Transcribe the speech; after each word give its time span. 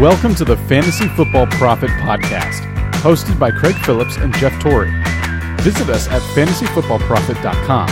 Welcome 0.00 0.34
to 0.36 0.46
the 0.46 0.56
Fantasy 0.56 1.08
Football 1.08 1.46
Profit 1.48 1.90
Podcast, 1.90 2.62
hosted 3.02 3.38
by 3.38 3.50
Craig 3.50 3.74
Phillips 3.84 4.16
and 4.16 4.34
Jeff 4.36 4.58
Torrey. 4.58 4.90
Visit 5.60 5.90
us 5.90 6.08
at 6.08 6.22
fantasyfootballprofit.com. 6.34 7.90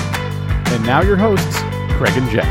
And 0.72 0.86
now 0.86 1.02
your 1.02 1.18
hosts, 1.18 1.58
Craig 1.98 2.16
and 2.16 2.26
Jeff. 2.30 2.46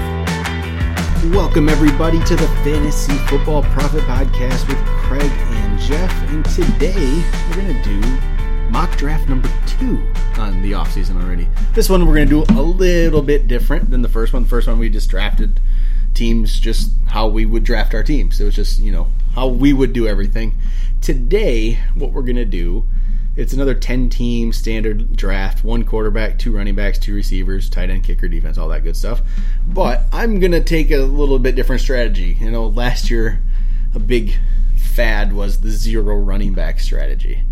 Welcome, 1.33 1.69
everybody, 1.69 2.23
to 2.25 2.35
the 2.35 2.47
Fantasy 2.63 3.17
Football 3.25 3.63
Profit 3.63 4.03
Podcast 4.03 4.67
with 4.67 4.77
Craig 4.85 5.23
and 5.23 5.79
Jeff. 5.79 6.11
And 6.29 6.45
today 6.45 7.23
we're 7.49 7.55
going 7.55 7.81
to 7.81 7.83
do 7.83 7.99
mock 8.69 8.95
draft 8.95 9.27
number 9.27 9.49
two 9.65 9.97
on 10.37 10.61
the 10.61 10.73
offseason 10.73 11.19
already. 11.19 11.47
This 11.73 11.89
one 11.89 12.05
we're 12.05 12.13
going 12.13 12.29
to 12.29 12.45
do 12.45 12.53
a 12.53 12.61
little 12.61 13.23
bit 13.23 13.47
different 13.47 13.89
than 13.89 14.03
the 14.03 14.09
first 14.09 14.33
one. 14.33 14.43
The 14.43 14.49
first 14.49 14.67
one 14.67 14.77
we 14.77 14.87
just 14.91 15.09
drafted 15.09 15.59
teams 16.13 16.59
just 16.59 16.91
how 17.07 17.27
we 17.27 17.47
would 17.47 17.63
draft 17.63 17.95
our 17.95 18.03
teams. 18.03 18.39
It 18.39 18.45
was 18.45 18.53
just, 18.53 18.77
you 18.77 18.91
know, 18.91 19.07
how 19.37 19.47
we 19.47 19.71
would 19.71 19.93
do 19.93 20.07
everything. 20.07 20.55
Today, 20.99 21.77
what 21.93 22.11
we're 22.11 22.23
going 22.23 22.37
to 22.37 22.45
do 22.45 22.87
it's 23.35 23.53
another 23.53 23.75
10 23.75 24.09
team 24.09 24.51
standard 24.51 25.15
draft. 25.15 25.63
One 25.63 25.83
quarterback 25.83 26.39
two 26.39 26.55
running 26.55 26.73
backs 26.73 26.97
two 26.97 27.13
receivers 27.13 27.69
tight 27.69 27.91
end 27.91 28.03
kicker 28.03 28.27
defense 28.27 28.57
all 28.57 28.67
that 28.69 28.83
good 28.83 28.97
stuff. 28.97 29.21
But 29.67 30.05
i'm 30.11 30.39
gonna 30.39 30.63
take 30.63 30.89
a 30.89 30.97
little 30.97 31.37
bit 31.37 31.53
different 31.53 31.83
strategy. 31.83 32.35
You 32.39 32.49
know 32.49 32.65
last 32.65 33.11
year 33.11 33.39
a 33.93 33.99
big 33.99 34.39
fad 34.75 35.33
was 35.33 35.61
the 35.61 35.69
zero 35.69 36.17
running 36.17 36.55
back 36.55 36.79
strategy. 36.79 37.43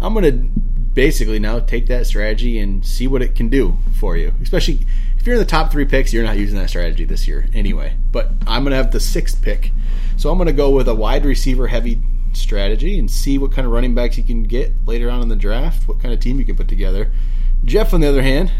I'm 0.00 0.14
gonna 0.14 0.32
basically 0.32 1.38
now 1.38 1.60
take 1.60 1.86
that 1.86 2.08
strategy 2.08 2.58
and 2.58 2.84
see 2.84 3.06
what 3.06 3.22
it 3.22 3.36
can 3.36 3.48
do 3.48 3.78
for 4.00 4.16
you 4.16 4.34
especially 4.42 4.84
if 5.20 5.26
you're 5.26 5.36
in 5.36 5.40
the 5.40 5.46
top 5.46 5.70
three 5.70 5.84
picks 5.84 6.12
you're 6.12 6.24
not 6.24 6.36
using 6.36 6.58
that 6.58 6.68
strategy 6.68 7.04
this 7.04 7.28
year 7.28 7.46
anyway 7.54 7.94
but 8.10 8.32
i'm 8.46 8.64
gonna 8.64 8.74
have 8.74 8.90
the 8.90 9.00
sixth 9.00 9.40
pick 9.42 9.70
so 10.16 10.30
i'm 10.30 10.38
gonna 10.38 10.52
go 10.52 10.70
with 10.70 10.88
a 10.88 10.94
wide 10.94 11.24
receiver 11.24 11.68
heavy 11.68 12.00
strategy 12.32 12.98
and 12.98 13.10
see 13.10 13.38
what 13.38 13.52
kind 13.52 13.66
of 13.66 13.72
running 13.72 13.94
backs 13.94 14.16
you 14.16 14.24
can 14.24 14.42
get 14.42 14.72
later 14.86 15.10
on 15.10 15.22
in 15.22 15.28
the 15.28 15.36
draft, 15.36 15.86
what 15.88 16.00
kind 16.00 16.12
of 16.12 16.20
team 16.20 16.38
you 16.38 16.44
can 16.44 16.56
put 16.56 16.68
together. 16.68 17.10
Jeff, 17.64 17.92
on 17.92 18.00
the 18.00 18.08
other 18.08 18.22
hand, 18.22 18.50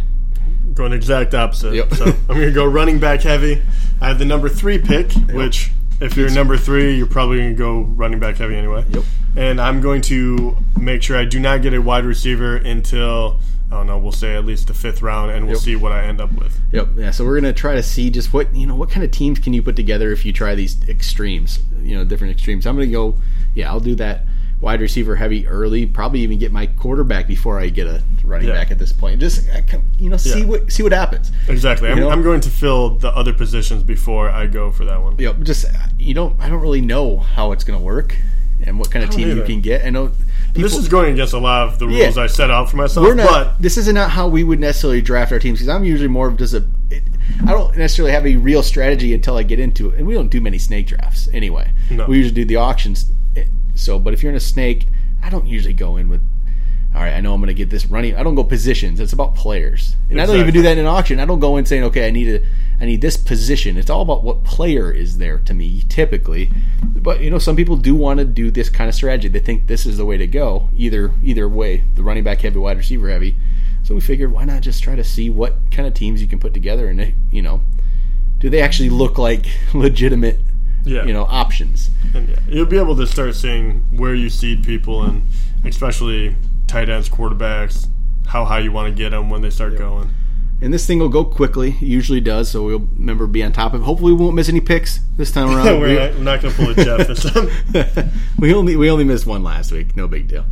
going 0.74 0.90
the 0.90 0.96
exact 0.96 1.34
opposite. 1.34 1.74
Yep. 1.74 1.94
so 1.94 2.04
I'm 2.04 2.36
going 2.36 2.40
to 2.40 2.52
go 2.52 2.66
running 2.66 2.98
back 2.98 3.22
heavy. 3.22 3.62
I 4.00 4.08
have 4.08 4.18
the 4.18 4.24
number 4.24 4.48
three 4.48 4.78
pick, 4.78 5.14
yep. 5.14 5.32
which 5.32 5.70
if 6.00 6.16
you're 6.16 6.30
number 6.30 6.56
three, 6.56 6.96
you're 6.96 7.06
probably 7.06 7.38
going 7.38 7.50
to 7.50 7.58
go 7.58 7.80
running 7.80 8.18
back 8.18 8.36
heavy 8.36 8.56
anyway. 8.56 8.84
Yep. 8.88 9.04
And 9.36 9.60
I'm 9.60 9.80
going 9.80 10.00
to 10.02 10.56
make 10.78 11.02
sure 11.02 11.16
I 11.16 11.24
do 11.24 11.38
not 11.38 11.62
get 11.62 11.72
a 11.74 11.80
wide 11.80 12.04
receiver 12.04 12.56
until 12.56 13.40
I 13.70 13.76
don't 13.76 13.86
know. 13.86 13.98
We'll 13.98 14.12
say 14.12 14.34
at 14.34 14.44
least 14.44 14.66
the 14.66 14.74
fifth 14.74 15.00
round, 15.00 15.30
and 15.30 15.46
we'll 15.46 15.54
yep. 15.54 15.62
see 15.62 15.76
what 15.76 15.92
I 15.92 16.04
end 16.04 16.20
up 16.20 16.32
with. 16.32 16.58
Yep. 16.72 16.88
Yeah. 16.96 17.10
So 17.12 17.24
we're 17.24 17.40
gonna 17.40 17.52
try 17.52 17.74
to 17.74 17.82
see 17.82 18.10
just 18.10 18.32
what 18.32 18.54
you 18.54 18.66
know, 18.66 18.74
what 18.74 18.90
kind 18.90 19.04
of 19.04 19.10
teams 19.10 19.38
can 19.38 19.52
you 19.52 19.62
put 19.62 19.76
together 19.76 20.10
if 20.10 20.24
you 20.24 20.32
try 20.32 20.54
these 20.54 20.76
extremes, 20.88 21.60
you 21.80 21.96
know, 21.96 22.04
different 22.04 22.32
extremes. 22.32 22.66
I'm 22.66 22.74
gonna 22.74 22.88
go. 22.88 23.16
Yeah, 23.54 23.70
I'll 23.70 23.80
do 23.80 23.94
that 23.96 24.22
wide 24.60 24.80
receiver 24.80 25.16
heavy 25.16 25.46
early. 25.46 25.86
Probably 25.86 26.20
even 26.20 26.38
get 26.38 26.52
my 26.52 26.66
quarterback 26.66 27.26
before 27.26 27.58
I 27.58 27.68
get 27.68 27.86
a 27.86 28.02
running 28.24 28.48
yeah. 28.48 28.54
back 28.54 28.70
at 28.70 28.78
this 28.78 28.92
point. 28.92 29.20
Just 29.20 29.48
uh, 29.50 29.78
you 29.98 30.10
know, 30.10 30.16
see 30.16 30.40
yeah. 30.40 30.46
what 30.46 30.72
see 30.72 30.82
what 30.82 30.92
happens. 30.92 31.32
Exactly. 31.48 31.90
I'm, 31.90 32.06
I'm, 32.06 32.22
going 32.22 32.40
to 32.42 32.50
fill 32.50 32.96
the 32.96 33.14
other 33.14 33.32
positions 33.32 33.82
before 33.82 34.30
I 34.30 34.46
go 34.46 34.70
for 34.70 34.84
that 34.84 35.00
one. 35.00 35.16
Yep. 35.18 35.40
Just 35.42 35.64
uh, 35.66 35.78
you 35.98 36.14
don't. 36.14 36.38
I 36.40 36.48
don't 36.48 36.60
really 36.60 36.80
know 36.80 37.18
how 37.18 37.52
it's 37.52 37.64
going 37.64 37.78
to 37.78 37.84
work 37.84 38.16
and 38.66 38.78
what 38.78 38.90
kind 38.90 39.04
of 39.04 39.10
team 39.10 39.28
either. 39.28 39.40
you 39.40 39.44
can 39.46 39.60
get. 39.60 39.84
I 39.84 39.90
know 39.90 40.12
People, 40.54 40.62
this 40.62 40.76
is 40.76 40.88
going 40.88 41.12
against 41.12 41.32
a 41.32 41.38
lot 41.38 41.68
of 41.68 41.78
the 41.78 41.86
rules 41.86 42.16
yeah, 42.16 42.22
I 42.22 42.26
set 42.26 42.50
out 42.50 42.68
for 42.68 42.76
myself. 42.76 43.06
We're 43.06 43.14
not, 43.14 43.28
but 43.28 43.62
this 43.62 43.76
isn't 43.76 43.96
how 43.96 44.26
we 44.26 44.42
would 44.42 44.58
necessarily 44.58 45.00
draft 45.00 45.30
our 45.30 45.38
teams 45.38 45.58
because 45.60 45.68
I'm 45.68 45.84
usually 45.84 46.08
more 46.08 46.26
of 46.26 46.36
just 46.36 46.54
a. 46.54 46.64
It, 46.90 47.04
I 47.46 47.52
don't 47.52 47.76
necessarily 47.76 48.12
have 48.12 48.26
a 48.26 48.36
real 48.36 48.62
strategy 48.62 49.14
until 49.14 49.36
I 49.36 49.44
get 49.44 49.60
into 49.60 49.90
it, 49.90 49.98
and 49.98 50.06
we 50.06 50.14
don't 50.14 50.28
do 50.28 50.40
many 50.40 50.58
snake 50.58 50.88
drafts 50.88 51.28
anyway. 51.32 51.70
No. 51.90 52.06
We 52.06 52.16
usually 52.16 52.34
do 52.34 52.44
the 52.44 52.56
auctions. 52.56 53.06
So, 53.76 53.98
but 53.98 54.12
if 54.12 54.22
you're 54.22 54.30
in 54.30 54.36
a 54.36 54.40
snake, 54.40 54.88
I 55.22 55.30
don't 55.30 55.46
usually 55.46 55.74
go 55.74 55.96
in 55.96 56.08
with 56.08 56.20
all 56.92 57.00
right, 57.00 57.12
I 57.12 57.20
know 57.20 57.32
I'm 57.32 57.40
going 57.40 57.48
to 57.48 57.54
get 57.54 57.70
this 57.70 57.86
running. 57.86 58.16
I 58.16 58.24
don't 58.24 58.34
go 58.34 58.42
positions. 58.42 58.98
It's 58.98 59.12
about 59.12 59.36
players, 59.36 59.94
and 60.08 60.18
exactly. 60.18 60.22
I 60.22 60.26
don't 60.26 60.40
even 60.40 60.54
do 60.54 60.62
that 60.62 60.72
in 60.72 60.80
an 60.80 60.86
auction. 60.86 61.20
I 61.20 61.24
don't 61.24 61.38
go 61.38 61.56
in 61.56 61.64
saying, 61.64 61.84
okay, 61.84 62.08
I 62.08 62.10
need 62.10 62.28
a, 62.28 62.46
I 62.80 62.86
need 62.86 63.00
this 63.00 63.16
position. 63.16 63.76
It's 63.76 63.90
all 63.90 64.02
about 64.02 64.24
what 64.24 64.42
player 64.42 64.90
is 64.90 65.18
there 65.18 65.38
to 65.38 65.54
me, 65.54 65.84
typically. 65.88 66.50
But 66.82 67.20
you 67.20 67.30
know, 67.30 67.38
some 67.38 67.54
people 67.54 67.76
do 67.76 67.94
want 67.94 68.18
to 68.18 68.24
do 68.24 68.50
this 68.50 68.68
kind 68.68 68.88
of 68.88 68.94
strategy. 68.96 69.28
They 69.28 69.38
think 69.38 69.68
this 69.68 69.86
is 69.86 69.98
the 69.98 70.04
way 70.04 70.16
to 70.16 70.26
go. 70.26 70.68
Either 70.76 71.12
either 71.22 71.48
way, 71.48 71.84
the 71.94 72.02
running 72.02 72.24
back 72.24 72.40
heavy, 72.40 72.58
wide 72.58 72.76
receiver 72.76 73.08
heavy. 73.08 73.36
So 73.84 73.94
we 73.94 74.00
figured, 74.00 74.32
why 74.32 74.44
not 74.44 74.62
just 74.62 74.82
try 74.82 74.96
to 74.96 75.04
see 75.04 75.30
what 75.30 75.70
kind 75.70 75.86
of 75.86 75.94
teams 75.94 76.20
you 76.20 76.26
can 76.26 76.40
put 76.40 76.54
together, 76.54 76.88
and 76.88 77.14
you 77.30 77.42
know, 77.42 77.60
do 78.40 78.50
they 78.50 78.60
actually 78.60 78.90
look 78.90 79.16
like 79.16 79.46
legitimate, 79.74 80.40
yeah. 80.84 81.04
you 81.04 81.12
know, 81.12 81.24
options? 81.24 81.90
And 82.14 82.28
yeah, 82.28 82.38
you'll 82.48 82.66
be 82.66 82.78
able 82.78 82.96
to 82.96 83.06
start 83.06 83.36
seeing 83.36 83.84
where 83.96 84.14
you 84.14 84.28
seed 84.28 84.64
people, 84.64 85.04
and 85.04 85.22
especially 85.64 86.34
tight 86.70 86.88
ends, 86.88 87.08
quarterbacks, 87.08 87.88
how 88.26 88.44
high 88.44 88.60
you 88.60 88.72
want 88.72 88.88
to 88.88 88.96
get 88.96 89.10
them 89.10 89.28
when 89.28 89.42
they 89.42 89.50
start 89.50 89.72
yep. 89.72 89.80
going. 89.80 90.10
And 90.62 90.72
this 90.72 90.86
thing 90.86 90.98
will 90.98 91.08
go 91.08 91.24
quickly. 91.24 91.70
It 91.70 91.82
usually 91.82 92.20
does, 92.20 92.50
so 92.50 92.64
we'll 92.64 92.80
remember 92.80 93.26
be 93.26 93.42
on 93.42 93.52
top 93.52 93.74
of. 93.74 93.80
it. 93.80 93.84
Hopefully, 93.84 94.12
we 94.12 94.22
won't 94.22 94.36
miss 94.36 94.48
any 94.48 94.60
picks 94.60 95.00
this 95.16 95.32
time 95.32 95.48
around. 95.56 95.80
we're, 95.80 96.12
not, 96.12 96.20
not 96.20 96.42
going 96.42 96.54
to 96.54 96.60
pull 96.60 96.70
a 96.70 96.74
Jeff 96.74 97.08
this 97.08 97.22
time. 97.22 98.10
we 98.38 98.54
only 98.54 98.76
we 98.76 98.90
only 98.90 99.04
missed 99.04 99.26
one 99.26 99.42
last 99.42 99.72
week. 99.72 99.96
No 99.96 100.06
big 100.06 100.28
deal. 100.28 100.44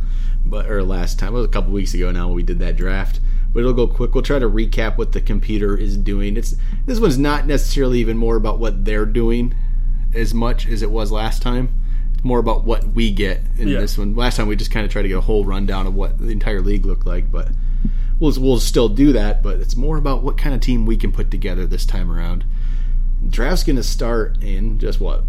But 0.45 0.69
or 0.69 0.83
last 0.83 1.19
time 1.19 1.29
it 1.29 1.37
was 1.37 1.45
a 1.45 1.49
couple 1.49 1.71
weeks 1.71 1.93
ago 1.93 2.11
now 2.11 2.27
when 2.27 2.35
we 2.35 2.43
did 2.43 2.59
that 2.59 2.75
draft. 2.75 3.19
But 3.53 3.61
it'll 3.61 3.73
go 3.73 3.87
quick. 3.87 4.13
We'll 4.13 4.23
try 4.23 4.39
to 4.39 4.49
recap 4.49 4.97
what 4.97 5.11
the 5.11 5.21
computer 5.21 5.77
is 5.77 5.95
doing. 5.95 6.37
It's 6.37 6.55
this 6.85 6.99
one's 6.99 7.17
not 7.17 7.45
necessarily 7.45 7.99
even 7.99 8.17
more 8.17 8.35
about 8.35 8.59
what 8.59 8.85
they're 8.85 9.05
doing 9.05 9.53
as 10.13 10.33
much 10.33 10.67
as 10.67 10.81
it 10.81 10.89
was 10.89 11.11
last 11.11 11.41
time 11.41 11.78
more 12.23 12.39
about 12.39 12.63
what 12.63 12.87
we 12.87 13.11
get 13.11 13.41
in 13.57 13.67
yeah. 13.67 13.79
this 13.79 13.97
one. 13.97 14.15
Last 14.15 14.37
time 14.37 14.47
we 14.47 14.55
just 14.55 14.71
kind 14.71 14.85
of 14.85 14.91
tried 14.91 15.03
to 15.03 15.07
get 15.07 15.17
a 15.17 15.21
whole 15.21 15.45
rundown 15.45 15.87
of 15.87 15.95
what 15.95 16.17
the 16.17 16.29
entire 16.29 16.61
league 16.61 16.85
looked 16.85 17.05
like, 17.05 17.31
but 17.31 17.49
we'll 18.19 18.33
we'll 18.39 18.59
still 18.59 18.89
do 18.89 19.13
that. 19.13 19.41
But 19.41 19.59
it's 19.59 19.75
more 19.75 19.97
about 19.97 20.23
what 20.23 20.37
kind 20.37 20.53
of 20.53 20.61
team 20.61 20.85
we 20.85 20.97
can 20.97 21.11
put 21.11 21.31
together 21.31 21.65
this 21.65 21.85
time 21.85 22.11
around. 22.11 22.45
draft's 23.27 23.63
going 23.63 23.75
to 23.75 23.83
start 23.83 24.41
in 24.43 24.79
just 24.79 24.99
what 24.99 25.23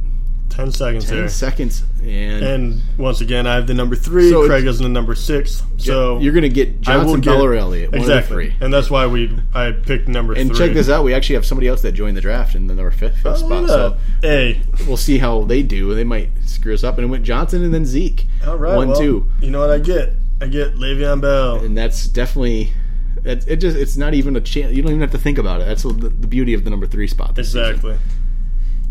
10 0.51 0.73
seconds 0.73 1.07
10 1.07 1.17
there. 1.17 1.29
seconds. 1.29 1.85
And, 2.03 2.45
and 2.45 2.83
once 2.99 3.21
again, 3.21 3.47
I 3.47 3.55
have 3.55 3.67
the 3.67 3.75
number 3.75 3.97
three. 3.97 4.31
So 4.31 4.47
Craig 4.47 4.67
is 4.67 4.79
in 4.79 4.85
the 4.85 4.91
number 4.91 5.15
six. 5.15 5.63
So 5.79 6.19
you're 6.19 6.33
going 6.33 6.43
to 6.43 6.49
get 6.49 6.81
Johnson, 6.81 7.21
Bell, 7.21 7.45
or 7.45 7.55
Elliott. 7.55 7.95
Exactly. 7.95 8.55
And 8.61 8.73
that's 8.73 8.91
why 8.91 9.07
we 9.07 9.39
I 9.55 9.73
picked 9.73 10.09
number 10.09 10.35
and 10.35 10.51
three. 10.51 10.67
check 10.67 10.75
this 10.75 10.89
out. 10.89 11.05
We 11.05 11.15
actually 11.15 11.37
have 11.37 11.47
somebody 11.47 11.69
else 11.69 11.83
that 11.83 11.93
joined 11.93 12.17
the 12.17 12.21
draft 12.21 12.55
in 12.55 12.67
the 12.67 12.75
number 12.75 12.91
fifth, 12.91 13.17
fifth 13.17 13.27
oh, 13.27 13.35
spot. 13.37 13.69
So 13.69 13.97
hey, 14.23 14.61
we'll 14.87 14.97
see 14.97 15.19
how 15.19 15.43
they 15.43 15.63
do. 15.63 15.95
They 15.95 16.05
might 16.05 16.31
screw 16.45 16.75
us 16.75 16.85
up. 16.85 16.99
And 16.99 17.05
it 17.05 17.09
went 17.09 17.25
Johnson 17.25 17.65
and 17.65 17.73
then 17.73 17.87
Zeke. 17.87 18.27
All 18.47 18.59
right. 18.59 18.77
One, 18.77 18.89
well, 18.89 19.01
two. 19.01 19.31
You 19.41 19.51
know 19.51 19.61
what 19.61 19.71
I 19.71 19.79
get? 19.79 20.15
I 20.41 20.47
get 20.47 20.75
Le'Veon 20.75 21.21
Bell. 21.21 21.57
And 21.57 21.77
that's 21.77 22.07
definitely 22.07 22.73
it, 23.25 23.45
it, 23.47 23.57
just 23.57 23.77
it's 23.77 23.97
not 23.97 24.15
even 24.15 24.37
a 24.37 24.41
chance. 24.41 24.75
You 24.75 24.83
don't 24.83 24.93
even 24.93 25.03
have 25.03 25.11
to 25.13 25.19
think 25.19 25.39
about 25.39 25.61
it. 25.61 25.67
That's 25.67 25.83
the, 25.83 25.93
the 25.93 26.27
beauty 26.27 26.55
of 26.55 26.65
the 26.65 26.71
number 26.71 26.87
three 26.87 27.07
spot. 27.07 27.39
Exactly. 27.39 27.95
Season. 27.95 28.20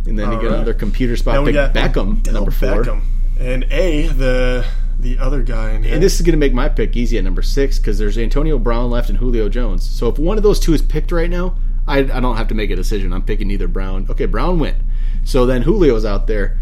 And 0.05 0.17
then 0.17 0.27
All 0.27 0.33
you 0.35 0.39
get 0.41 0.47
right. 0.47 0.55
another 0.55 0.73
computer 0.73 1.15
spot. 1.17 1.45
Pick 1.45 1.55
Beckham, 1.55 2.29
number 2.31 2.51
four. 2.51 2.83
Beckham. 2.83 3.01
And 3.39 3.65
A, 3.71 4.07
the 4.07 4.65
the 4.99 5.17
other 5.17 5.43
guy 5.43 5.71
in 5.71 5.83
here. 5.83 5.93
And 5.93 6.03
this 6.03 6.15
is 6.15 6.21
going 6.21 6.33
to 6.33 6.37
make 6.37 6.53
my 6.53 6.67
pick 6.67 6.95
easy 6.95 7.17
at 7.17 7.23
number 7.23 7.41
six 7.41 7.79
because 7.79 7.97
there's 7.97 8.17
Antonio 8.17 8.59
Brown 8.59 8.89
left 8.89 9.09
and 9.09 9.17
Julio 9.17 9.47
Jones. 9.47 9.89
So 9.89 10.09
if 10.09 10.19
one 10.19 10.35
of 10.37 10.43
those 10.43 10.59
two 10.59 10.73
is 10.73 10.81
picked 10.81 11.11
right 11.11 11.29
now, 11.29 11.55
I, 11.87 11.99
I 11.99 12.19
don't 12.19 12.35
have 12.35 12.49
to 12.49 12.55
make 12.55 12.69
a 12.69 12.75
decision. 12.75 13.13
I'm 13.13 13.21
picking 13.23 13.49
either 13.49 13.67
Brown. 13.67 14.07
Okay, 14.09 14.25
Brown 14.25 14.59
went. 14.59 14.77
So 15.23 15.45
then 15.45 15.63
Julio's 15.63 16.05
out 16.05 16.27
there. 16.27 16.59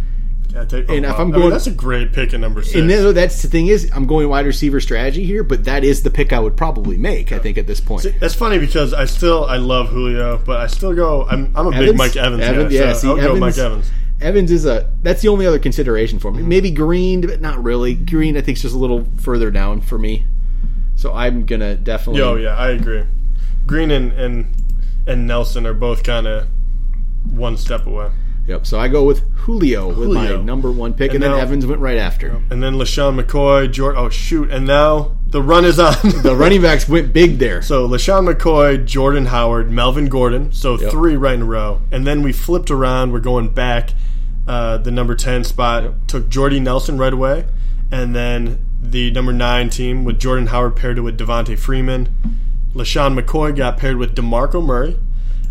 Yeah, 0.53 0.66
take, 0.66 0.90
oh, 0.90 0.94
and 0.94 1.06
if 1.06 1.19
I'm 1.19 1.30
oh, 1.30 1.31
going, 1.31 1.34
I 1.34 1.40
mean, 1.40 1.50
that's 1.52 1.68
a 1.68 1.72
great 1.72 2.13
pick 2.13 2.34
at 2.34 2.40
number 2.40 2.63
six. 2.63 2.75
And 2.75 2.90
then, 2.90 3.13
that's 3.13 3.41
the 3.41 3.47
thing 3.47 3.68
is, 3.68 3.91
I'm 3.94 4.08
going 4.08 4.28
wide 4.30 4.46
receiver 4.46 4.80
strategy 4.80 5.25
here, 5.25 5.44
but 5.44 5.66
that 5.66 5.84
is 5.84 6.03
the 6.03 6.09
pick 6.09 6.34
I 6.34 6.40
would 6.40 6.56
probably 6.56 6.97
make. 6.97 7.31
I 7.31 7.40
think 7.40 7.58
at 7.58 7.68
this 7.68 7.80
point. 7.80 8.03
See, 8.03 8.09
that's 8.12 8.34
funny 8.34 8.58
because 8.58 8.94
I 8.94 9.06
still 9.06 9.46
I 9.46 9.58
love 9.58 9.90
Julio, 9.90 10.38
but 10.38 10.59
I 10.59 10.68
still 10.68 10.94
go. 10.94 11.25
I'm, 11.25 11.56
I'm 11.56 11.67
a 11.67 11.72
Evans? 11.72 11.88
big 11.88 11.97
Mike 11.97 12.16
Evans, 12.16 12.41
Evans 12.41 12.73
guy. 12.73 12.79
Yeah, 12.79 12.94
so 12.94 12.99
see, 12.99 13.08
I'll 13.08 13.20
Evans, 13.20 13.34
go 13.34 13.40
Mike 13.40 13.58
Evans. 13.58 13.91
Evans 14.20 14.52
is 14.52 14.66
a 14.66 14.91
that's 15.03 15.22
the 15.22 15.28
only 15.28 15.46
other 15.46 15.59
consideration 15.59 16.17
for 16.17 16.32
me. 16.32 16.40
Mm-hmm. 16.40 16.50
Maybe 16.50 16.72
Green, 16.72 17.22
but 17.22 17.41
not 17.41 17.64
really. 17.64 17.93
Green, 17.93 18.38
I 18.38 18.41
think, 18.41 18.58
is 18.58 18.64
just 18.64 18.76
a 18.76 18.79
little 18.79 19.05
further 19.17 19.52
down 19.52 19.82
for 19.82 19.97
me. 19.97 20.26
So 20.96 21.14
I'm 21.14 21.46
gonna 21.46 21.76
definitely. 21.76 22.22
Oh 22.22 22.35
yeah, 22.35 22.55
I 22.55 22.70
agree. 22.70 23.03
Green 23.67 23.91
and 23.91 24.11
and, 24.14 24.47
and 25.05 25.28
Nelson 25.28 25.67
are 25.67 25.73
both 25.73 26.03
kind 26.03 26.26
of 26.26 26.47
one 27.29 27.58
step 27.58 27.85
away. 27.85 28.09
Yep. 28.47 28.66
So 28.66 28.79
I 28.79 28.88
go 28.88 29.03
with 29.03 29.29
Julio, 29.35 29.91
Julio. 29.91 30.09
with 30.09 30.17
my 30.17 30.41
number 30.41 30.72
one 30.72 30.94
pick, 30.94 31.14
and, 31.14 31.23
and 31.23 31.34
then 31.34 31.40
Evans 31.40 31.66
went 31.66 31.82
right 31.82 31.97
after. 31.97 32.41
And 32.49 32.64
then 32.64 32.76
LeSean 32.76 33.22
McCoy, 33.22 33.70
Jordan. 33.70 34.02
Oh 34.02 34.09
shoot! 34.09 34.49
And 34.49 34.66
now 34.66 35.17
the 35.28 35.41
run 35.41 35.66
is 35.66 35.79
on. 35.79 35.94
the 36.23 36.34
running 36.35 36.61
backs 36.61 36.88
went 36.88 37.11
big 37.11 37.40
there. 37.40 37.61
So 37.61 37.88
LeSean 37.88 38.34
McCoy, 38.34 38.85
Jordan 38.85 39.26
Howard, 39.26 39.70
Melvin 39.70 40.08
Gordon. 40.08 40.53
So 40.53 40.79
yep. 40.79 40.91
three 40.91 41.17
right 41.17 41.35
in 41.35 41.41
a 41.41 41.46
row. 41.46 41.82
And 41.91 42.08
then 42.08 42.23
we 42.23 42.32
flipped 42.32 42.72
around. 42.72 43.11
We're 43.11 43.20
going 43.20 43.53
back. 43.53 43.91
Uh, 44.47 44.78
the 44.78 44.91
number 44.91 45.14
ten 45.14 45.43
spot 45.43 45.84
yep. 45.84 45.96
took 46.08 46.29
Jordy 46.29 46.61
Nelson 46.61 46.97
right 46.97 47.11
away, 47.11 47.46
and 47.91 48.16
then 48.16 48.66
the 48.82 49.11
number 49.11 49.34
nine 49.34 49.70
team 49.70 50.05
with 50.05 50.20
Jordan 50.20 50.47
Howard 50.47 50.78
paired 50.78 50.97
it 50.97 51.02
with 51.02 51.20
Devonta 51.20 51.59
Freeman. 51.59 52.08
LeSean 52.73 53.20
McCoy 53.20 53.53
got 53.53 53.78
paired 53.78 53.97
with 53.97 54.16
DeMarco 54.16 54.64
Murray. 54.64 54.97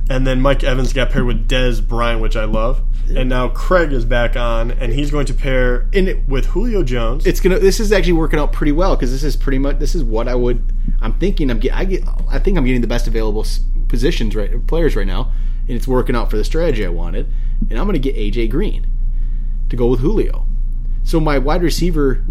And 0.09 0.27
then 0.27 0.41
Mike 0.41 0.63
Evans 0.65 0.93
got 0.93 1.11
paired 1.11 1.25
with 1.27 1.49
Dez 1.49 1.87
Bryant, 1.87 2.21
which 2.21 2.37
I 2.37 2.45
love. 2.45 2.83
And 3.09 3.29
now 3.29 3.49
Craig 3.49 3.93
is 3.93 4.05
back 4.05 4.35
on, 4.37 4.73
and 4.73 4.93
he's 4.93 5.13
going 5.13 5.27
to 5.27 5.35
pair 5.35 5.87
in 5.93 6.09
it- 6.09 6.29
with 6.29 6.47
Julio 6.47 6.83
Jones. 6.83 7.25
it's 7.25 7.39
gonna. 7.41 7.59
This 7.61 7.79
is 7.79 7.93
actually 7.93 8.15
working 8.15 8.39
out 8.41 8.53
pretty 8.53 8.73
well 8.73 8.97
because 8.97 9.13
this 9.13 9.23
is 9.23 9.37
pretty 9.37 9.59
much. 9.59 9.79
This 9.79 9.95
is 9.95 10.03
what 10.03 10.27
I 10.27 10.35
would. 10.35 10.65
I'm 11.01 11.13
thinking. 11.15 11.51
I'm 11.51 11.61
get. 11.61 11.73
I 11.75 11.85
get. 11.85 12.03
I 12.29 12.39
think 12.41 12.59
I'm 12.59 12.65
getting 12.65 12.81
the 12.81 12.89
best 12.89 13.07
available 13.07 13.47
positions 13.89 14.35
right 14.35 14.67
players 14.67 14.97
right 14.97 15.07
now, 15.07 15.31
and 15.69 15.77
it's 15.77 15.87
working 15.87 16.17
out 16.17 16.31
for 16.31 16.37
the 16.37 16.43
strategy 16.45 16.85
I 16.85 16.89
wanted. 16.89 17.29
And 17.71 17.79
I'm 17.79 17.87
going 17.87 18.01
to 18.01 18.01
get 18.01 18.17
AJ 18.17 18.51
Green 18.51 18.87
to 19.69 19.77
go 19.77 19.87
with 19.87 20.01
Julio. 20.01 20.47
So 21.07 21.21
my 21.21 21.39
wide 21.39 21.63
receiver 21.63 22.25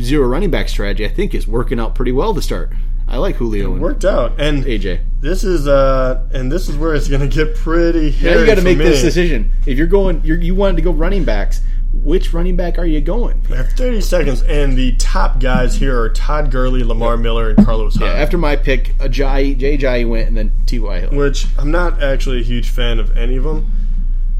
zero 0.00 0.26
running 0.26 0.50
back 0.50 0.68
strategy, 0.68 1.06
I 1.06 1.08
think, 1.08 1.32
is 1.32 1.46
working 1.46 1.78
out 1.78 1.94
pretty 1.94 2.10
well 2.10 2.34
to 2.34 2.42
start. 2.42 2.72
I 3.06 3.18
like 3.18 3.36
Julio 3.36 3.72
and 3.72 3.80
worked 3.80 4.04
out, 4.04 4.32
and 4.40 4.64
AJ. 4.64 5.04
this 5.20 5.44
is 5.44 5.68
uh, 5.68 6.28
and 6.34 6.50
this 6.50 6.68
is 6.68 6.76
where 6.76 6.92
it's 6.92 7.06
going 7.06 7.20
to 7.20 7.28
get 7.28 7.54
pretty 7.54 8.10
hairy. 8.10 8.34
Now 8.34 8.40
you 8.40 8.46
got 8.46 8.54
to 8.56 8.62
make 8.62 8.78
me. 8.78 8.84
this 8.84 9.00
decision. 9.00 9.52
If 9.64 9.78
you're 9.78 9.86
going, 9.86 10.22
you're, 10.24 10.40
you 10.40 10.56
wanted 10.56 10.74
to 10.76 10.82
go 10.82 10.90
running 10.90 11.24
backs. 11.24 11.60
Which 12.02 12.34
running 12.34 12.56
back 12.56 12.78
are 12.78 12.84
you 12.84 13.00
going? 13.00 13.40
I 13.50 13.56
have 13.56 13.70
30 13.70 14.00
seconds, 14.00 14.42
and 14.42 14.76
the 14.76 14.96
top 14.96 15.38
guys 15.40 15.76
here 15.76 15.98
are 15.98 16.10
Todd 16.10 16.50
Gurley, 16.50 16.82
Lamar 16.82 17.16
Miller, 17.16 17.50
and 17.50 17.64
Carlos 17.64 17.94
Hyde. 17.94 18.08
Yeah, 18.08 18.12
after 18.12 18.36
my 18.36 18.56
pick, 18.56 18.88
Ajayi, 18.98 19.56
Jay 19.56 19.78
Ajayi 19.78 20.06
went, 20.06 20.26
and 20.28 20.36
then 20.36 20.52
T.Y. 20.66 21.00
Hill. 21.00 21.10
which 21.10 21.46
I'm 21.56 21.70
not 21.70 22.02
actually 22.02 22.40
a 22.40 22.44
huge 22.44 22.68
fan 22.68 22.98
of 22.98 23.16
any 23.16 23.36
of 23.36 23.44
them. 23.44 23.70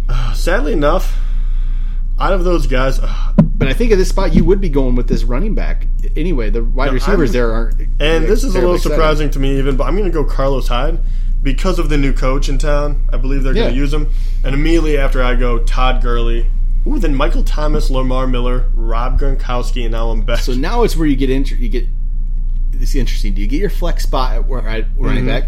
Uh, 0.08 0.34
sadly 0.34 0.72
enough, 0.74 1.16
out 2.18 2.32
of 2.32 2.44
those 2.44 2.66
guys, 2.66 2.98
uh, 2.98 3.32
But 3.58 3.68
I 3.68 3.72
think 3.72 3.90
at 3.92 3.98
this 3.98 4.08
spot 4.10 4.34
you 4.34 4.44
would 4.44 4.60
be 4.60 4.68
going 4.68 4.94
with 4.96 5.08
this 5.08 5.24
running 5.24 5.54
back 5.54 5.86
anyway. 6.16 6.50
The 6.50 6.62
wide 6.64 6.92
receivers 6.92 7.30
I'm- 7.30 7.32
there 7.32 7.52
aren't. 7.52 7.74
and 8.00 8.24
this 8.26 8.44
is 8.44 8.54
a 8.54 8.58
little 8.58 8.74
exciting. 8.74 8.96
surprising 8.96 9.30
to 9.30 9.38
me 9.38 9.58
even, 9.58 9.76
but 9.76 9.84
I'm 9.84 9.94
going 9.96 10.04
to 10.06 10.12
go 10.12 10.24
Carlos 10.24 10.68
Hyde 10.68 10.98
because 11.42 11.78
of 11.78 11.88
the 11.88 11.96
new 11.96 12.12
coach 12.12 12.48
in 12.48 12.58
town. 12.58 13.02
I 13.12 13.16
believe 13.16 13.42
they're 13.42 13.54
going 13.54 13.70
to 13.72 13.76
use 13.76 13.92
him. 13.94 14.08
And 14.44 14.54
immediately 14.54 14.98
after 14.98 15.22
I 15.22 15.34
go 15.36 15.58
Todd 15.60 16.02
Gurley, 16.02 16.46
ooh, 16.86 16.98
then 16.98 17.14
Michael 17.14 17.42
Thomas, 17.42 17.88
Lamar 17.90 18.26
Miller, 18.26 18.66
Rob 18.74 19.18
Gronkowski, 19.20 19.84
and 19.86 19.94
I'm 19.94 20.20
back. 20.22 20.40
So 20.40 20.52
now 20.54 20.82
it's 20.82 20.96
where 20.96 21.06
you 21.06 21.16
get 21.16 21.30
inter- 21.30 21.56
you 21.56 21.68
get. 21.68 21.86
This 22.72 22.94
interesting. 22.94 23.32
Do 23.32 23.40
you 23.40 23.46
get 23.46 23.58
your 23.58 23.70
flex 23.70 24.02
spot 24.02 24.34
at 24.36 24.46
running 24.48 25.24
Mhm. 25.24 25.26
back, 25.26 25.44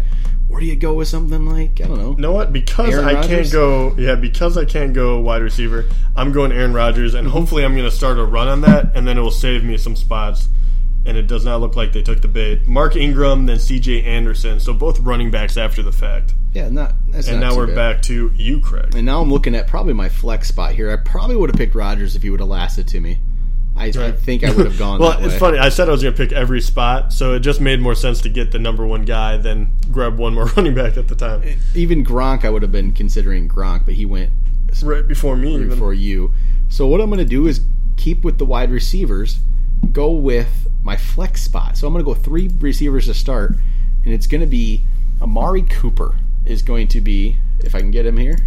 or 0.49 0.59
do 0.59 0.65
you 0.65 0.75
go 0.75 0.93
with 0.95 1.07
something 1.07 1.45
like 1.45 1.79
I 1.81 1.87
don't 1.87 1.97
know? 1.97 2.11
You 2.11 2.17
know 2.17 2.31
what? 2.31 2.51
Because 2.51 2.93
Aaron 2.93 3.05
I 3.05 3.13
Rodgers? 3.13 3.27
can't 3.29 3.51
go, 3.51 3.95
yeah, 3.97 4.15
because 4.15 4.57
I 4.57 4.65
can't 4.65 4.93
go 4.93 5.19
wide 5.19 5.41
receiver, 5.41 5.85
I'm 6.15 6.31
going 6.31 6.51
Aaron 6.51 6.73
Rodgers, 6.73 7.11
Mm-hmm. 7.13 7.19
and 7.19 7.27
hopefully 7.27 7.63
I'm 7.63 7.73
going 7.75 7.89
to 7.89 7.95
start 7.95 8.17
a 8.17 8.25
run 8.25 8.47
on 8.47 8.61
that, 8.61 8.95
and 8.95 9.07
then 9.07 9.17
it 9.17 9.21
will 9.21 9.31
save 9.31 9.63
me 9.63 9.77
some 9.77 9.95
spots. 9.95 10.47
And 11.05 11.15
it 11.17 11.27
does 11.27 11.45
not 11.45 11.61
look 11.61 11.77
like 11.77 11.93
they 11.93 12.03
took 12.03 12.21
the 12.21 12.27
bait. 12.27 12.67
Mark 12.67 12.95
Ingram, 12.97 13.45
then 13.45 13.57
C.J. 13.57 14.03
Anderson, 14.03 14.59
so 14.59 14.73
both 14.73 14.99
running 14.99 15.31
backs 15.31 15.55
after 15.55 15.81
the 15.81 15.93
fact. 15.93 16.33
Yeah, 16.53 16.67
not. 16.69 16.93
That's 17.07 17.29
And 17.29 17.39
not 17.39 17.51
now 17.51 17.55
we're 17.57 17.67
bad. 17.67 17.75
back 17.75 18.01
to 18.03 18.31
you, 18.35 18.59
Craig. 18.59 18.93
And 18.95 19.05
now 19.05 19.21
I'm 19.21 19.31
looking 19.31 19.55
at 19.55 19.65
probably 19.65 19.93
my 19.93 20.09
flex 20.09 20.49
spot 20.49 20.73
here. 20.73 20.91
I 20.91 20.97
probably 20.97 21.37
would 21.37 21.49
have 21.51 21.57
picked 21.57 21.73
Rodgers 21.73 22.15
if 22.17 22.21
he 22.21 22.29
would 22.29 22.41
have 22.41 22.49
lasted 22.49 22.87
to 22.89 22.99
me. 22.99 23.19
I, 23.79 23.85
I 23.85 24.11
think 24.11 24.43
I 24.43 24.51
would 24.51 24.65
have 24.65 24.77
gone. 24.77 24.99
well, 25.01 25.17
it's 25.23 25.37
funny. 25.37 25.57
I 25.57 25.69
said 25.69 25.87
I 25.87 25.91
was 25.91 26.03
going 26.03 26.13
to 26.13 26.17
pick 26.17 26.33
every 26.33 26.59
spot, 26.59 27.13
so 27.13 27.33
it 27.33 27.39
just 27.39 27.61
made 27.61 27.79
more 27.79 27.95
sense 27.95 28.19
to 28.21 28.29
get 28.29 28.51
the 28.51 28.59
number 28.59 28.85
one 28.85 29.05
guy 29.05 29.37
than 29.37 29.71
grab 29.91 30.17
one 30.17 30.33
more 30.33 30.45
running 30.57 30.75
back 30.75 30.97
at 30.97 31.07
the 31.07 31.15
time. 31.15 31.41
Even 31.73 32.03
Gronk, 32.03 32.43
I 32.43 32.49
would 32.49 32.61
have 32.61 32.71
been 32.71 32.91
considering 32.91 33.47
Gronk, 33.47 33.85
but 33.85 33.93
he 33.93 34.05
went 34.05 34.31
Right 34.83 35.07
before 35.07 35.35
me, 35.35 35.55
even. 35.55 35.77
for 35.77 35.93
you. 35.93 36.33
So 36.67 36.87
what 36.87 37.01
I'm 37.01 37.09
going 37.09 37.19
to 37.19 37.25
do 37.25 37.47
is 37.47 37.61
keep 37.97 38.23
with 38.23 38.37
the 38.37 38.45
wide 38.45 38.69
receivers, 38.69 39.39
go 39.91 40.11
with 40.11 40.67
my 40.83 40.97
flex 40.97 41.41
spot. 41.41 41.77
So 41.77 41.87
I'm 41.87 41.93
going 41.93 42.03
to 42.03 42.13
go 42.13 42.19
three 42.19 42.49
receivers 42.59 43.05
to 43.07 43.13
start, 43.13 43.55
and 44.05 44.13
it's 44.13 44.27
going 44.27 44.41
to 44.41 44.47
be 44.47 44.83
Amari 45.21 45.63
Cooper 45.63 46.15
is 46.45 46.61
going 46.61 46.87
to 46.89 47.01
be 47.01 47.37
if 47.59 47.75
I 47.75 47.79
can 47.79 47.91
get 47.91 48.05
him 48.05 48.17
here. 48.17 48.37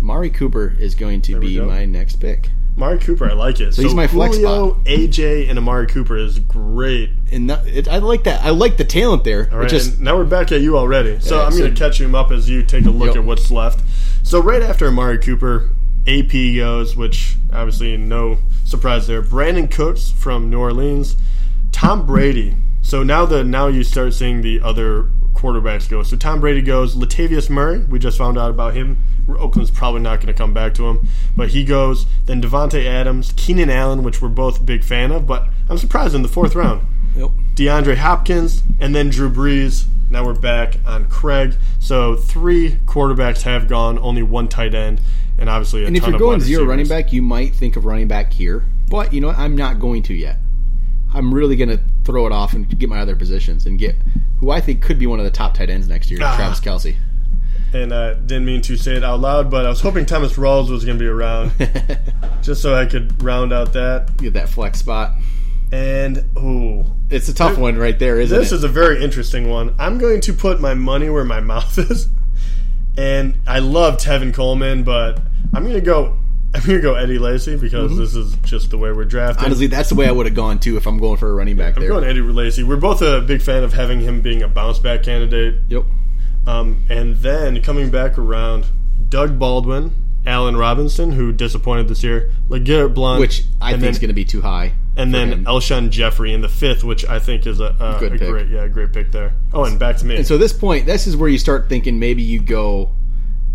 Amari 0.00 0.30
Cooper 0.30 0.74
is 0.78 0.94
going 0.94 1.20
to 1.22 1.38
we 1.38 1.58
be 1.58 1.60
my 1.60 1.84
next 1.84 2.16
pick, 2.16 2.50
Amari 2.82 2.98
Cooper, 2.98 3.28
I 3.28 3.34
like 3.34 3.60
it. 3.60 3.74
So, 3.74 3.82
he's 3.82 3.94
my 3.94 4.06
flex 4.06 4.36
Julio, 4.36 4.72
spot. 4.72 4.84
AJ, 4.86 5.50
and 5.50 5.58
Amari 5.58 5.86
Cooper 5.86 6.16
is 6.16 6.38
great. 6.38 7.10
and 7.30 7.50
that, 7.50 7.66
it, 7.66 7.88
I 7.88 7.98
like 7.98 8.24
that. 8.24 8.42
I 8.42 8.50
like 8.50 8.78
the 8.78 8.84
talent 8.84 9.22
there. 9.24 9.48
All 9.52 9.58
right, 9.58 9.68
just 9.68 9.94
and 9.96 10.00
now 10.00 10.16
we're 10.16 10.24
back 10.24 10.50
at 10.50 10.62
you 10.62 10.78
already. 10.78 11.20
So 11.20 11.36
Yeah, 11.38 11.46
I'm 11.46 11.52
so- 11.52 11.58
going 11.58 11.74
to 11.74 11.78
catch 11.78 12.00
him 12.00 12.14
up 12.14 12.30
as 12.30 12.48
you 12.48 12.62
take 12.62 12.86
a 12.86 12.90
look 12.90 13.08
Yep. 13.08 13.16
at 13.16 13.24
what's 13.24 13.50
left. 13.50 13.84
So 14.22 14.40
right 14.40 14.62
after 14.62 14.88
Amari 14.88 15.18
Cooper, 15.18 15.68
AP 16.06 16.56
goes, 16.56 16.96
which 16.96 17.36
obviously 17.52 17.96
no 17.98 18.38
surprise 18.64 19.06
there. 19.06 19.22
Brandin 19.22 19.70
Cooks 19.70 20.10
from 20.10 20.48
New 20.48 20.58
Orleans, 20.58 21.16
Tom 21.72 22.06
Brady. 22.06 22.56
So 22.80 23.02
now 23.02 23.26
the 23.26 23.44
now 23.44 23.66
you 23.66 23.84
start 23.84 24.14
seeing 24.14 24.40
the 24.40 24.60
other 24.62 25.10
quarterbacks 25.34 25.88
go. 25.88 26.02
So 26.02 26.16
Tom 26.16 26.40
Brady 26.40 26.62
goes. 26.62 26.96
Latavius 26.96 27.50
Murray, 27.50 27.80
we 27.84 27.98
just 27.98 28.16
found 28.16 28.38
out 28.38 28.50
about 28.50 28.72
him. 28.74 28.98
Oakland's 29.38 29.70
probably 29.70 30.00
not 30.00 30.16
going 30.16 30.28
to 30.28 30.34
come 30.34 30.52
back 30.54 30.74
to 30.74 30.88
him, 30.88 31.08
but 31.36 31.50
he 31.50 31.64
goes. 31.64 32.06
Then 32.26 32.40
Davante 32.42 32.84
Adams, 32.86 33.32
Keenan 33.36 33.70
Allen, 33.70 34.02
which 34.02 34.20
we're 34.22 34.28
both 34.28 34.64
big 34.64 34.82
fan 34.84 35.12
of, 35.12 35.26
but 35.26 35.48
I'm 35.68 35.78
surprised 35.78 36.14
in 36.14 36.22
the 36.22 36.28
fourth 36.28 36.54
round. 36.54 36.86
Yep. 37.16 37.30
DeAndre 37.54 37.96
Hopkins, 37.96 38.62
and 38.78 38.94
then 38.94 39.10
Drew 39.10 39.30
Brees. 39.30 39.86
Now 40.10 40.24
we're 40.24 40.34
back 40.34 40.74
on 40.86 41.08
Craig. 41.08 41.54
So 41.78 42.16
three 42.16 42.72
quarterbacks 42.86 43.42
have 43.42 43.68
gone, 43.68 43.98
only 43.98 44.22
one 44.22 44.48
tight 44.48 44.74
end, 44.74 45.00
and 45.38 45.48
obviously 45.48 45.84
a 45.84 45.86
And 45.86 45.96
if 45.96 46.06
you're 46.06 46.18
going 46.18 46.40
zero 46.40 46.64
running 46.64 46.88
back, 46.88 47.12
you 47.12 47.22
might 47.22 47.54
think 47.54 47.76
of 47.76 47.84
running 47.84 48.08
back 48.08 48.32
here. 48.32 48.64
But 48.88 49.12
you 49.12 49.20
know 49.20 49.28
what? 49.28 49.38
I'm 49.38 49.56
not 49.56 49.78
going 49.78 50.02
to 50.04 50.14
yet. 50.14 50.38
I'm 51.14 51.32
really 51.34 51.56
going 51.56 51.68
to 51.70 51.80
throw 52.04 52.26
it 52.26 52.32
off 52.32 52.52
and 52.54 52.68
get 52.78 52.88
my 52.88 52.98
other 53.00 53.14
positions 53.16 53.66
and 53.66 53.78
get 53.78 53.96
who 54.38 54.50
I 54.50 54.60
think 54.60 54.82
could 54.82 54.98
be 54.98 55.06
one 55.06 55.18
of 55.18 55.24
the 55.24 55.30
top 55.30 55.54
tight 55.54 55.68
ends 55.70 55.86
next 55.88 56.10
year, 56.10 56.18
Ah. 56.22 56.34
Travis 56.36 56.60
Kelce. 56.60 56.96
And 57.72 57.92
I 57.94 58.14
didn't 58.14 58.44
mean 58.44 58.62
to 58.62 58.76
say 58.76 58.96
it 58.96 59.04
out 59.04 59.20
loud, 59.20 59.50
but 59.50 59.64
I 59.66 59.68
was 59.68 59.80
hoping 59.80 60.06
Thomas 60.06 60.32
Rawls 60.34 60.70
was 60.70 60.84
going 60.84 60.98
to 60.98 61.02
be 61.02 61.08
around, 61.08 61.52
just 62.42 62.62
so 62.62 62.74
I 62.74 62.86
could 62.86 63.22
round 63.22 63.52
out 63.52 63.72
that. 63.74 64.16
Get 64.18 64.32
that 64.34 64.48
flex 64.48 64.78
spot. 64.78 65.12
And 65.72 66.24
ooh, 66.36 66.84
It's 67.10 67.28
a 67.28 67.34
tough 67.34 67.56
one 67.56 67.78
right 67.78 67.96
there, 67.98 68.18
isn't 68.20 68.36
it? 68.36 68.40
this 68.40 68.50
is 68.52 68.64
a 68.64 68.68
very 68.68 69.02
interesting 69.04 69.48
one. 69.48 69.74
I'm 69.78 69.98
going 69.98 70.20
to 70.22 70.32
put 70.32 70.60
my 70.60 70.74
money 70.74 71.08
where 71.10 71.24
my 71.24 71.38
mouth 71.52 71.78
is, 71.78 72.08
and 72.98 73.38
I 73.46 73.60
love 73.60 73.96
Tevin 73.98 74.34
Coleman, 74.34 74.82
but 74.82 75.20
I'm 75.54 75.62
going 75.62 75.74
to 75.74 75.80
go. 75.80 76.16
I'm 76.52 76.62
going 76.62 76.78
to 76.78 76.82
go 76.82 76.94
Eddie 76.96 77.20
Lacy 77.20 77.56
because 77.56 77.96
this 77.96 78.16
is 78.16 78.34
just 78.42 78.70
the 78.70 78.78
way 78.78 78.90
we're 78.90 79.04
drafting. 79.04 79.36
Mm-hmm. 79.36 79.44
Honestly, 79.46 79.66
that's 79.68 79.88
the 79.88 79.94
way 79.94 80.08
I 80.08 80.10
would 80.10 80.26
have 80.26 80.34
gone 80.34 80.58
too 80.58 80.76
if 80.76 80.84
I'm 80.84 80.98
going 80.98 81.16
for 81.16 81.30
a 81.30 81.32
running 81.32 81.56
back 81.56 81.76
I'm 81.76 81.80
there. 81.82 81.90
going 81.90 82.02
Eddie 82.02 82.22
Lacy. 82.22 82.64
We're 82.64 82.74
both 82.74 83.02
a 83.02 83.20
big 83.20 83.40
fan 83.40 83.62
of 83.62 83.72
having 83.72 84.00
him 84.00 84.20
being 84.20 84.42
a 84.42 84.48
bounce 84.48 84.80
back 84.80 85.04
candidate. 85.04 85.60
Yep. 85.68 85.84
Um, 86.46 86.84
and 86.88 87.16
then 87.16 87.60
coming 87.62 87.90
back 87.90 88.18
around, 88.18 88.66
Doug 89.08 89.38
Baldwin, 89.38 89.92
Allen 90.26 90.56
Robinson, 90.56 91.12
who 91.12 91.32
disappointed 91.32 91.88
this 91.88 92.02
year, 92.02 92.30
LeGarrette 92.48 92.94
Blount, 92.94 93.20
Which 93.20 93.44
I 93.60 93.72
think 93.72 93.84
is 93.84 93.98
going 93.98 94.08
to 94.08 94.14
be 94.14 94.24
too 94.24 94.42
high. 94.42 94.72
and 94.96 95.14
then 95.14 95.28
him. 95.32 95.44
Alshon 95.44 95.90
Jeffery 95.90 96.32
in 96.34 96.40
the 96.40 96.48
fifth, 96.48 96.84
which 96.84 97.04
I 97.06 97.18
think 97.18 97.46
is 97.46 97.60
a, 97.60 97.76
a, 97.78 97.96
Good 98.00 98.14
a 98.14 98.18
pick. 98.18 98.28
great, 98.28 98.48
yeah, 98.48 98.66
great 98.68 98.92
pick 98.92 99.12
there. 99.12 99.32
Oh, 99.52 99.64
and 99.64 99.78
back 99.78 99.96
to 99.98 100.06
me. 100.06 100.16
And 100.16 100.26
so 100.26 100.34
at 100.34 100.40
this 100.40 100.52
point, 100.52 100.86
this 100.86 101.06
is 101.06 101.16
where 101.16 101.28
you 101.28 101.38
start 101.38 101.68
thinking 101.68 101.98
maybe 101.98 102.22
you 102.22 102.40
go, 102.40 102.90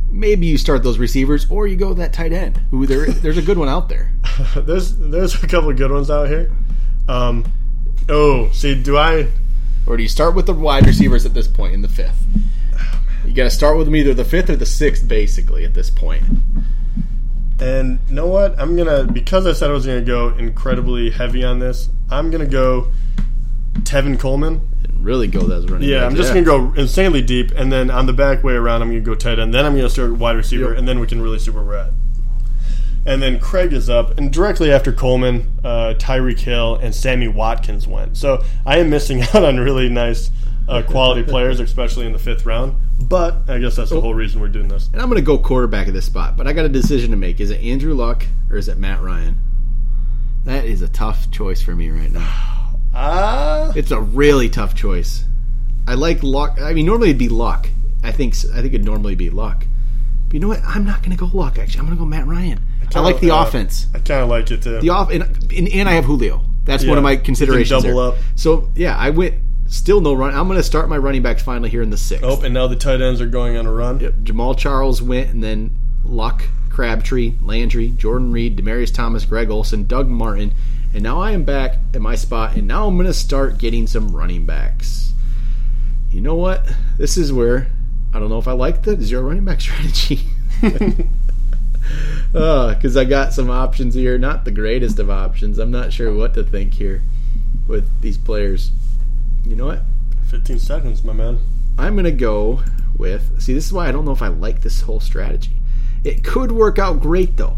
maybe 0.10 0.48
you 0.48 0.58
start 0.58 0.82
those 0.84 0.98
receivers, 0.98 1.50
or 1.50 1.68
you 1.68 1.76
go 1.76 1.94
that 1.94 2.14
tight 2.14 2.32
end. 2.34 2.58
Who 2.72 2.86
there? 2.88 3.06
There's 3.08 3.38
a 3.38 3.42
good 3.44 3.58
one 3.58 3.70
out 3.70 3.90
there. 3.90 4.12
there's 4.56 4.96
there's 4.98 5.36
a 5.44 5.48
couple 5.48 5.70
of 5.70 5.78
good 5.78 5.92
ones 5.92 6.10
out 6.10 6.28
here. 6.30 6.52
Um, 7.08 7.46
oh, 8.10 8.50
see, 8.52 8.82
do 8.82 8.98
I? 8.98 9.28
Or 9.86 9.98
do 9.98 10.04
you 10.04 10.10
start 10.10 10.34
with 10.36 10.48
the 10.48 10.54
wide 10.54 10.88
receivers 10.88 11.26
at 11.28 11.34
this 11.36 11.48
point 11.48 11.74
in 11.76 11.82
the 11.84 11.90
fifth? 11.90 12.24
You 13.28 13.34
got 13.34 13.44
to 13.46 13.50
start 13.50 13.78
with 13.78 13.88
them 13.88 13.96
either 13.96 14.14
the 14.14 14.26
fifth 14.26 14.50
or 14.50 14.56
the 14.56 14.66
sixth, 14.66 15.08
basically, 15.08 15.66
at 15.66 15.74
this 15.74 15.90
point. 15.90 16.24
And 17.60 18.00
you 18.10 18.16
know 18.16 18.28
what? 18.28 18.60
I'm 18.60 18.76
gonna 18.76 19.06
because 19.06 19.46
I 19.48 19.54
said 19.54 19.70
I 19.70 19.74
was 19.74 19.86
gonna 19.86 20.02
go 20.02 20.30
incredibly 20.36 21.10
heavy 21.10 21.44
on 21.44 21.60
this. 21.60 21.88
I'm 22.12 22.30
gonna 22.30 22.46
go 22.46 22.92
Tevin 23.84 24.20
Coleman. 24.20 24.60
Really 25.00 25.28
go 25.28 25.42
those 25.42 25.66
running 25.70 25.88
Yeah, 25.88 26.00
backs. 26.02 26.12
I'm 26.12 26.16
just 26.18 26.30
gonna 26.34 26.46
go 26.46 26.74
insanely 26.76 27.22
deep, 27.22 27.52
and 27.56 27.72
then 27.72 27.90
on 27.90 28.08
the 28.08 28.14
back 28.14 28.44
way 28.44 28.54
around, 28.56 28.82
I'm 28.82 28.90
gonna 28.90 29.00
go 29.00 29.16
tight 29.16 29.40
end. 29.40 29.54
Then 29.54 29.66
I'm 29.66 29.76
gonna 29.76 29.90
start 29.90 30.12
wide 30.18 30.36
receiver, 30.36 30.70
Yep. 30.72 30.80
and 30.80 30.88
then 30.88 31.00
we 31.00 31.08
can 31.08 31.22
really 31.22 31.40
see 31.40 31.50
where 31.52 31.64
we're 31.64 31.76
at. 31.76 31.92
And 33.06 33.22
then 33.22 33.40
Craig 33.40 33.72
is 33.72 33.90
up, 33.90 34.18
and 34.18 34.34
directly 34.34 34.72
after 34.72 34.92
Coleman, 34.92 35.54
uh, 35.64 35.94
Tyreek 35.98 36.40
Hill 36.40 36.76
and 36.82 36.94
Sammy 36.94 37.28
Watkins 37.30 37.88
went. 37.88 38.18
So 38.18 38.44
I 38.66 38.80
am 38.80 38.90
missing 38.90 39.22
out 39.34 39.46
on 39.46 39.60
really 39.60 39.88
nice 39.88 40.30
uh, 40.68 40.82
quality 40.84 41.24
players, 41.30 41.60
especially 41.60 42.06
in 42.06 42.14
the 42.14 42.20
fifth 42.20 42.46
round. 42.46 42.76
But 43.00 43.50
I 43.50 43.60
guess 43.60 43.76
that's 43.76 43.90
the 43.92 44.02
whole 44.02 44.14
reason 44.14 44.40
we're 44.42 44.48
doing 44.48 44.68
this. 44.68 44.90
And 44.94 45.02
I'm 45.02 45.10
going 45.10 45.22
to 45.22 45.26
go 45.26 45.38
quarterback 45.38 45.88
at 45.88 45.94
this 45.94 46.06
spot, 46.06 46.38
but 46.38 46.48
I 46.48 46.54
got 46.54 46.66
a 46.66 46.70
decision 46.70 47.12
to 47.12 47.18
make. 47.18 47.40
Is 47.40 47.52
it 47.52 47.62
Andrew 47.62 47.94
Luck 47.94 48.26
or 48.50 48.58
is 48.58 48.68
it 48.68 48.78
Matt 48.78 49.02
Ryan? 49.02 49.38
That 50.46 50.66
is 50.66 50.82
a 50.82 50.88
tough 50.88 51.30
choice 51.32 51.62
for 51.62 51.76
me 51.76 51.90
right 51.90 52.12
now. 52.12 52.28
Ah, 52.94 53.72
It's 53.76 53.92
a 53.92 54.00
really 54.00 54.50
tough 54.50 54.76
choice. 54.76 55.26
I 55.88 55.96
like 55.96 56.24
Luck. 56.24 56.60
I 56.62 56.74
mean, 56.74 56.86
normally 56.86 57.10
it'd 57.10 57.20
be 57.20 57.30
Luck. 57.30 57.68
I 58.04 58.12
think 58.12 58.36
I 58.54 58.62
think 58.62 58.74
it'd 58.74 58.86
normally 58.86 59.16
be 59.16 59.30
Luck. 59.30 59.66
But 60.28 60.34
you 60.34 60.40
know 60.40 60.48
what? 60.48 60.62
I'm 60.64 60.86
not 60.86 61.00
going 61.02 61.12
to 61.12 61.18
go 61.18 61.30
Luck. 61.38 61.60
Actually, 61.60 61.80
I'm 61.80 61.86
going 61.86 61.98
to 61.98 62.00
go 62.02 62.06
Matt 62.06 62.28
Ryan. 62.28 62.60
I 62.96 63.00
like 63.00 63.20
the 63.20 63.32
uh, 63.32 63.44
offense. 63.44 63.88
I 63.94 64.00
kind 64.00 64.22
of 64.22 64.30
like 64.30 64.50
it 64.52 64.62
too. 64.62 64.80
The 64.80 64.90
off 64.90 65.10
and, 65.12 65.24
and, 65.52 65.68
and 65.68 65.90
I 65.90 65.94
have 65.94 66.06
Julio. 66.06 66.44
That's 66.64 66.84
Yeah. 66.84 66.90
one 66.90 66.98
of 66.98 67.04
my 67.04 67.16
considerations. 67.18 67.84
double 67.84 68.12
there. 68.12 68.12
up. 68.20 68.24
So 68.36 68.70
yeah, 68.76 68.96
I 68.98 69.10
went 69.10 69.36
Still 69.68 70.02
no 70.02 70.14
run. 70.14 70.34
I'm 70.34 70.48
going 70.48 70.58
to 70.58 70.64
start 70.64 70.90
my 70.90 70.98
running 70.98 71.24
backs 71.24 71.42
finally 71.42 71.70
here 71.70 71.82
in 71.82 71.90
the 71.90 71.98
sixth. 71.98 72.24
Oh, 72.24 72.42
and 72.42 72.54
now 72.54 72.68
the 72.68 72.76
tight 72.76 73.02
ends 73.02 73.20
are 73.20 73.28
going 73.28 73.58
on 73.58 73.66
a 73.66 73.72
run. 73.72 74.00
Yep. 74.00 74.14
Jamaal 74.24 74.58
Charles 74.58 75.02
went, 75.02 75.32
and 75.32 75.44
then 75.44 75.72
Luck, 76.04 76.44
Crabtree, 76.70 77.34
Landry, 77.42 77.90
Jordan 77.90 78.32
Reed, 78.32 78.58
Demaryius 78.58 78.94
Thomas, 78.94 79.26
Greg 79.26 79.50
Olsen, 79.50 79.86
Doug 79.86 80.08
Martin, 80.08 80.54
and 80.94 81.04
now 81.04 81.20
I 81.20 81.32
am 81.32 81.44
back 81.44 81.78
at 81.94 82.02
my 82.02 82.16
spot, 82.16 82.56
and 82.56 82.68
now 82.68 82.88
I'm 82.88 82.96
going 82.96 83.08
to 83.08 83.14
start 83.14 83.58
getting 83.58 83.88
some 83.88 84.16
running 84.16 84.46
backs. 84.46 85.14
You 86.12 86.22
know 86.22 86.36
what? 86.36 86.66
This 86.98 87.18
is 87.18 87.34
where 87.34 87.68
I 88.14 88.20
don't 88.20 88.30
know 88.30 88.38
if 88.38 88.48
I 88.48 88.54
like 88.54 88.84
the 88.84 88.96
zero 89.02 89.24
running 89.24 89.44
back 89.44 89.60
strategy. 89.62 90.22
Because 90.62 91.04
uh, 92.98 93.02
I 93.02 93.04
got 93.04 93.34
some 93.34 93.50
options 93.50 93.94
here, 93.94 94.18
not 94.18 94.46
the 94.46 94.52
greatest 94.52 95.00
of 95.00 95.10
options. 95.10 95.60
I'm 95.60 95.72
not 95.72 95.92
sure 95.92 96.14
what 96.14 96.34
to 96.36 96.44
think 96.44 96.76
here 96.76 97.04
with 97.68 97.90
these 98.02 98.18
players. 98.18 98.72
You 99.46 99.56
know 99.56 99.68
what? 99.68 99.84
15 100.30 100.60
seconds, 100.60 101.04
my 101.04 101.14
man. 101.14 101.40
I'm 101.78 101.94
going 101.94 102.06
to 102.06 102.12
go 102.12 102.64
with. 102.98 103.42
See, 103.42 103.54
this 103.54 103.66
is 103.66 103.74
why 103.74 103.88
I 103.88 103.92
don't 103.92 104.06
know 104.06 104.12
if 104.12 104.22
I 104.22 104.28
like 104.28 104.62
this 104.62 104.82
whole 104.82 105.00
strategy. 105.00 105.52
It 106.04 106.24
could 106.24 106.52
work 106.52 106.80
out 106.80 107.00
great, 107.00 107.38
though, 107.38 107.58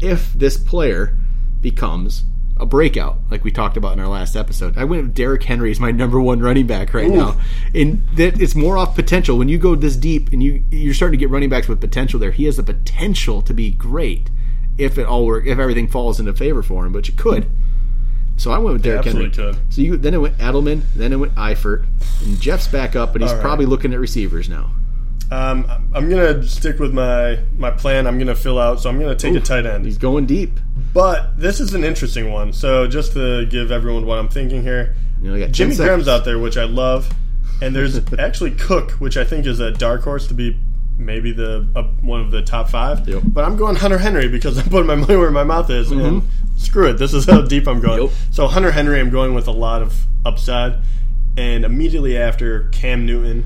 if 0.00 0.32
this 0.32 0.56
player 0.56 1.16
becomes 1.60 2.24
a 2.60 2.66
breakout, 2.66 3.18
like 3.30 3.42
we 3.42 3.50
talked 3.50 3.76
about 3.78 3.94
in 3.94 4.00
our 4.00 4.08
last 4.08 4.36
episode. 4.36 4.76
I 4.76 4.84
went 4.84 5.02
with 5.02 5.14
Derrick 5.14 5.42
Henry 5.42 5.70
as 5.70 5.80
my 5.80 5.90
number 5.90 6.20
one 6.20 6.40
running 6.40 6.66
back 6.66 6.92
right 6.92 7.08
now, 7.08 7.40
and 7.74 8.06
that 8.16 8.40
it's 8.40 8.54
more 8.54 8.76
off 8.76 8.94
potential. 8.94 9.38
When 9.38 9.48
you 9.48 9.58
go 9.58 9.74
this 9.74 9.96
deep 9.96 10.30
and 10.30 10.42
you 10.42 10.62
you're 10.70 10.94
starting 10.94 11.18
to 11.18 11.22
get 11.24 11.30
running 11.30 11.48
backs 11.48 11.68
with 11.68 11.80
potential, 11.80 12.20
there 12.20 12.32
he 12.32 12.44
has 12.44 12.58
the 12.58 12.62
potential 12.62 13.40
to 13.42 13.54
be 13.54 13.70
great 13.70 14.28
if 14.76 14.98
it 14.98 15.06
all 15.06 15.24
work 15.24 15.46
if 15.46 15.58
everything 15.58 15.88
falls 15.88 16.20
into 16.20 16.34
favor 16.34 16.62
for 16.62 16.84
him, 16.84 16.92
which 16.92 17.08
it 17.08 17.16
could. 17.16 17.46
So 18.40 18.50
I 18.50 18.58
went 18.58 18.72
with 18.72 18.82
Derrick 18.82 19.04
Henry. 19.04 19.28
Could. 19.30 19.58
So 19.68 19.82
you 19.82 19.98
then 19.98 20.14
it 20.14 20.16
went 20.16 20.38
Edelman, 20.38 20.80
then 20.96 21.12
it 21.12 21.16
went 21.16 21.34
Eifert, 21.34 21.84
and 22.24 22.40
Jeff's 22.40 22.66
back 22.66 22.96
up, 22.96 23.14
and 23.14 23.22
he's 23.22 23.34
right. 23.34 23.40
probably 23.42 23.66
looking 23.66 23.92
at 23.92 24.00
receivers 24.00 24.48
now. 24.48 24.70
Um, 25.30 25.70
I'm 25.92 26.08
gonna 26.08 26.42
stick 26.44 26.78
with 26.78 26.94
my 26.94 27.38
my 27.58 27.70
plan. 27.70 28.06
I'm 28.06 28.18
gonna 28.18 28.34
fill 28.34 28.58
out, 28.58 28.80
so 28.80 28.88
I'm 28.88 28.98
gonna 28.98 29.14
take 29.14 29.34
Ooh, 29.34 29.38
a 29.38 29.40
tight 29.40 29.66
end. 29.66 29.84
He's 29.84 29.98
going 29.98 30.24
deep. 30.24 30.58
But 30.94 31.38
this 31.38 31.60
is 31.60 31.74
an 31.74 31.84
interesting 31.84 32.32
one. 32.32 32.54
So 32.54 32.86
just 32.86 33.12
to 33.12 33.44
give 33.44 33.70
everyone 33.70 34.06
what 34.06 34.18
I'm 34.18 34.28
thinking 34.28 34.62
here, 34.62 34.96
you 35.20 35.36
know, 35.36 35.46
Jimmy 35.48 35.76
Graham's 35.76 36.08
out 36.08 36.24
there, 36.24 36.38
which 36.38 36.56
I 36.56 36.64
love, 36.64 37.12
and 37.60 37.76
there's 37.76 38.00
actually 38.18 38.52
Cook, 38.52 38.92
which 38.92 39.18
I 39.18 39.24
think 39.24 39.44
is 39.44 39.60
a 39.60 39.70
dark 39.70 40.02
horse 40.02 40.26
to 40.28 40.34
be 40.34 40.58
maybe 40.96 41.30
the 41.30 41.68
uh, 41.76 41.82
one 42.00 42.22
of 42.22 42.30
the 42.30 42.40
top 42.40 42.70
five. 42.70 43.06
Yep. 43.06 43.22
But 43.26 43.44
I'm 43.44 43.58
going 43.58 43.76
Hunter 43.76 43.98
Henry 43.98 44.28
because 44.28 44.56
I'm 44.64 44.70
putting 44.70 44.86
my 44.86 44.94
money 44.94 45.16
where 45.16 45.30
my 45.30 45.44
mouth 45.44 45.68
is, 45.68 45.90
mm-hmm. 45.90 46.00
and 46.00 46.22
screw 46.60 46.88
it, 46.90 46.94
this 46.94 47.14
is 47.14 47.24
how 47.24 47.42
deep 47.42 47.66
I'm 47.66 47.80
going. 47.80 48.02
Yep. 48.02 48.10
So 48.30 48.46
Hunter 48.46 48.70
Henry, 48.70 49.00
I'm 49.00 49.10
going 49.10 49.34
with 49.34 49.48
a 49.48 49.52
lot 49.52 49.82
of 49.82 50.06
upside, 50.24 50.78
and 51.36 51.64
immediately 51.64 52.16
after 52.16 52.68
Cam 52.68 53.06
Newton, 53.06 53.44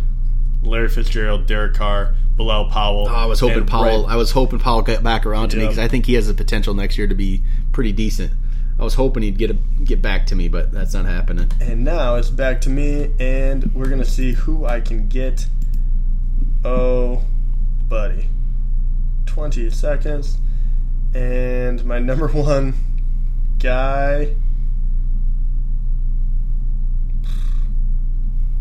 Larry 0.62 0.88
Fitzgerald, 0.88 1.47
Derek 1.47 1.75
Carr, 1.75 2.16
Bilal 2.37 2.71
Powell. 2.71 3.09
Oh, 3.09 3.14
I 3.14 3.26
was 3.26 3.40
hoping 3.40 3.66
Powell. 3.66 4.06
I 4.06 4.16
was 4.16 4.33
hoping 4.33 4.59
Powell 4.59 4.83
get 4.83 5.02
back 5.02 5.25
around 5.25 5.50
to 5.50 5.56
yep. 5.56 5.62
me 5.62 5.68
because 5.68 5.78
I 5.78 5.88
think 5.88 6.06
he 6.06 6.14
has 6.14 6.26
the 6.26 6.35
potential 6.35 6.75
next 6.75 6.99
year 6.99 7.06
to 7.06 7.14
be 7.14 7.42
pretty 7.73 7.92
decent. 7.92 8.33
I 8.78 8.83
was 8.83 8.94
hoping 8.94 9.23
he'd 9.23 9.38
get 9.38 9.50
a, 9.50 9.54
get 9.85 10.02
back 10.02 10.26
to 10.26 10.35
me, 10.35 10.49
but 10.49 10.73
that's 10.73 10.94
not 10.94 11.06
happening. 11.06 11.49
And 11.61 11.85
now 11.85 12.16
it's 12.16 12.30
back 12.30 12.61
to 12.62 12.71
me, 12.71 13.12
and 13.21 13.73
we're 13.73 13.88
gonna 13.88 14.04
see 14.04 14.33
who 14.33 14.66
I 14.66 14.80
can 14.80 15.06
get. 15.09 15.47
Oh, 16.64 17.23
buddy, 17.88 18.28
twenty 19.26 19.71
seconds, 19.71 20.38
and 21.14 21.85
my 21.85 22.00
number 22.00 22.26
one 22.33 22.75
guy. 23.64 24.26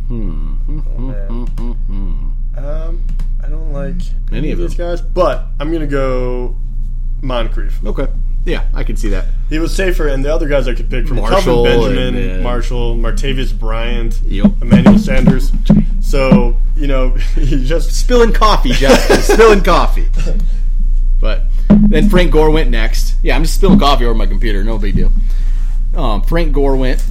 Hmm. 0.08 0.54
Oh 0.96 2.34
um, 2.58 3.04
I 3.44 3.50
don't 3.50 3.74
like 3.74 3.96
any, 4.32 4.52
of 4.52 4.60
these 4.60 4.76
guys, 4.76 5.02
but 5.02 5.48
I'm 5.60 5.74
gonna 5.74 5.88
go 5.88 6.56
Moncrief. 7.22 7.86
Okay. 7.86 8.08
Yeah, 8.46 8.66
I 8.74 8.84
can 8.86 8.96
see 8.96 9.10
that. 9.10 9.26
He 9.50 9.60
was 9.60 9.76
safer, 9.76 10.08
and 10.08 10.24
the 10.24 10.34
other 10.34 10.48
guys 10.48 10.70
I 10.70 10.74
could 10.74 10.90
pick 10.90 11.08
from 11.08 11.18
Marshall 11.18 11.66
Benjamin, 11.66 12.16
and, 12.16 12.40
uh, 12.40 12.44
Marshall, 12.44 12.96
Martavis 12.96 13.58
Bryant, 13.58 14.22
yep. 14.22 14.52
Emmanuel 14.62 14.98
Sanders. 14.98 15.52
So 16.02 16.58
you 16.78 16.88
know, 16.88 17.10
he 17.36 17.66
just 17.66 17.92
spilling 17.92 18.32
coffee, 18.32 18.72
Justin, 18.72 19.18
spilling 19.36 19.64
coffee. 19.64 20.08
But 21.20 21.44
then 21.90 22.10
Frank 22.10 22.32
Gore 22.32 22.50
went 22.50 22.70
next. 22.70 23.16
Yeah, 23.24 23.36
I'm 23.36 23.44
just 23.44 23.56
spilling 23.56 23.80
coffee 23.80 24.06
over 24.06 24.16
my 24.16 24.26
computer. 24.26 24.64
No 24.64 24.78
big 24.78 24.96
deal. 24.96 25.12
Um, 25.96 26.22
Frank 26.24 26.54
Gore 26.54 26.76
went. 26.76 27.04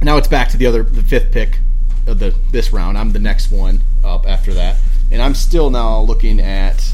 Now 0.00 0.16
it's 0.16 0.28
back 0.28 0.48
to 0.50 0.56
the 0.56 0.66
other, 0.66 0.82
the 0.82 1.02
fifth 1.02 1.32
pick 1.32 1.58
of 2.06 2.18
the 2.18 2.34
this 2.50 2.72
round. 2.72 2.96
I'm 2.96 3.12
the 3.12 3.18
next 3.18 3.50
one 3.50 3.80
up 4.04 4.28
after 4.28 4.54
that, 4.54 4.76
and 5.10 5.20
I'm 5.20 5.34
still 5.34 5.70
now 5.70 6.00
looking 6.00 6.40
at 6.40 6.92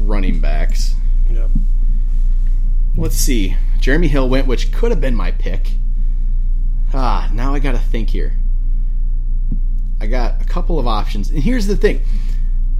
running 0.00 0.40
backs. 0.40 0.94
Yeah. 1.30 1.48
Let's 2.96 3.16
see. 3.16 3.56
Jeremy 3.78 4.08
Hill 4.08 4.28
went, 4.28 4.46
which 4.46 4.72
could 4.72 4.90
have 4.90 5.00
been 5.00 5.14
my 5.14 5.30
pick. 5.30 5.72
Ah, 6.94 7.30
now 7.32 7.54
I 7.54 7.58
got 7.58 7.72
to 7.72 7.78
think 7.78 8.10
here. 8.10 8.34
I 10.00 10.06
got 10.06 10.40
a 10.40 10.44
couple 10.44 10.78
of 10.78 10.86
options, 10.86 11.30
and 11.30 11.42
here's 11.42 11.66
the 11.66 11.76
thing: 11.76 12.00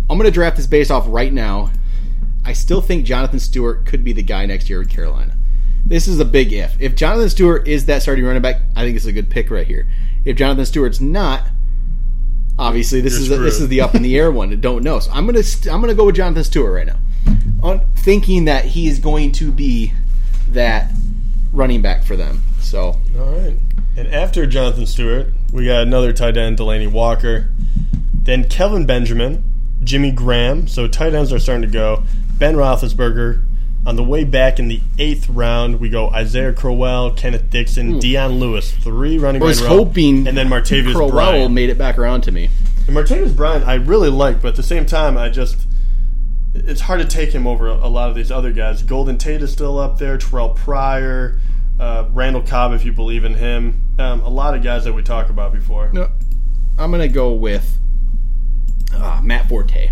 I'm 0.08 0.16
going 0.18 0.25
to 0.25 0.30
draft 0.30 0.56
this 0.56 0.66
based 0.66 0.90
off 0.90 1.04
right 1.08 1.32
now. 1.32 1.70
I 2.46 2.52
still 2.52 2.80
think 2.80 3.04
Jonathan 3.04 3.40
Stewart 3.40 3.84
could 3.86 4.04
be 4.04 4.12
the 4.12 4.22
guy 4.22 4.46
next 4.46 4.70
year 4.70 4.78
with 4.78 4.88
Carolina. 4.88 5.36
This 5.84 6.06
is 6.06 6.20
a 6.20 6.24
big 6.24 6.52
if. 6.52 6.80
If 6.80 6.94
Jonathan 6.94 7.28
Stewart 7.28 7.66
is 7.66 7.86
that 7.86 8.02
starting 8.02 8.24
running 8.24 8.40
back, 8.40 8.62
I 8.76 8.84
think 8.84 8.96
it's 8.96 9.04
a 9.04 9.12
good 9.12 9.28
pick 9.28 9.50
right 9.50 9.66
here. 9.66 9.88
If 10.24 10.36
Jonathan 10.36 10.64
Stewart's 10.64 11.00
not, 11.00 11.42
obviously 12.56 13.00
this 13.00 13.14
You're 13.14 13.22
is 13.22 13.30
a, 13.32 13.38
this 13.38 13.60
is 13.60 13.68
the 13.68 13.80
up 13.80 13.96
in 13.96 14.02
the 14.02 14.16
air 14.16 14.30
one. 14.30 14.48
Don't 14.60 14.84
know. 14.84 15.00
So 15.00 15.10
I'm 15.10 15.26
gonna 15.26 15.42
I'm 15.70 15.80
gonna 15.80 15.94
go 15.94 16.06
with 16.06 16.14
Jonathan 16.14 16.44
Stewart 16.44 16.72
right 16.72 16.86
now, 16.86 16.98
on 17.62 17.80
thinking 17.96 18.44
that 18.44 18.64
he 18.64 18.86
is 18.86 19.00
going 19.00 19.32
to 19.32 19.50
be 19.50 19.92
that 20.50 20.92
running 21.52 21.82
back 21.82 22.04
for 22.04 22.14
them. 22.14 22.42
So 22.60 23.00
all 23.18 23.38
right. 23.38 23.56
And 23.96 24.06
after 24.08 24.46
Jonathan 24.46 24.86
Stewart, 24.86 25.32
we 25.52 25.66
got 25.66 25.82
another 25.82 26.12
tight 26.12 26.36
end, 26.36 26.58
Delanie 26.58 26.90
Walker. 26.90 27.48
Then 28.22 28.48
Kelvin 28.48 28.86
Benjamin, 28.86 29.42
Jimmy 29.82 30.12
Graham. 30.12 30.68
So 30.68 30.86
tight 30.86 31.12
ends 31.12 31.32
are 31.32 31.40
starting 31.40 31.62
to 31.62 31.68
go. 31.72 32.04
Ben 32.38 32.54
Roethlisberger, 32.54 33.42
on 33.86 33.96
the 33.96 34.02
way 34.02 34.24
back 34.24 34.58
in 34.58 34.68
the 34.68 34.80
eighth 34.98 35.28
round, 35.28 35.80
we 35.80 35.88
go 35.88 36.10
Isaiah 36.10 36.52
Crowell, 36.52 37.12
Kenneth 37.12 37.48
Dixon, 37.50 37.94
mm. 37.94 38.00
Dion 38.00 38.40
Lewis, 38.40 38.72
three 38.72 39.16
running 39.16 39.40
backs. 39.40 39.60
I 39.60 39.62
was 39.62 39.68
hoping, 39.68 40.26
and 40.26 40.36
then 40.36 40.48
Martavis 40.48 40.92
Crowell 40.92 41.10
Bryant. 41.10 41.54
made 41.54 41.70
it 41.70 41.78
back 41.78 41.96
around 41.96 42.22
to 42.22 42.32
me. 42.32 42.50
And 42.88 42.96
Martavis 42.96 43.34
Bryant, 43.34 43.66
I 43.66 43.74
really 43.74 44.10
like, 44.10 44.42
but 44.42 44.48
at 44.48 44.56
the 44.56 44.62
same 44.62 44.86
time, 44.86 45.16
I 45.16 45.28
just 45.28 45.66
it's 46.54 46.80
hard 46.80 47.00
to 47.00 47.06
take 47.06 47.30
him 47.30 47.46
over 47.46 47.68
a 47.68 47.86
lot 47.86 48.08
of 48.08 48.16
these 48.16 48.32
other 48.32 48.52
guys. 48.52 48.82
Golden 48.82 49.18
Tate 49.18 49.42
is 49.42 49.52
still 49.52 49.78
up 49.78 49.98
there. 49.98 50.18
Terrelle 50.18 50.56
Pryor, 50.56 51.38
uh, 51.78 52.06
Randall 52.12 52.42
Cobb, 52.42 52.72
if 52.72 52.84
you 52.84 52.92
believe 52.92 53.24
in 53.24 53.34
him. 53.34 53.82
Um, 53.98 54.20
a 54.22 54.28
lot 54.28 54.54
of 54.54 54.62
guys 54.62 54.84
that 54.84 54.94
we 54.94 55.02
talked 55.02 55.30
about 55.30 55.52
before. 55.52 55.90
No, 55.92 56.10
I'm 56.76 56.90
gonna 56.90 57.08
go 57.08 57.32
with 57.32 57.78
uh, 58.92 59.20
Matt 59.22 59.48
Forte 59.48 59.90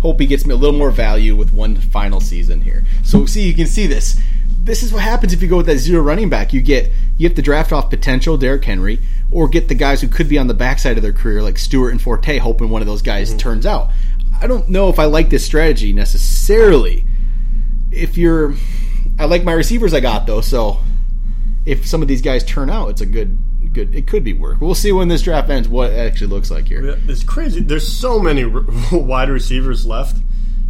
hope 0.00 0.20
he 0.20 0.26
gets 0.26 0.46
me 0.46 0.54
a 0.54 0.56
little 0.56 0.76
more 0.76 0.90
value 0.90 1.36
with 1.36 1.52
one 1.52 1.76
final 1.76 2.20
season 2.20 2.62
here. 2.62 2.84
So 3.04 3.26
see, 3.26 3.46
you 3.46 3.54
can 3.54 3.66
see 3.66 3.86
this. 3.86 4.20
This 4.62 4.82
is 4.82 4.92
what 4.92 5.02
happens 5.02 5.32
if 5.32 5.42
you 5.42 5.48
go 5.48 5.58
with 5.58 5.66
that 5.66 5.78
zero 5.78 6.02
running 6.02 6.28
back. 6.28 6.52
You 6.52 6.60
get 6.60 6.92
you 7.16 7.28
have 7.28 7.36
to 7.36 7.42
draft 7.42 7.72
off 7.72 7.90
potential 7.90 8.36
Derrick 8.36 8.64
Henry, 8.64 8.98
or 9.30 9.48
get 9.48 9.68
the 9.68 9.74
guys 9.74 10.00
who 10.00 10.08
could 10.08 10.28
be 10.28 10.38
on 10.38 10.46
the 10.46 10.54
backside 10.54 10.96
of 10.96 11.02
their 11.02 11.12
career 11.12 11.42
like 11.42 11.58
Stewart 11.58 11.92
and 11.92 12.00
Forte, 12.00 12.38
hoping 12.38 12.70
one 12.70 12.82
of 12.82 12.86
those 12.86 13.02
guys 13.02 13.30
mm-hmm. 13.30 13.38
turns 13.38 13.66
out. 13.66 13.90
I 14.40 14.46
don't 14.46 14.68
know 14.68 14.88
if 14.88 14.98
I 14.98 15.04
like 15.04 15.28
this 15.30 15.44
strategy 15.44 15.92
necessarily. 15.92 17.04
If 17.92 18.16
you're, 18.16 18.54
I 19.18 19.26
like 19.26 19.44
my 19.44 19.52
receivers 19.52 19.92
I 19.92 20.00
got 20.00 20.26
though, 20.26 20.40
so 20.40 20.78
if 21.66 21.86
some 21.86 22.00
of 22.00 22.08
these 22.08 22.22
guys 22.22 22.44
turn 22.44 22.70
out, 22.70 22.88
it's 22.88 23.00
a 23.00 23.06
good 23.06 23.36
good. 23.72 23.94
It 23.94 24.06
could 24.06 24.24
be 24.24 24.32
work. 24.32 24.60
We'll 24.60 24.74
see 24.74 24.92
when 24.92 25.08
this 25.08 25.22
draft 25.22 25.50
ends 25.50 25.68
what 25.68 25.90
it 25.90 25.96
actually 25.96 26.28
looks 26.28 26.50
like 26.50 26.68
here. 26.68 26.98
It's 27.08 27.22
crazy. 27.22 27.60
There's 27.60 27.86
so 27.86 28.18
many 28.18 28.44
wide 28.92 29.30
receivers 29.30 29.86
left 29.86 30.16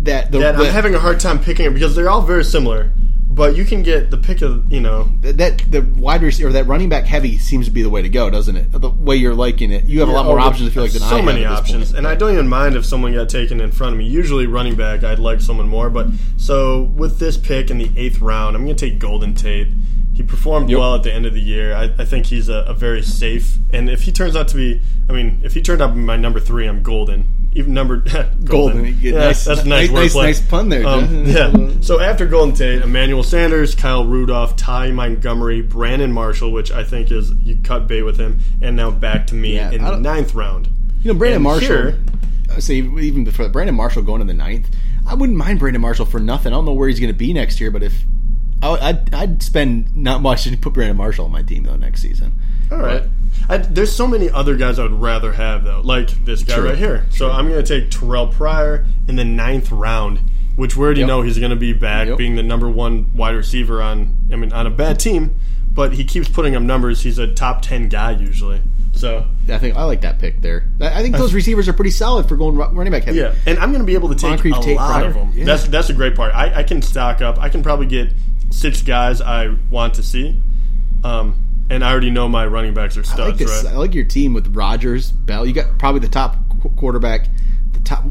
that, 0.03 0.33
the, 0.33 0.39
that 0.39 0.57
I'm 0.57 0.65
having 0.67 0.95
a 0.95 0.99
hard 0.99 1.21
time 1.21 1.39
picking 1.39 1.67
it 1.67 1.75
because 1.75 1.95
they're 1.95 2.11
all 2.11 2.23
very 2.23 2.45
similar. 2.45 2.93
But 3.41 3.57
you 3.57 3.65
can 3.65 3.83
get 3.83 4.11
the 4.11 4.19
pick 4.19 4.43
of 4.43 4.71
you 4.71 4.83
know 4.83 5.05
that 5.23 5.65
the 5.71 5.81
wide 5.81 6.21
receiver 6.21 6.53
that 6.53 6.67
running 6.67 6.91
back 6.91 7.07
heavy 7.07 7.39
seems 7.39 7.65
to 7.65 7.73
be 7.73 7.81
the 7.81 7.89
way 7.89 8.03
to 8.03 8.11
go, 8.11 8.29
doesn't 8.29 8.55
it? 8.55 8.71
The 8.71 8.91
way 8.91 9.17
you're 9.17 9.35
liking 9.35 9.73
it, 9.73 9.85
you 9.85 10.01
have 10.01 10.11
yeah, 10.11 10.15
a 10.15 10.17
lot 10.17 10.27
more 10.27 10.39
oh, 10.39 10.43
options. 10.43 10.69
I 10.69 10.73
feel 10.75 10.83
like 10.83 10.93
than 10.93 11.01
so 11.01 11.17
I 11.17 11.23
many 11.23 11.47
options, 11.47 11.95
and 11.95 12.07
I 12.07 12.17
don't 12.17 12.35
even 12.35 12.49
mind 12.49 12.77
if 12.77 12.85
someone 12.85 13.15
got 13.15 13.31
taken 13.31 13.59
in 13.63 13.73
front 13.73 13.95
of 13.95 13.99
me. 13.99 14.05
Usually 14.05 14.47
running 14.47 14.77
back, 14.77 15.05
I'd 15.05 15.19
like 15.19 15.41
someone 15.41 15.71
more, 15.71 15.89
but 15.89 16.09
so 16.37 16.83
with 16.83 17.19
this 17.19 17.39
pick 17.39 17.71
in 17.71 17.79
the 17.79 17.91
eighth 17.97 18.21
round, 18.21 18.57
I'm 18.57 18.65
going 18.67 18.77
to 18.77 18.91
take 18.91 18.99
Golden 18.99 19.33
Tate. 19.33 19.69
He 20.13 20.23
performed 20.23 20.69
yep. 20.69 20.79
well 20.79 20.95
at 20.97 21.03
the 21.03 21.11
end 21.15 21.25
of 21.25 21.33
the 21.33 21.41
year. 21.41 21.75
I, 21.75 21.85
I 21.97 22.05
think 22.05 22.27
he's 22.27 22.51
a, 22.51 22.65
a, 22.67 22.75
very 22.75 23.01
safe, 23.01 23.57
and 23.73 23.89
if 23.89 24.03
he 24.03 24.13
turns 24.13 24.37
out 24.37 24.49
to 24.49 24.57
be, 24.57 24.83
I 25.09 25.13
mean, 25.13 25.41
if 25.43 25.55
he 25.55 25.63
turned 25.63 25.81
out 25.81 25.87
to 25.87 25.95
be 25.95 26.01
my 26.01 26.17
number 26.17 26.41
three, 26.41 26.67
I'm 26.67 26.83
golden. 26.83 27.40
Even 27.53 27.75
number 27.75 27.97
Golden. 28.45 28.45
Golden. 28.45 28.99
Yeah, 29.01 29.13
nice- 29.19 29.45
that's 29.45 29.63
a 29.63 29.69
nice, 29.69 29.91
nice- 29.91 30.15
wordplay. 30.15 30.23
nice 30.25 30.41
pun 30.41 30.69
there, 30.69 30.87
Um, 30.87 31.25
yeah. 31.27 31.71
So 31.81 32.01
after 32.01 32.27
Golden 32.27 32.55
Tate, 32.55 32.83
Emmanuel 32.83 33.23
Sanders, 33.23 33.75
Kyle 33.75 34.05
Rudolph, 34.07 34.57
Ty 34.57 34.93
Montgomery, 34.93 35.63
Brandon 35.63 36.13
Marshall, 36.13 36.53
which 36.53 36.71
I 36.71 36.85
think 36.85 37.11
is 37.11 37.33
you 37.45 37.57
cut 37.65 37.87
bait 37.89 38.03
with 38.03 38.19
him, 38.19 38.39
and 38.63 38.77
now 38.77 38.91
back 38.91 39.27
to 39.29 39.35
me 39.35 39.57
Yeah, 39.57 39.71
in 39.73 39.83
the 39.83 39.97
ninth 39.97 40.35
round. 40.35 40.69
You 41.03 41.13
know, 41.13 41.19
Brandon 41.19 41.37
And 41.37 41.45
Marshall. 41.45 41.67
here- 41.69 41.99
I 42.55 42.59
say 42.61 42.77
even 42.77 43.25
before 43.25 43.49
Brandon 43.49 43.75
Marshall 43.77 44.03
going 44.03 44.21
to 44.21 44.27
the 44.27 44.35
ninth, 44.35 44.69
I 45.07 45.15
wouldn't 45.15 45.39
mind 45.39 45.59
Brandon 45.61 45.81
Marshall 45.81 46.05
for 46.07 46.19
nothing. 46.21 46.53
I 46.53 46.57
don't 46.57 46.65
know 46.65 46.73
where 46.73 46.89
he's 46.89 47.01
going 47.01 47.13
to 47.13 47.19
be 47.19 47.33
next 47.33 47.61
year, 47.61 47.71
but 47.71 47.83
if 47.83 48.03
I- 48.63 48.89
I'd, 48.91 49.15
I'd 49.15 49.43
spend 49.43 49.97
not 49.97 50.21
much 50.21 50.45
to 50.45 50.57
put 50.57 50.73
Brandon 50.75 50.97
Marshall 50.97 51.25
on 51.25 51.33
my 51.33 51.43
team 51.43 51.63
though 51.65 51.77
next 51.77 52.03
season. 52.03 52.33
All 52.71 52.79
right. 52.79 53.03
I, 53.49 53.57
there's 53.59 53.95
so 53.95 54.07
many 54.07 54.31
other 54.31 54.57
guys 54.57 54.79
I 54.79 54.83
would 54.85 54.93
rather 54.93 55.33
have 55.33 55.65
though, 55.65 55.81
like 55.83 56.09
this 56.25 56.43
guy 56.45 56.57
True. 56.57 56.69
right 56.71 56.79
here. 56.79 57.07
So 57.11 57.31
I'm 57.31 57.49
going 57.49 57.63
to 57.65 57.81
take 57.81 57.91
Terrelle 57.91 58.31
Pryor 58.33 58.87
in 59.09 59.17
the 59.17 59.25
ninth 59.25 59.73
round, 59.73 60.21
which 60.57 60.77
we 60.77 60.85
already 60.85 61.01
Yep. 61.01 61.09
know 61.09 61.23
he's 61.23 61.39
going 61.39 61.51
to 61.51 61.57
be 61.57 61.73
back, 61.73 62.09
Yep. 62.09 62.19
being 62.19 62.37
the 62.37 62.43
number 62.43 62.69
one 62.69 63.11
wide 63.15 63.35
receiver 63.35 63.83
on. 63.83 64.17
I 64.33 64.37
mean, 64.37 64.53
on 64.53 64.67
a 64.67 64.71
bad 64.71 65.01
team, 65.01 65.35
but 65.73 65.93
he 65.95 66.05
keeps 66.05 66.29
putting 66.29 66.55
up 66.55 66.63
numbers. 66.63 67.01
He's 67.03 67.19
a 67.19 67.33
top 67.35 67.63
ten 67.63 67.89
guy 67.89 68.13
usually. 68.13 68.61
So 68.93 69.27
I 69.49 69.59
think 69.59 69.77
I 69.77 69.85
like 69.85 70.03
that 70.03 70.19
pick 70.19 70.43
there. 70.43 70.69
I 70.81 71.01
think 71.03 71.17
those 71.17 71.33
receivers 71.33 71.69
are 71.69 71.73
pretty 71.73 71.93
solid 71.93 72.29
for 72.29 72.37
going 72.37 72.57
running 72.57 72.93
back 72.93 73.05
heavy. 73.05 73.19
yeah, 73.19 73.35
and 73.47 73.59
I'm 73.59 73.71
going 73.71 73.81
to 73.81 73.87
be 73.87 73.95
able 73.95 74.11
to 74.11 74.15
take 74.15 74.31
Moncrief, 74.31 74.57
a 74.57 74.61
Tate, 74.61 74.77
lot 74.77 75.05
of 75.07 75.15
them. 75.15 75.33
Yeah. 75.35 75.45
That's 75.45 75.67
that's 75.69 75.89
a 75.89 75.95
great 75.95 76.15
part. 76.15 76.35
I, 76.35 76.57
I 76.61 76.63
can 76.65 76.83
stock 76.83 77.21
up. 77.23 77.39
I 77.39 77.49
can 77.49 77.63
probably 77.63 77.87
get 77.87 78.13
six 78.51 78.83
guys 78.83 79.21
I 79.23 79.57
want 79.71 79.95
to 79.95 80.03
see. 80.03 80.41
Um, 81.03 81.47
and 81.71 81.83
I 81.85 81.91
already 81.91 82.11
know 82.11 82.29
my 82.29 82.47
running 82.47 82.75
backs 82.75 82.97
are 82.97 83.01
I 83.01 83.05
studs, 83.05 83.21
like 83.21 83.37
this. 83.37 83.65
right? 83.65 83.73
I 83.75 83.77
like 83.79 83.95
your 83.95 84.05
team 84.05 84.35
with 84.35 84.55
Rodgers, 84.55 85.11
Bell. 85.13 85.47
You 85.47 85.53
got 85.55 85.79
probably 85.79 86.01
the 86.01 86.09
top 86.09 86.37
qu- 86.63 86.69
quarterback. 86.71 87.29
The 87.73 87.81
top. 87.81 88.05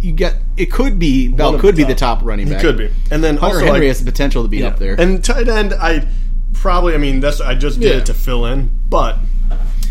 You 0.00 0.12
get 0.12 0.36
it 0.56 0.66
could 0.66 0.98
be 0.98 1.28
Bell 1.28 1.58
could 1.58 1.74
the 1.74 1.82
be 1.84 1.88
the 1.88 1.94
top. 1.94 2.18
top 2.18 2.26
running 2.26 2.46
He 2.46 2.52
back. 2.52 2.62
could 2.62 2.76
be. 2.76 2.90
And 3.10 3.22
then 3.24 3.36
Hunter 3.36 3.56
also 3.56 3.66
Henry 3.72 3.86
I- 3.86 3.88
has 3.88 3.98
the 3.98 4.04
potential 4.10 4.42
to 4.42 4.48
be 4.48 4.62
up 4.62 4.78
there. 4.78 4.94
And 5.00 5.24
tight 5.24 5.48
end, 5.48 5.72
I 5.74 6.06
probably, 6.52 6.94
I 6.94 6.98
mean, 6.98 7.20
that's 7.20 7.40
I 7.40 7.54
just 7.54 7.80
did 7.80 7.90
Yeah. 7.90 7.96
it 7.98 8.06
to 8.06 8.14
fill 8.14 8.44
in, 8.46 8.70
but 8.88 9.18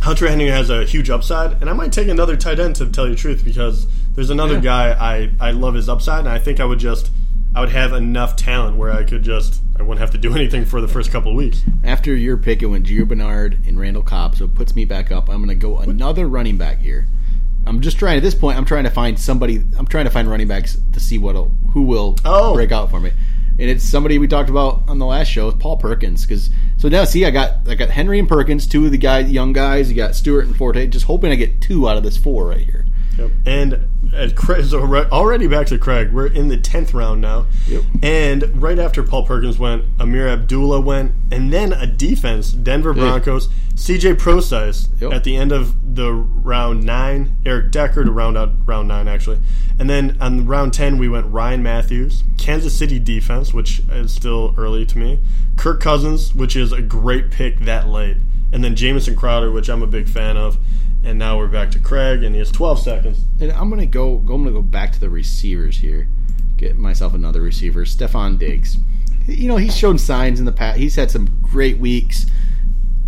Hunter 0.01 0.27
Henry 0.29 0.47
has 0.47 0.69
a 0.69 0.85
huge 0.85 1.09
upside, 1.09 1.59
and 1.61 1.69
I 1.69 1.73
might 1.73 1.91
take 1.91 2.07
another 2.07 2.37
tight 2.37 2.59
end 2.59 2.75
to 2.77 2.85
tell 2.85 3.05
you 3.05 3.15
the 3.15 3.19
truth 3.19 3.43
because 3.43 3.87
there's 4.15 4.29
another 4.29 4.55
Yeah. 4.55 4.59
guy 4.61 4.91
I 4.91 5.31
I 5.49 5.51
love 5.51 5.73
his 5.73 5.89
upside, 5.89 6.19
and 6.19 6.29
I 6.29 6.39
think 6.39 6.59
I 6.61 6.65
would 6.65 6.79
just 6.79 7.09
I 7.57 7.59
would 7.61 7.69
have 7.69 7.93
enough 7.93 8.35
talent 8.35 8.77
where 8.77 8.91
I 8.91 9.03
could 9.03 9.23
just 9.23 9.61
I 9.79 9.81
wouldn't 9.81 9.99
have 9.99 10.11
to 10.11 10.19
do 10.19 10.31
anything 10.35 10.63
for 10.63 10.79
the 10.79 10.87
first 10.87 11.11
couple 11.11 11.31
of 11.31 11.37
weeks. 11.37 11.63
After 11.83 12.15
your 12.15 12.37
pick, 12.37 12.61
it 12.61 12.67
went 12.67 12.85
Gio 12.85 13.07
Bernard 13.07 13.57
and 13.65 13.79
Randall 13.79 14.03
Cobb, 14.03 14.35
so 14.35 14.45
it 14.45 14.53
puts 14.53 14.75
me 14.75 14.85
back 14.85 15.11
up. 15.11 15.27
I'm 15.27 15.37
going 15.43 15.49
to 15.49 15.55
go 15.55 15.79
another 15.79 16.27
running 16.27 16.57
back 16.59 16.77
here. 16.77 17.07
I'm 17.65 17.81
just 17.81 17.97
trying 17.97 18.17
at 18.17 18.21
this 18.21 18.35
point. 18.35 18.59
I'm 18.59 18.65
trying 18.65 18.83
to 18.83 18.91
find 18.91 19.19
somebody. 19.19 19.63
I'm 19.75 19.87
trying 19.87 20.05
to 20.05 20.11
find 20.11 20.29
running 20.29 20.47
backs 20.47 20.77
to 20.93 20.99
see 20.99 21.17
what 21.17 21.35
who 21.73 21.81
will 21.81 22.15
Oh. 22.23 22.53
break 22.53 22.71
out 22.71 22.91
for 22.91 22.99
me. 22.99 23.09
And 23.59 23.71
it's 23.71 23.83
somebody 23.83 24.19
we 24.19 24.27
talked 24.27 24.51
about 24.51 24.83
on 24.87 24.99
the 24.99 25.07
last 25.07 25.29
show, 25.29 25.51
Paul 25.51 25.77
Perkins. 25.77 26.27
Because 26.27 26.51
so 26.77 26.89
now, 26.89 27.05
see, 27.05 27.25
I 27.25 27.31
got 27.31 27.67
I 27.67 27.73
got 27.73 27.89
Henry 27.89 28.19
and 28.19 28.29
Perkins, 28.29 28.67
two 28.67 28.85
of 28.85 28.91
the 28.91 28.99
guy 28.99 29.21
young 29.21 29.51
guys. 29.51 29.89
You 29.89 29.95
got 29.95 30.13
Stewart 30.13 30.45
and 30.45 30.55
Forte. 30.55 30.85
Just 30.87 31.07
hoping 31.07 31.31
I 31.31 31.35
get 31.35 31.59
two 31.59 31.89
out 31.89 31.97
of 31.97 32.03
this 32.03 32.17
four 32.17 32.45
right 32.49 32.61
here. 32.61 32.85
Yep. 33.17 33.31
And 33.45 33.87
as 34.13 34.33
Craig, 34.33 34.65
so 34.69 34.81
already 35.11 35.47
back 35.47 35.67
to 35.67 35.77
Craig, 35.77 36.11
we're 36.11 36.27
in 36.27 36.47
the 36.47 36.57
tenth 36.57 36.93
round 36.93 37.21
now. 37.21 37.47
Yep. 37.67 37.83
And 38.03 38.61
right 38.61 38.79
after 38.79 39.03
Paul 39.03 39.25
Perkins 39.25 39.57
went, 39.59 39.83
Ameer 39.99 40.27
Abdullah 40.29 40.81
went, 40.81 41.13
and 41.31 41.51
then 41.51 41.73
a 41.73 41.87
defense, 41.87 42.51
Denver 42.51 42.93
Broncos, 42.93 43.49
C.J. 43.75 44.15
Procise 44.15 44.87
Yep. 45.01 45.11
at 45.13 45.23
the 45.23 45.35
end 45.35 45.51
of 45.51 45.95
the 45.95 46.11
round 46.13 46.83
nine, 46.83 47.35
Eric 47.45 47.71
Decker 47.71 48.03
to 48.03 48.11
round 48.11 48.37
out 48.37 48.51
round 48.65 48.87
nine 48.87 49.07
actually, 49.07 49.39
and 49.79 49.89
then 49.89 50.17
on 50.19 50.45
round 50.47 50.73
ten 50.73 50.97
we 50.97 51.07
went 51.09 51.25
Ryan 51.27 51.61
Mathews, 51.63 52.23
Kansas 52.37 52.77
City 52.77 52.99
defense, 52.99 53.53
which 53.53 53.81
is 53.91 54.13
still 54.13 54.53
early 54.57 54.85
to 54.85 54.97
me, 54.97 55.19
Kirk 55.57 55.79
Cousins, 55.81 56.33
which 56.33 56.55
is 56.55 56.71
a 56.71 56.81
great 56.81 57.29
pick 57.31 57.59
that 57.61 57.87
late, 57.87 58.17
and 58.51 58.63
then 58.63 58.75
Jamison 58.75 59.15
Crowder, 59.15 59.51
which 59.51 59.69
I'm 59.69 59.83
a 59.83 59.87
big 59.87 60.07
fan 60.07 60.37
of. 60.37 60.57
And 61.03 61.17
now 61.19 61.37
we're 61.37 61.47
back 61.47 61.71
to 61.71 61.79
Craig, 61.79 62.23
and 62.23 62.35
he 62.35 62.39
has 62.39 62.51
12 62.51 62.79
seconds. 62.79 63.19
And 63.39 63.51
I'm 63.51 63.69
gonna 63.69 63.85
go. 63.85 64.17
I'm 64.17 64.25
gonna 64.25 64.51
go 64.51 64.61
back 64.61 64.91
to 64.93 64.99
the 64.99 65.09
receivers 65.09 65.77
here. 65.77 66.07
Get 66.57 66.75
myself 66.75 67.13
another 67.13 67.41
receiver, 67.41 67.85
Stefon 67.85 68.37
Diggs. 68.39 68.77
You 69.27 69.47
know 69.47 69.57
he's 69.57 69.75
shown 69.75 69.97
signs 69.97 70.39
in 70.39 70.45
the 70.45 70.51
past. 70.51 70.79
He's 70.79 70.95
had 70.95 71.11
some 71.11 71.39
great 71.41 71.77
weeks. 71.77 72.25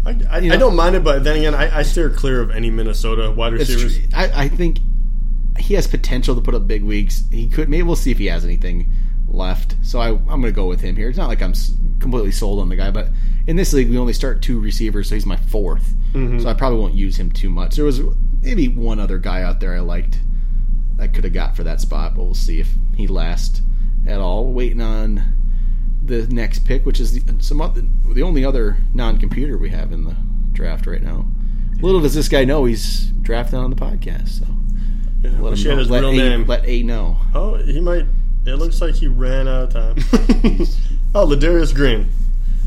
I, 0.05 0.17
I, 0.29 0.39
You 0.39 0.53
I 0.53 0.57
don't 0.57 0.75
mind 0.75 0.95
it, 0.95 1.03
but 1.03 1.23
then 1.23 1.37
again, 1.37 1.55
I, 1.55 1.79
I 1.79 1.81
steer 1.83 2.09
clear 2.09 2.41
of 2.41 2.51
any 2.51 2.69
Minnesota 2.69 3.31
wide 3.31 3.53
It's 3.53 3.69
receivers. 3.69 3.99
I, 4.13 4.43
I 4.43 4.47
think 4.49 4.79
he 5.57 5.73
has 5.73 5.87
potential 5.87 6.35
to 6.35 6.41
put 6.41 6.55
up 6.55 6.67
big 6.67 6.83
weeks. 6.83 7.23
He 7.31 7.49
could. 7.49 7.69
Maybe 7.69 7.83
we'll 7.83 7.95
see 7.95 8.11
if 8.11 8.17
he 8.17 8.27
has 8.27 8.45
anything 8.45 8.89
left. 9.29 9.75
So 9.83 9.99
I, 9.99 10.09
I'm 10.09 10.25
going 10.25 10.43
to 10.43 10.51
go 10.51 10.67
with 10.67 10.81
him 10.81 10.95
here. 10.95 11.09
It's 11.09 11.17
not 11.17 11.27
like 11.27 11.41
I'm 11.41 11.53
completely 11.99 12.31
sold 12.31 12.59
on 12.59 12.69
the 12.69 12.75
guy, 12.75 12.91
but 12.91 13.09
in 13.47 13.55
this 13.55 13.73
league 13.73 13.89
we 13.89 13.97
only 13.97 14.13
start 14.13 14.41
two 14.41 14.59
receivers, 14.59 15.09
so 15.09 15.15
he's 15.15 15.25
my 15.25 15.37
4th 15.37 15.83
Mm-hmm. 16.13 16.39
So 16.39 16.49
I 16.49 16.53
probably 16.55 16.79
won't 16.79 16.95
use 16.95 17.17
him 17.17 17.31
too 17.31 17.49
much. 17.51 17.75
There 17.75 17.85
was 17.85 18.01
maybe 18.41 18.67
one 18.67 18.99
other 18.99 19.19
guy 19.19 19.43
out 19.43 19.59
there 19.59 19.75
I 19.75 19.79
liked 19.79 20.17
I 20.99 21.07
could 21.07 21.23
have 21.23 21.33
got 21.33 21.55
for 21.55 21.63
that 21.63 21.79
spot, 21.81 22.15
but 22.15 22.23
we'll 22.23 22.33
see 22.33 22.59
if 22.59 22.73
he 22.95 23.07
lasts 23.07 23.61
at 24.07 24.19
all. 24.19 24.51
Waiting 24.51 24.81
on 24.81 25.21
the 26.03 26.25
next 26.27 26.65
pick, 26.65 26.85
which 26.85 26.99
is 26.99 27.23
the, 27.23 27.43
some 27.43 27.61
other, 27.61 27.83
the 28.07 28.23
only 28.23 28.43
other 28.43 28.77
non-computer 28.93 29.57
we 29.57 29.69
have 29.69 29.91
in 29.91 30.03
the 30.03 30.15
draft 30.51 30.87
right 30.87 31.03
now. 31.03 31.27
Little 31.79 32.01
does 32.01 32.15
this 32.15 32.27
guy 32.27 32.43
know 32.43 32.65
he's 32.65 33.11
drafted 33.21 33.59
on 33.59 33.69
the 33.69 33.75
podcast. 33.75 34.39
So 34.39 34.45
Yeah, 35.21 35.39
let 35.39 35.57
him 35.57 35.63
know. 35.69 35.77
his 35.77 35.89
let 35.89 35.99
real 36.01 36.09
a, 36.09 36.17
name. 36.17 36.45
Let 36.47 36.65
A 36.65 36.81
know. 36.83 37.17
oh, 37.35 37.55
he 37.55 37.79
might. 37.79 38.05
It 38.45 38.55
looks 38.55 38.81
like 38.81 38.95
he 38.95 39.07
ran 39.07 39.47
out 39.47 39.63
of 39.63 39.69
time. 39.73 39.95
oh, 41.13 41.25
Ladarius 41.25 41.73
Green, 41.73 42.09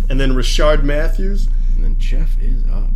and 0.08 0.20
then 0.20 0.32
Rishard 0.32 0.82
Matthews. 0.82 1.48
And 1.74 1.84
then 1.84 1.98
Jeff 1.98 2.40
is 2.40 2.64
up. 2.70 2.90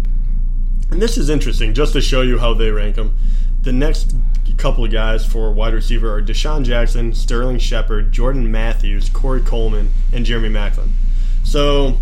And 0.91 1.03
this 1.03 1.19
is 1.19 1.29
interesting, 1.29 1.75
just 1.75 1.93
to 1.95 2.01
show 2.01 2.23
you 2.23 2.39
how 2.39 2.55
they 2.55 2.71
rank 2.71 2.97
them. 2.97 3.17
The 3.63 3.73
next 3.73 4.15
couple 4.57 4.85
of 4.85 4.93
guys 4.93 5.27
for 5.27 5.53
wide 5.53 5.75
receiver 5.75 6.15
are 6.15 6.23
DeSean 6.23 6.65
Jackson, 6.65 7.15
Sterling 7.15 7.59
Shepard, 7.59 8.13
Jordan 8.13 8.51
Matthews, 8.51 9.09
Corey 9.09 9.41
Coleman, 9.41 9.93
and 10.13 10.25
Jeremy 10.25 10.49
Maclin. 10.49 10.91
So 11.45 11.99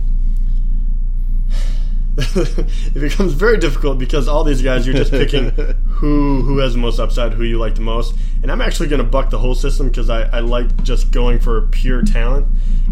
it 2.16 3.00
becomes 3.00 3.32
very 3.32 3.58
difficult 3.58 3.98
because 3.98 4.28
all 4.28 4.44
these 4.44 4.62
guys 4.62 4.86
you're 4.86 4.94
just 4.94 5.10
picking 5.10 5.50
who 5.88 6.42
who 6.42 6.58
has 6.58 6.74
the 6.74 6.78
most 6.78 7.00
upside, 7.00 7.32
who 7.32 7.42
you 7.42 7.58
like 7.58 7.74
the 7.74 7.80
most. 7.80 8.14
And 8.42 8.52
I'm 8.52 8.60
actually 8.60 8.88
going 8.88 9.02
to 9.02 9.08
buck 9.08 9.30
the 9.30 9.38
whole 9.38 9.54
system 9.54 9.88
because 9.88 10.08
I, 10.08 10.22
I 10.24 10.40
like 10.40 10.84
just 10.84 11.10
going 11.10 11.40
for 11.40 11.62
pure 11.68 12.02
talent. 12.02 12.46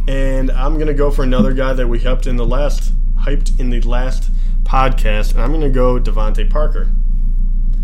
And 0.09 0.51
I'm 0.51 0.75
going 0.75 0.89
to 0.89 0.95
go 0.95 1.11
for 1.11 1.23
another 1.23 1.53
guy 1.53 1.73
that 1.73 1.87
we 1.87 2.01
hyped 2.01 2.27
in 2.27 2.37
the 2.37 2.47
last 2.47 2.93
hyped 3.21 3.61
in 3.61 3.71
the 3.71 3.81
last 3.83 4.31
podcast, 4.65 5.33
and 5.33 5.41
I'm 5.41 5.51
going 5.51 5.63
to 5.63 5.71
go 5.71 6.01
DeVante 6.01 6.51
Parker. 6.51 6.91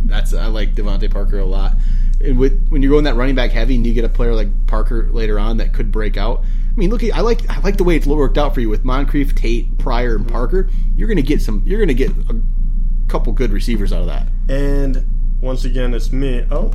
That's 0.06 0.34
I 0.34 0.46
like 0.46 0.74
DeVante 0.74 1.10
Parker 1.10 1.38
a 1.38 1.44
lot. 1.44 1.74
And 2.20 2.36
with 2.36 2.66
when 2.68 2.82
you're 2.82 2.90
going 2.90 3.04
that 3.04 3.14
running 3.14 3.36
back 3.36 3.52
heavy, 3.52 3.76
and 3.76 3.86
you 3.86 3.94
get 3.94 4.04
a 4.04 4.08
player 4.08 4.34
like 4.34 4.48
Parker 4.66 5.08
later 5.12 5.38
on 5.38 5.58
that 5.58 5.72
could 5.72 5.92
break 5.92 6.16
out. 6.16 6.44
I 6.78 6.80
mean, 6.80 6.90
look, 6.90 7.02
at, 7.02 7.12
I 7.16 7.22
like 7.22 7.48
I 7.50 7.58
like 7.62 7.76
the 7.76 7.82
way 7.82 7.96
it's 7.96 8.06
worked 8.06 8.38
out 8.38 8.54
for 8.54 8.60
you 8.60 8.68
with 8.68 8.84
Moncrief, 8.84 9.34
Tate, 9.34 9.78
Pryor, 9.78 10.14
and 10.14 10.24
mm-hmm. 10.24 10.32
Parker. 10.32 10.70
You're 10.94 11.08
gonna 11.08 11.22
get 11.22 11.42
some. 11.42 11.60
You're 11.66 11.80
gonna 11.80 11.92
get 11.92 12.10
a 12.10 12.40
couple 13.08 13.32
good 13.32 13.50
receivers 13.50 13.92
out 13.92 14.02
of 14.02 14.06
that. 14.06 14.28
And 14.48 15.04
once 15.40 15.64
again, 15.64 15.92
it's 15.92 16.12
me. 16.12 16.46
Oh, 16.52 16.72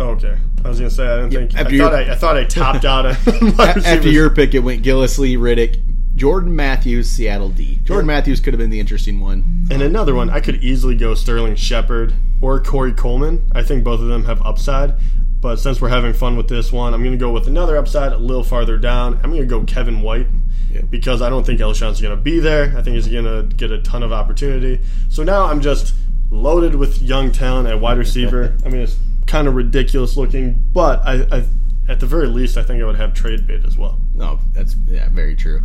okay. 0.00 0.36
I 0.64 0.68
was 0.68 0.80
going 0.80 0.90
to 0.90 0.96
say 0.96 1.06
I 1.06 1.28
didn't 1.28 1.52
think. 1.52 1.54
I 1.54 1.78
thought 1.78 1.94
I, 1.94 2.12
I 2.12 2.14
thought 2.16 2.36
I 2.36 2.44
topped 2.46 2.84
out 2.84 3.06
After 3.86 4.08
your 4.08 4.30
pick, 4.30 4.54
it 4.54 4.58
went 4.58 4.82
Gillislee, 4.82 5.38
Riddick, 5.38 5.80
Jordan 6.20 6.54
Matthews, 6.54 7.08
Seattle 7.08 7.48
D. 7.48 7.80
Jordan 7.82 8.06
Matthews 8.06 8.40
could 8.40 8.52
have 8.52 8.58
been 8.58 8.68
the 8.68 8.78
interesting 8.78 9.20
one. 9.20 9.42
And 9.70 9.80
another 9.80 10.14
one, 10.14 10.28
I 10.28 10.40
could 10.40 10.56
easily 10.56 10.94
go 10.94 11.14
Sterling 11.14 11.54
Shepard 11.56 12.12
or 12.42 12.60
Corey 12.60 12.92
Coleman. 12.92 13.50
I 13.52 13.62
think 13.62 13.84
both 13.84 14.00
of 14.02 14.08
them 14.08 14.26
have 14.26 14.42
upside. 14.42 14.96
But 15.40 15.56
since 15.56 15.80
we're 15.80 15.88
having 15.88 16.12
fun 16.12 16.36
with 16.36 16.46
this 16.46 16.70
one, 16.70 16.92
I'm 16.92 17.00
going 17.02 17.12
to 17.14 17.18
go 17.18 17.32
with 17.32 17.46
another 17.46 17.78
upside 17.78 18.12
a 18.12 18.18
little 18.18 18.44
farther 18.44 18.76
down. 18.76 19.14
I'm 19.24 19.30
going 19.30 19.40
to 19.40 19.46
go 19.46 19.64
Kevin 19.64 20.02
White 20.02 20.26
Yeah. 20.70 20.82
because 20.82 21.22
I 21.22 21.30
don't 21.30 21.46
think 21.46 21.58
Alshon's 21.62 22.02
going 22.02 22.14
to 22.14 22.20
be 22.22 22.38
there. 22.38 22.76
I 22.76 22.82
think 22.82 22.96
he's 22.96 23.08
going 23.08 23.24
to 23.24 23.56
get 23.56 23.70
a 23.70 23.80
ton 23.80 24.02
of 24.02 24.12
opportunity. 24.12 24.78
So 25.08 25.22
now 25.22 25.44
I'm 25.44 25.62
just 25.62 25.94
loaded 26.30 26.74
with 26.74 27.00
young 27.00 27.32
talent 27.32 27.66
at 27.66 27.80
wide 27.80 27.96
receiver. 27.96 28.54
I 28.66 28.68
mean, 28.68 28.82
it's 28.82 28.98
kind 29.26 29.48
of 29.48 29.54
ridiculous 29.54 30.18
looking, 30.18 30.62
but 30.74 31.00
I, 31.02 31.26
I, 31.38 31.44
at 31.88 31.98
the 31.98 32.06
very 32.06 32.26
least, 32.26 32.58
I 32.58 32.62
think 32.62 32.82
I 32.82 32.84
would 32.84 32.96
have 32.96 33.14
trade 33.14 33.46
bait 33.46 33.64
as 33.64 33.78
well. 33.78 33.98
No, 34.14 34.38
that's 34.52 34.76
yeah, 34.86 35.08
very 35.08 35.34
true. 35.34 35.62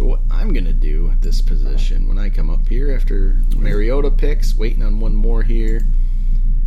So 0.00 0.06
what 0.06 0.20
I'm 0.30 0.54
gonna 0.54 0.72
do 0.72 1.10
at 1.10 1.20
this 1.20 1.42
position 1.42 2.08
when 2.08 2.16
I 2.16 2.30
come 2.30 2.48
up 2.48 2.66
here 2.66 2.90
after 2.90 3.36
Mariota 3.54 4.10
picks, 4.10 4.56
waiting 4.56 4.82
on 4.82 4.98
one 4.98 5.14
more 5.14 5.42
here. 5.42 5.86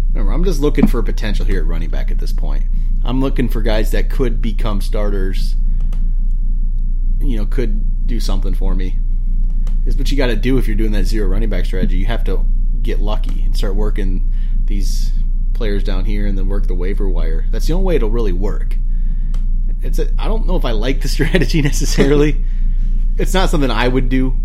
Remember, 0.09 0.31
I'm 0.31 0.43
just 0.43 0.61
looking 0.61 0.85
for 0.85 1.01
potential 1.01 1.43
here 1.43 1.61
at 1.61 1.65
running 1.65 1.89
back 1.89 2.11
at 2.11 2.19
this 2.19 2.31
point. 2.31 2.65
I'm 3.03 3.21
looking 3.21 3.49
for 3.49 3.63
guys 3.63 3.89
that 3.89 4.11
could 4.11 4.39
become 4.39 4.81
starters. 4.81 5.55
You 7.21 7.37
know, 7.37 7.47
could 7.47 8.05
do 8.05 8.19
something 8.19 8.53
for 8.53 8.75
me. 8.75 8.99
Is 9.87 9.97
what 9.97 10.11
you 10.11 10.17
got 10.17 10.27
to 10.27 10.35
do 10.35 10.59
if 10.59 10.67
you're 10.67 10.77
doing 10.77 10.91
that 10.91 11.05
zero 11.05 11.27
running 11.27 11.49
back 11.49 11.65
strategy. 11.65 11.97
You 11.97 12.05
have 12.05 12.23
to 12.25 12.45
get 12.83 12.99
lucky 12.99 13.41
and 13.41 13.57
start 13.57 13.73
working 13.73 14.31
these 14.65 15.11
players 15.55 15.83
down 15.83 16.05
here 16.05 16.27
and 16.27 16.37
then 16.37 16.47
work 16.47 16.67
the 16.67 16.75
waiver 16.75 17.09
wire. 17.09 17.47
That's 17.49 17.65
the 17.65 17.73
only 17.73 17.85
way 17.85 17.95
it'll 17.95 18.11
really 18.11 18.31
work. 18.31 18.77
It's 19.81 19.97
a, 19.97 20.13
I 20.19 20.27
don't 20.27 20.45
know 20.45 20.55
if 20.55 20.65
I 20.65 20.71
like 20.73 21.01
the 21.01 21.07
strategy 21.17 21.63
necessarily. 21.63 22.45
it's 23.17 23.33
not 23.33 23.49
something 23.49 23.69
I 23.71 23.87
would 23.87 24.09
do, 24.09 24.35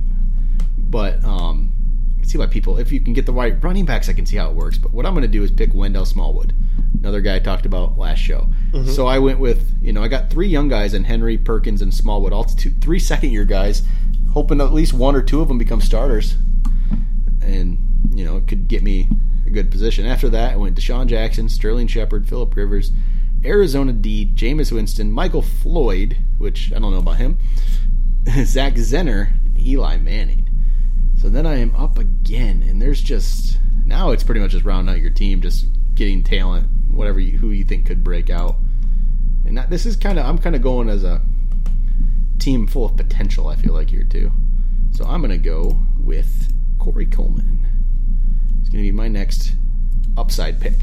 but 0.76 1.22
um, 1.24 1.72
see 2.22 2.38
why 2.38 2.46
people. 2.46 2.78
If 2.78 2.92
you 2.92 3.00
can 3.00 3.12
get 3.12 3.26
the 3.26 3.32
right 3.32 3.62
running 3.62 3.84
backs, 3.84 4.08
I 4.08 4.12
can 4.12 4.26
see 4.26 4.36
how 4.36 4.50
it 4.50 4.54
works. 4.54 4.78
But 4.78 4.92
what 4.92 5.06
I'm 5.06 5.14
going 5.14 5.22
to 5.22 5.28
do 5.28 5.42
is 5.42 5.50
pick 5.50 5.72
Wendell 5.74 6.04
Smallwood, 6.06 6.52
another 7.00 7.20
guy 7.20 7.36
I 7.36 7.38
talked 7.38 7.66
about 7.66 7.98
last 7.98 8.18
show. 8.18 8.48
So 8.92 9.06
I 9.06 9.18
went 9.18 9.38
with 9.38 9.72
you 9.82 9.92
know 9.92 10.02
I 10.02 10.08
got 10.08 10.30
three 10.30 10.48
young 10.48 10.68
guys 10.68 10.94
in 10.94 11.04
Henry, 11.04 11.38
Perkins, 11.38 11.82
and 11.82 11.92
Smallwood, 11.92 12.32
all 12.32 12.44
two, 12.44 12.70
three 12.80 12.98
second 13.10 13.30
year 13.30 13.44
guys, 13.44 13.82
hoping 14.32 14.60
at 14.60 14.72
least 14.72 14.92
one 14.92 15.16
or 15.16 15.22
two 15.22 15.40
of 15.40 15.48
them 15.48 15.58
become 15.58 15.80
starters, 15.80 16.36
and 17.40 17.78
you 18.12 18.24
know 18.24 18.36
it 18.36 18.46
could 18.46 18.68
get 18.68 18.82
me 18.82 19.08
a 19.46 19.50
good 19.50 19.70
position. 19.70 20.04
After 20.06 20.28
that, 20.28 20.52
I 20.52 20.56
went 20.56 20.76
DeSean 20.76 21.06
Jackson, 21.06 21.48
Sterling 21.48 21.86
Shepard, 21.86 22.28
Philip 22.28 22.54
Rivers, 22.54 22.92
Arizona 23.44 23.92
D, 23.92 24.30
Jameis 24.34 24.70
Winston, 24.70 25.10
Michael 25.10 25.42
Floyd, 25.42 26.18
which 26.36 26.72
I 26.72 26.78
don't 26.78 26.92
know 26.92 26.98
about 26.98 27.16
him, 27.16 27.38
Zach 28.44 28.74
Zenner, 28.74 29.32
and 29.44 29.58
Eli 29.58 29.96
Manning. 29.96 30.48
So 31.20 31.28
then 31.28 31.46
I 31.46 31.56
am 31.56 31.74
up 31.74 31.98
again, 31.98 32.62
and 32.62 32.80
there's 32.80 33.00
just 33.00 33.58
now 33.86 34.10
it's 34.10 34.22
pretty 34.22 34.40
much 34.40 34.50
just 34.50 34.64
rounding 34.64 34.94
out 34.94 35.00
your 35.00 35.10
team, 35.10 35.40
just 35.40 35.66
getting 35.94 36.22
talent, 36.22 36.68
whatever 36.90 37.20
you, 37.20 37.38
who 37.38 37.50
you 37.50 37.64
think 37.64 37.86
could 37.86 38.04
break 38.04 38.28
out. 38.28 38.56
And 39.46 39.56
that, 39.56 39.70
this 39.70 39.86
is 39.86 39.96
kind 39.96 40.18
of 40.18 40.26
I'm 40.26 40.36
kind 40.36 40.54
of 40.54 40.62
going 40.62 40.90
as 40.90 41.04
a 41.04 41.22
team 42.38 42.66
full 42.66 42.84
of 42.84 42.96
potential. 42.96 43.48
I 43.48 43.56
feel 43.56 43.72
like 43.72 43.90
here 43.90 44.04
too. 44.04 44.30
So 44.92 45.06
I'm 45.06 45.22
gonna 45.22 45.38
go 45.38 45.80
with 45.98 46.52
Corey 46.78 47.06
Coleman. 47.06 47.66
It's 48.60 48.68
gonna 48.68 48.82
be 48.82 48.92
my 48.92 49.08
next 49.08 49.52
upside 50.18 50.60
pick. 50.60 50.76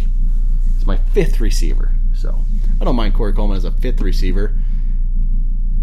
It's 0.77 0.87
my 0.87 0.97
fifth 0.97 1.39
receiver. 1.39 1.93
So 2.15 2.43
I 2.81 2.85
don't 2.85 2.95
mind 2.95 3.13
Corey 3.13 3.33
Coleman 3.33 3.57
as 3.57 3.65
a 3.65 3.71
fifth 3.71 4.01
receiver. 4.01 4.55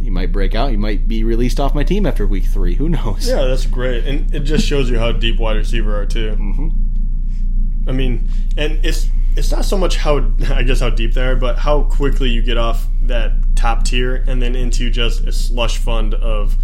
He 0.03 0.11
might 0.11 0.33
break 0.33 0.55
out. 0.55 0.71
He 0.71 0.77
might 0.77 1.07
be 1.07 1.23
released 1.23 1.61
off 1.61 1.75
my 1.75 1.85
team 1.85 2.07
after 2.07 2.27
week 2.27 2.45
three. 2.45 2.75
Who 2.75 2.89
knows? 2.89 3.29
Yeah, 3.29 3.45
that's 3.45 3.67
great, 3.67 4.05
and 4.05 4.35
it 4.35 4.41
just 4.41 4.67
shows 4.67 4.91
you 4.91 4.99
how 4.99 5.13
deep 5.13 5.39
wide 5.39 5.57
receiver 5.57 6.01
are 6.01 6.07
too. 6.07 6.33
Mm-hmm. 6.33 7.89
I 7.89 7.93
mean, 7.93 8.29
and 8.57 8.85
it's 8.85 9.09
it's 9.37 9.51
not 9.51 9.65
so 9.65 9.79
much 9.79 9.97
how 9.97 10.33
I 10.51 10.63
guess 10.63 10.81
how 10.81 10.91
deep 10.91 11.15
they 11.15 11.25
are, 11.25 11.37
but 11.37 11.59
how 11.59 11.83
quickly 11.83 12.31
you 12.31 12.43
get 12.43 12.59
off 12.59 12.87
that 13.03 13.33
top 13.55 13.85
tier 13.85 14.25
and 14.27 14.43
then 14.43 14.55
into 14.55 14.91
just 14.91 15.25
a 15.25 15.33
slush 15.33 15.79
fund 15.79 16.15
of 16.15 16.57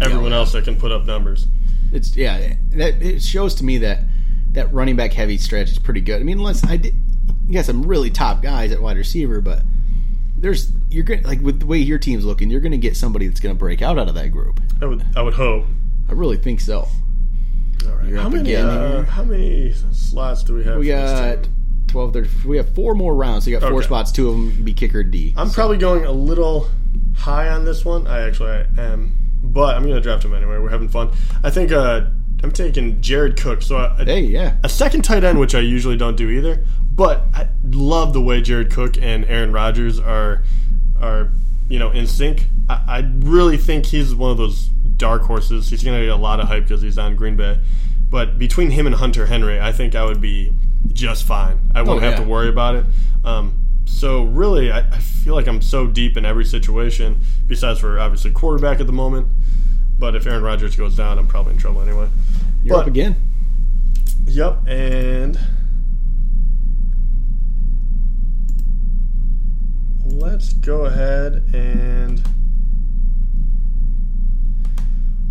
everyone 0.00 0.32
yeah. 0.32 0.38
else 0.38 0.52
that 0.52 0.64
can 0.64 0.76
put 0.76 0.92
up 0.92 1.04
numbers. 1.04 1.46
It's 1.92 2.16
yeah. 2.16 2.54
That 2.72 3.02
it 3.02 3.22
shows 3.22 3.54
to 3.56 3.64
me 3.64 3.78
that 3.78 4.04
that 4.52 4.72
running 4.72 4.96
back 4.96 5.12
heavy 5.12 5.38
stretch 5.38 5.70
is 5.70 5.78
pretty 5.78 6.00
good. 6.00 6.20
I 6.20 6.24
mean, 6.24 6.38
unless 6.38 6.64
I 6.64 6.76
did, 6.76 6.94
you 7.46 7.54
got 7.54 7.64
some 7.64 7.84
really 7.84 8.10
top 8.10 8.42
guys 8.42 8.70
at 8.70 8.80
wide 8.80 8.96
receiver, 8.96 9.40
but 9.40 9.62
there's 10.36 10.70
you're 10.92 11.04
gonna 11.04 11.22
like 11.26 11.40
with 11.40 11.60
the 11.60 11.66
way 11.66 11.78
your 11.78 11.98
team's 11.98 12.24
looking, 12.24 12.50
you're 12.50 12.60
gonna 12.60 12.76
get 12.76 12.96
somebody 12.96 13.26
that's 13.26 13.40
gonna 13.40 13.54
break 13.54 13.82
out 13.82 13.98
out 13.98 14.08
of 14.08 14.14
that 14.14 14.28
group. 14.28 14.60
I 14.80 14.86
would 14.86 15.04
I 15.16 15.22
would 15.22 15.34
hope. 15.34 15.64
I 16.08 16.12
really 16.12 16.36
think 16.36 16.60
so. 16.60 16.88
All 17.88 17.94
right. 17.96 18.06
You're 18.08 18.20
how 18.20 18.28
many 18.28 18.54
uh, 18.54 19.02
how 19.04 19.24
many 19.24 19.72
slots 19.92 20.42
do 20.44 20.54
we 20.54 20.64
have? 20.64 20.78
We 20.78 20.90
for 20.90 20.96
this 20.96 21.10
got 21.12 21.42
team? 21.44 21.54
12, 21.88 22.12
30, 22.14 22.48
we 22.48 22.56
have 22.56 22.74
four 22.74 22.94
more 22.94 23.14
rounds. 23.14 23.44
So 23.44 23.50
you 23.50 23.58
got 23.58 23.68
four 23.68 23.78
Okay. 23.78 23.86
spots. 23.86 24.12
Two 24.12 24.28
of 24.28 24.34
them 24.34 24.64
be 24.64 24.72
kicker 24.72 25.02
D. 25.02 25.34
I'm 25.36 25.50
probably 25.50 25.76
going 25.76 26.06
a 26.06 26.12
little 26.12 26.68
high 27.14 27.48
on 27.50 27.64
this 27.66 27.84
one. 27.84 28.06
I 28.06 28.22
actually 28.26 28.64
am, 28.78 29.12
but 29.42 29.76
I'm 29.76 29.82
going 29.82 29.94
to 29.96 30.00
draft 30.00 30.24
him 30.24 30.32
anyway. 30.32 30.56
We're 30.58 30.70
having 30.70 30.88
fun. 30.88 31.10
I 31.44 31.50
think 31.50 31.70
uh, 31.70 32.06
I'm 32.42 32.50
taking 32.50 33.02
Jared 33.02 33.38
Cook. 33.38 33.60
So 33.60 33.76
a, 33.76 34.04
hey, 34.06 34.20
yeah, 34.22 34.56
a 34.64 34.70
second 34.70 35.02
tight 35.02 35.22
end, 35.22 35.38
which 35.38 35.54
I 35.54 35.60
usually 35.60 35.98
don't 35.98 36.16
do 36.16 36.30
either. 36.30 36.64
But 36.90 37.24
I 37.34 37.48
love 37.70 38.14
the 38.14 38.22
way 38.22 38.40
Jared 38.40 38.70
Cook 38.70 38.96
and 38.98 39.26
Aaron 39.26 39.52
Rodgers 39.52 39.98
are 40.00 40.42
are 41.02 41.30
you 41.68 41.78
know 41.78 41.90
in 41.90 42.06
sync. 42.06 42.46
I, 42.68 42.82
I 42.88 42.98
really 43.18 43.56
think 43.56 43.86
he's 43.86 44.14
one 44.14 44.30
of 44.30 44.36
those 44.38 44.68
dark 44.96 45.22
horses. 45.22 45.68
He's 45.68 45.82
going 45.82 45.98
to 45.98 46.04
get 46.06 46.12
a 46.12 46.16
lot 46.16 46.40
of 46.40 46.46
hype 46.48 46.62
because 46.64 46.80
he's 46.82 46.96
on 46.98 47.16
Green 47.16 47.36
Bay. 47.36 47.58
But 48.10 48.38
between 48.38 48.70
him 48.70 48.86
and 48.86 48.94
Hunter 48.94 49.26
Henry, 49.26 49.58
I 49.60 49.72
think 49.72 49.94
I 49.94 50.04
would 50.04 50.20
be 50.20 50.52
just 50.92 51.24
fine. 51.24 51.58
I 51.74 51.82
wouldn't 51.82 51.98
Oh, 52.04 52.08
have 52.08 52.16
to 52.18 52.22
worry 52.24 52.48
about 52.48 52.74
it. 52.76 52.84
Um, 53.24 53.54
so 53.84 54.24
really, 54.24 54.70
I, 54.70 54.80
I 54.80 54.98
feel 54.98 55.34
like 55.34 55.46
I'm 55.48 55.62
so 55.62 55.86
deep 55.86 56.16
in 56.16 56.24
every 56.24 56.44
situation. 56.44 57.20
Besides 57.46 57.78
for 57.80 57.98
obviously 57.98 58.30
quarterback 58.32 58.80
at 58.80 58.86
the 58.86 58.92
moment. 58.92 59.28
But 59.98 60.14
if 60.14 60.26
Aaron 60.26 60.42
Rodgers 60.42 60.76
goes 60.76 60.96
down, 60.96 61.18
I'm 61.18 61.26
probably 61.26 61.52
in 61.52 61.58
trouble 61.58 61.80
anyway. 61.82 62.08
you're 62.62 62.76
but- 62.76 62.82
up 62.82 62.86
again. 62.86 63.16
Yep, 64.26 64.68
and 64.68 65.38
let's 70.12 70.52
go 70.52 70.84
ahead 70.84 71.42
and 71.54 72.22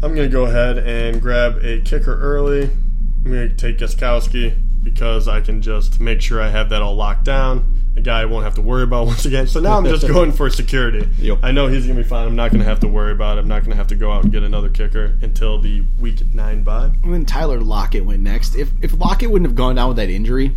I'm 0.04 0.15
going 0.15 0.28
to 0.28 0.30
go 0.30 0.46
ahead 0.46 0.80
and 0.80 1.22
grab 1.22 1.63
a 1.63 1.80
kicker 1.82 2.20
early. 2.20 2.63
I'm 2.63 3.32
going 3.32 3.50
to 3.50 3.56
take 3.56 3.78
Gostkowski 3.78 4.60
because 4.84 5.28
I 5.28 5.41
can 5.41 5.62
just 5.62 6.00
make 6.00 6.22
sure 6.22 6.41
I 6.41 6.50
have 6.50 6.70
that 6.70 6.82
all 6.82 6.96
locked 6.96 7.24
down. 7.24 7.78
A 7.96 8.02
guy 8.02 8.22
I 8.22 8.26
won't 8.26 8.44
have 8.44 8.56
to 8.56 8.62
worry 8.63 8.82
about 8.82 9.06
once 9.08 9.26
again. 9.26 9.46
So 9.46 9.60
now 9.60 9.78
I'm 9.78 9.86
just 9.86 10.08
going 10.12 10.32
for 10.32 10.50
security. 10.50 11.08
Yep. 11.20 11.39
I 11.44 11.52
know 11.52 11.67
he's 11.67 11.86
going 11.86 11.98
to 11.98 12.04
be 12.04 12.10
fine. 12.10 12.26
I'm 12.26 12.36
not 12.36 12.50
going 12.50 12.62
to 12.62 12.65
have 12.65 12.80
to 12.80 12.88
worry 12.88 13.12
about 13.12 13.38
it. 13.38 13.41
I'm 13.41 13.48
not 13.48 13.60
going 13.60 13.72
to 13.72 13.78
have 13.78 13.88
to 13.88 13.96
go 13.96 14.12
out 14.12 14.24
and 14.24 14.32
get 14.32 14.41
another 14.41 14.70
kicker 14.70 15.17
until 15.22 15.60
the 15.60 15.82
week 16.00 16.34
nine 16.34 16.63
bye. 16.63 16.91
And 17.04 17.13
then 17.13 17.26
Tyler 17.26 17.62
Lockett 17.62 18.04
went 18.04 18.24
next. 18.24 18.56
If 18.56 18.72
if 18.82 18.98
Lockett 18.98 19.30
wouldn't 19.30 19.48
have 19.48 19.56
gone 19.56 19.76
down 19.76 19.89
with 19.89 19.98
that 19.98 20.10
injury 20.10 20.56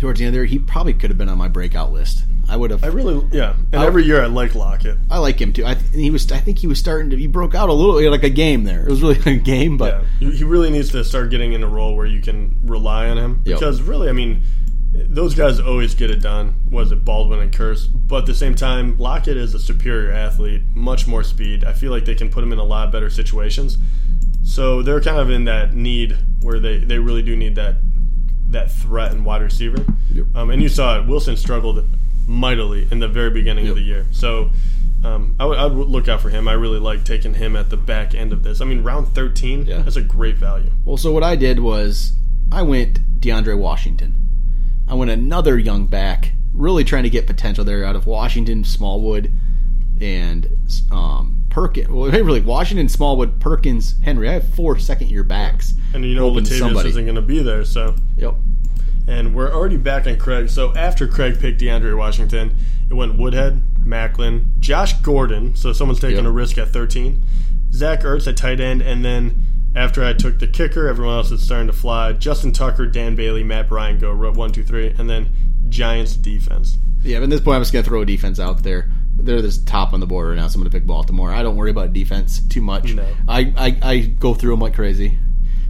towards 0.00 0.18
the 0.20 0.26
end 0.26 0.34
there, 0.34 0.44
he 0.44 0.58
probably 0.58 0.94
could 0.94 1.10
have 1.10 1.18
been 1.18 1.28
on 1.28 1.38
my 1.38 1.48
breakout 1.48 1.92
list. 1.92 2.24
I 2.48 2.56
would 2.56 2.70
have. 2.70 2.84
I 2.84 2.88
really, 2.88 3.26
yeah. 3.32 3.54
And 3.72 3.80
I- 3.82 3.86
every 3.86 4.04
year 4.04 4.22
I 4.22 4.26
like 4.26 4.54
Lockett. 4.54 4.98
I 5.10 5.18
like 5.18 5.40
him 5.40 5.52
too. 5.52 5.64
I 5.64 5.74
th- 5.74 5.92
he 5.94 6.10
was. 6.10 6.30
I 6.30 6.38
think 6.38 6.58
he 6.58 6.66
was 6.66 6.78
starting 6.78 7.08
to. 7.10 7.16
He 7.16 7.26
broke 7.26 7.54
out 7.54 7.68
a 7.70 7.72
little, 7.72 8.10
like 8.10 8.22
a 8.22 8.28
game 8.30 8.64
there. 8.64 8.82
It 8.84 8.90
was 8.90 9.00
really 9.02 9.18
a 9.24 9.36
game, 9.38 9.76
but 9.78 10.02
Yeah, 10.20 10.28
he 10.30 10.36
he 10.38 10.44
really 10.44 10.70
needs 10.70 10.90
to 10.90 11.02
start 11.04 11.30
getting 11.30 11.54
in 11.54 11.62
a 11.62 11.68
role 11.68 11.96
where 11.96 12.06
you 12.06 12.20
can 12.20 12.56
rely 12.64 13.08
on 13.08 13.16
him 13.16 13.40
Yep. 13.46 13.58
because 13.58 13.80
really, 13.80 14.10
I 14.10 14.12
mean, 14.12 14.42
those 14.92 15.34
guys 15.34 15.58
always 15.58 15.94
get 15.94 16.10
it 16.10 16.20
done. 16.20 16.54
Was 16.70 16.92
it 16.92 17.02
Baldwin 17.04 17.40
and 17.40 17.50
Kearse? 17.50 17.88
But 17.92 18.18
at 18.18 18.26
the 18.26 18.34
same 18.34 18.54
time, 18.54 18.98
Lockett 18.98 19.36
is 19.38 19.54
a 19.54 19.58
superior 19.58 20.12
athlete, 20.12 20.62
much 20.74 21.06
more 21.06 21.24
speed. 21.24 21.64
I 21.64 21.72
feel 21.72 21.90
like 21.90 22.04
they 22.04 22.14
can 22.14 22.28
put 22.30 22.44
him 22.44 22.52
in 22.52 22.58
a 22.58 22.64
lot 22.64 22.92
better 22.92 23.08
situations. 23.10 23.78
So 24.44 24.82
they're 24.82 25.00
kind 25.00 25.18
of 25.18 25.30
in 25.30 25.44
that 25.46 25.74
need 25.74 26.16
where 26.42 26.60
they, 26.60 26.78
they 26.78 26.98
really 26.98 27.22
do 27.22 27.34
need 27.34 27.54
that 27.56 27.76
that 28.50 28.70
threat 28.70 29.12
and 29.12 29.24
wide 29.24 29.42
receiver. 29.42 29.84
Yep. 30.12 30.26
Um, 30.34 30.50
and 30.50 30.62
you 30.62 30.68
saw 30.68 30.98
it. 31.00 31.06
Wilson 31.06 31.36
struggled 31.36 31.86
mightily 32.26 32.86
in 32.90 33.00
the 33.00 33.08
very 33.08 33.30
beginning 33.30 33.68
of 33.68 33.76
the 33.76 33.82
year. 33.82 34.06
So 34.12 34.50
um, 35.04 35.34
I 35.38 35.44
would 35.44 35.58
I 35.58 35.66
would 35.66 35.88
look 35.88 36.08
out 36.08 36.20
for 36.20 36.30
him. 36.30 36.48
I 36.48 36.52
really 36.52 36.78
like 36.78 37.04
taking 37.04 37.34
him 37.34 37.56
at 37.56 37.70
the 37.70 37.76
back 37.76 38.14
end 38.14 38.32
of 38.32 38.42
this. 38.42 38.60
I 38.60 38.64
mean, 38.64 38.82
round 38.82 39.08
13, 39.08 39.66
Yeah. 39.66 39.78
that's 39.82 39.96
a 39.96 40.02
great 40.02 40.36
value. 40.36 40.70
Well, 40.84 40.96
so 40.96 41.12
what 41.12 41.22
I 41.22 41.36
did 41.36 41.60
was 41.60 42.12
I 42.52 42.62
went 42.62 43.20
DeAndre 43.20 43.58
Washington. 43.58 44.14
I 44.88 44.94
went 44.94 45.10
another 45.10 45.58
young 45.58 45.86
back, 45.86 46.32
really 46.52 46.84
trying 46.84 47.02
to 47.04 47.10
get 47.10 47.26
potential 47.26 47.64
there 47.64 47.84
out 47.84 47.96
of 47.96 48.06
Washington, 48.06 48.64
Smallwood, 48.64 49.32
and 50.00 50.48
um, 50.90 51.43
Perkins. 51.54 51.88
Well, 51.88 52.10
really, 52.10 52.40
Washington, 52.40 52.88
Smallwood, 52.88 53.38
Perkins, 53.38 53.94
Henry. 54.02 54.28
I 54.28 54.32
have 54.32 54.48
four 54.54 54.76
second 54.76 55.08
year 55.08 55.22
backs. 55.22 55.72
And 55.94 56.04
you 56.04 56.16
know 56.16 56.28
Latavius 56.28 56.58
somebody. 56.58 56.88
isn't 56.88 57.04
going 57.04 57.14
to 57.14 57.22
be 57.22 57.44
there, 57.44 57.64
so 57.64 57.94
Yep. 58.16 58.34
and 59.06 59.32
we're 59.36 59.52
already 59.54 59.76
back 59.76 60.08
on 60.08 60.16
Craig. 60.16 60.48
So 60.48 60.74
after 60.74 61.06
Craig 61.06 61.38
picked 61.38 61.60
DeAndre 61.60 61.96
Washington, 61.96 62.56
it 62.90 62.94
went 62.94 63.16
Woodhead, 63.16 63.62
Maclin, 63.86 64.46
Josh 64.58 64.94
Gordon. 64.94 65.54
So 65.54 65.72
someone's 65.72 66.00
taking 66.00 66.16
Yep. 66.16 66.26
a 66.26 66.30
risk 66.32 66.58
at 66.58 66.70
13. 66.70 67.22
Zach 67.72 68.00
Ertz 68.02 68.26
at 68.26 68.36
tight 68.36 68.60
end, 68.60 68.82
and 68.82 69.04
then 69.04 69.36
after 69.76 70.04
I 70.04 70.12
took 70.12 70.40
the 70.40 70.48
kicker, 70.48 70.88
everyone 70.88 71.14
else 71.14 71.30
is 71.30 71.40
starting 71.42 71.68
to 71.68 71.72
fly. 71.72 72.12
Justin 72.14 72.50
Tucker, 72.50 72.86
Dan 72.86 73.14
Bailey, 73.14 73.44
Matt 73.44 73.68
Bryan 73.68 73.98
go 74.00 74.12
one, 74.32 74.50
two, 74.50 74.64
three, 74.64 74.92
and 74.98 75.08
then 75.08 75.28
Giants 75.68 76.16
defense. 76.16 76.78
Yeah, 77.04 77.18
but 77.18 77.24
at 77.24 77.30
this 77.30 77.40
point, 77.40 77.56
I'm 77.56 77.62
just 77.62 77.72
going 77.72 77.84
to 77.84 77.88
throw 77.88 78.00
a 78.02 78.06
defense 78.06 78.40
out 78.40 78.62
there. 78.64 78.90
They're 79.24 79.42
this 79.42 79.58
top 79.58 79.92
on 79.92 80.00
the 80.00 80.06
board 80.06 80.28
right 80.28 80.36
now, 80.36 80.46
so 80.48 80.56
I'm 80.56 80.62
going 80.62 80.70
to 80.70 80.78
pick 80.78 80.86
Baltimore. 80.86 81.32
I 81.32 81.42
don't 81.42 81.56
worry 81.56 81.70
about 81.70 81.92
defense 81.92 82.40
too 82.48 82.60
much. 82.60 82.94
No. 82.94 83.06
I, 83.28 83.52
I, 83.56 83.78
I 83.82 83.98
go 84.00 84.34
through 84.34 84.50
them 84.50 84.60
like 84.60 84.74
crazy, 84.74 85.18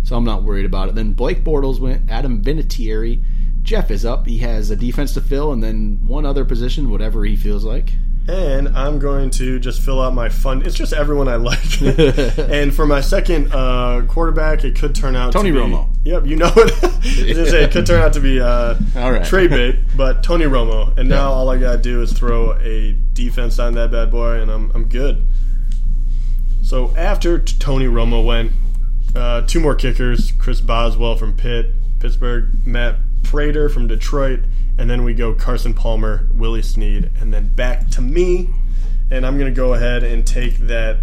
so 0.03 0.17
I'm 0.17 0.25
not 0.25 0.43
worried 0.43 0.67
about 0.67 0.89
it. 0.89 0.95
Then 0.95 1.13
Blake 1.13 1.45
Bortles 1.45 1.81
went, 1.81 2.11
Adam 2.11 2.43
Vinatieri. 2.43 3.23
Jeff 3.63 3.91
is 3.91 4.05
up. 4.05 4.27
He 4.27 4.39
has 4.39 4.71
a 4.71 4.77
defense 4.77 5.15
to 5.15 5.21
fill, 5.21 5.53
and 5.53 5.63
then 5.63 6.01
one 6.07 6.27
other 6.27 6.45
position, 6.45 6.91
whatever 6.91 7.25
he 7.25 7.37
feels 7.37 7.65
like. 7.65 7.93
And 8.27 8.69
I'm 8.69 8.99
going 8.99 9.29
to 9.33 9.59
just 9.59 9.83
fill 9.83 10.01
out 10.01 10.15
my 10.15 10.31
fun. 10.31 10.63
It's 10.63 10.75
just 10.75 10.95
everyone 10.95 11.29
I 11.29 11.37
like. 11.37 11.83
and 12.39 12.75
for 12.75 12.87
my 12.87 13.03
second 13.03 13.53
uh, 13.53 14.03
quarterback, 14.09 14.65
it 14.65 14.77
could 14.77 14.95
turn 14.95 15.15
out 15.15 15.33
Tony 15.33 15.51
to 15.51 15.55
be, 15.55 15.61
Romo. 15.61 15.89
Yep, 16.05 16.27
you 16.27 16.37
know 16.37 16.51
it. 16.57 16.85
I 16.85 16.87
was 16.87 17.37
gonna 17.37 17.51
say 17.51 17.65
it 17.65 17.71
could 17.71 17.85
turn 17.85 18.01
out 18.01 18.15
to 18.15 18.21
be 18.21 18.41
uh, 18.41 18.77
All 18.97 19.13
right. 19.13 19.25
trade 19.27 19.51
bait, 19.51 19.77
but 19.95 20.23
Tony 20.23 20.47
Romo. 20.47 20.97
And 20.97 21.09
now 21.09 21.33
all 21.33 21.51
I 21.51 21.59
gotta 21.59 21.77
do 21.79 22.01
is 22.01 22.13
throw 22.15 22.55
a 22.55 22.93
defense 23.13 23.59
on 23.59 23.75
that 23.75 23.91
bad 23.91 24.11
boy, 24.11 24.41
and 24.41 24.51
I'm 24.51 24.71
I'm 24.75 24.85
good. 24.89 25.27
So 26.63 26.97
after 26.97 27.39
t- 27.39 27.57
Tony 27.59 27.87
Romo 27.87 28.25
went, 28.25 28.53
uh, 29.15 29.43
two 29.43 29.61
more 29.61 29.75
kickers: 29.75 30.33
Chris 30.33 30.63
Boswell 30.63 31.17
from 31.17 31.35
Pitt, 31.37 31.73
Pittsburgh, 32.01 32.49
Matt 32.67 32.97
Prater 33.23 33.69
from 33.69 33.87
Detroit, 33.87 34.41
and 34.79 34.89
then 34.91 35.05
we 35.05 35.15
go 35.15 35.33
Carson 35.35 35.75
Palmer, 35.75 36.27
Willie 36.33 36.63
Snead, 36.63 37.11
and 37.21 37.33
then 37.33 37.49
back 37.49 37.89
to 37.91 38.01
me. 38.01 38.51
And 39.11 39.25
I'm 39.27 39.39
going 39.39 39.53
to 39.53 39.57
go 39.57 39.75
ahead 39.75 40.03
and 40.03 40.27
take 40.27 40.57
that. 40.59 40.97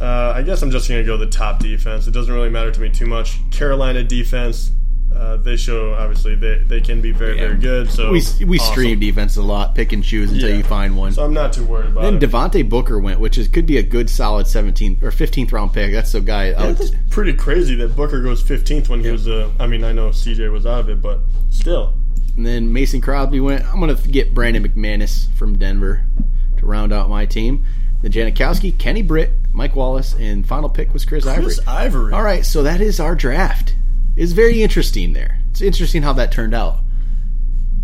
Uh, 0.00 0.32
I 0.34 0.42
guess 0.42 0.62
I'm 0.62 0.70
just 0.70 0.88
going 0.88 1.02
to 1.02 1.06
go 1.06 1.16
the 1.18 1.26
top 1.26 1.58
defense. 1.60 2.06
It 2.06 2.12
doesn't 2.12 2.32
really 2.32 2.48
matter 2.48 2.70
to 2.70 2.80
me 2.80 2.88
too 2.88 3.04
much. 3.06 3.38
Carolina 3.50 4.02
defense, 4.02 4.70
uh, 5.14 5.36
they 5.36 5.56
show 5.56 5.92
obviously 5.92 6.36
they, 6.36 6.58
they 6.58 6.80
can 6.80 7.02
be 7.02 7.10
very 7.12 7.36
very 7.36 7.56
good. 7.58 7.90
So 7.90 8.10
we 8.12 8.22
we 8.46 8.58
awesome. 8.58 8.72
stream 8.72 9.00
defense 9.00 9.36
a 9.36 9.42
lot, 9.42 9.74
pick 9.74 9.92
and 9.92 10.02
choose 10.02 10.30
until 10.32 10.48
Yeah. 10.50 10.56
you 10.56 10.62
find 10.62 10.96
one. 10.96 11.12
So 11.12 11.22
I'm 11.24 11.34
not 11.34 11.52
too 11.52 11.64
worried 11.66 11.90
about 11.90 12.04
it. 12.04 12.18
then 12.20 12.22
it. 12.22 12.30
Devontae 12.32 12.66
Booker 12.66 12.98
went, 12.98 13.20
which 13.20 13.36
is 13.36 13.48
could 13.48 13.66
be 13.66 13.76
a 13.76 13.82
good 13.82 14.08
solid 14.08 14.46
17th 14.46 15.02
or 15.02 15.10
15th 15.10 15.52
round 15.52 15.74
pick. 15.74 15.92
That's 15.92 16.12
the 16.12 16.20
guy. 16.22 16.52
out. 16.54 16.78
That's 16.78 16.92
pretty 17.10 17.34
crazy 17.34 17.74
that 17.74 17.94
Booker 17.96 18.22
goes 18.22 18.42
15th 18.42 18.88
when 18.88 19.04
he 19.04 19.10
was. 19.10 19.28
Uh, 19.28 19.50
I 19.58 19.66
mean, 19.66 19.84
I 19.84 19.92
know 19.92 20.10
CJ 20.10 20.50
was 20.50 20.64
out 20.64 20.80
of 20.80 20.88
it, 20.88 21.02
but 21.02 21.18
still. 21.50 21.92
And 22.36 22.46
then 22.46 22.72
Mason 22.72 23.00
Crosby 23.00 23.40
went. 23.40 23.64
I'm 23.66 23.80
going 23.80 23.94
to 23.94 24.08
get 24.08 24.34
Brandon 24.34 24.66
McManus 24.66 25.32
from 25.34 25.58
Denver 25.58 26.04
to 26.58 26.66
round 26.66 26.92
out 26.92 27.08
my 27.08 27.26
team. 27.26 27.64
Then 28.02 28.12
Janikowski, 28.12 28.76
Kenny 28.78 29.02
Britt, 29.02 29.30
Mike 29.52 29.76
Wallace, 29.76 30.14
and 30.14 30.46
final 30.46 30.68
pick 30.70 30.92
was 30.92 31.04
Chris, 31.04 31.24
Chris 31.24 31.58
Ivory. 31.60 31.66
Ivory. 31.66 32.12
All 32.14 32.22
right, 32.22 32.46
so 32.46 32.62
that 32.62 32.80
is 32.80 32.98
our 32.98 33.14
draft. 33.14 33.74
It's 34.16 34.32
very 34.32 34.62
interesting 34.62 35.12
there. 35.12 35.38
It's 35.50 35.60
interesting 35.60 36.02
how 36.02 36.12
that 36.14 36.32
turned 36.32 36.54
out. 36.54 36.78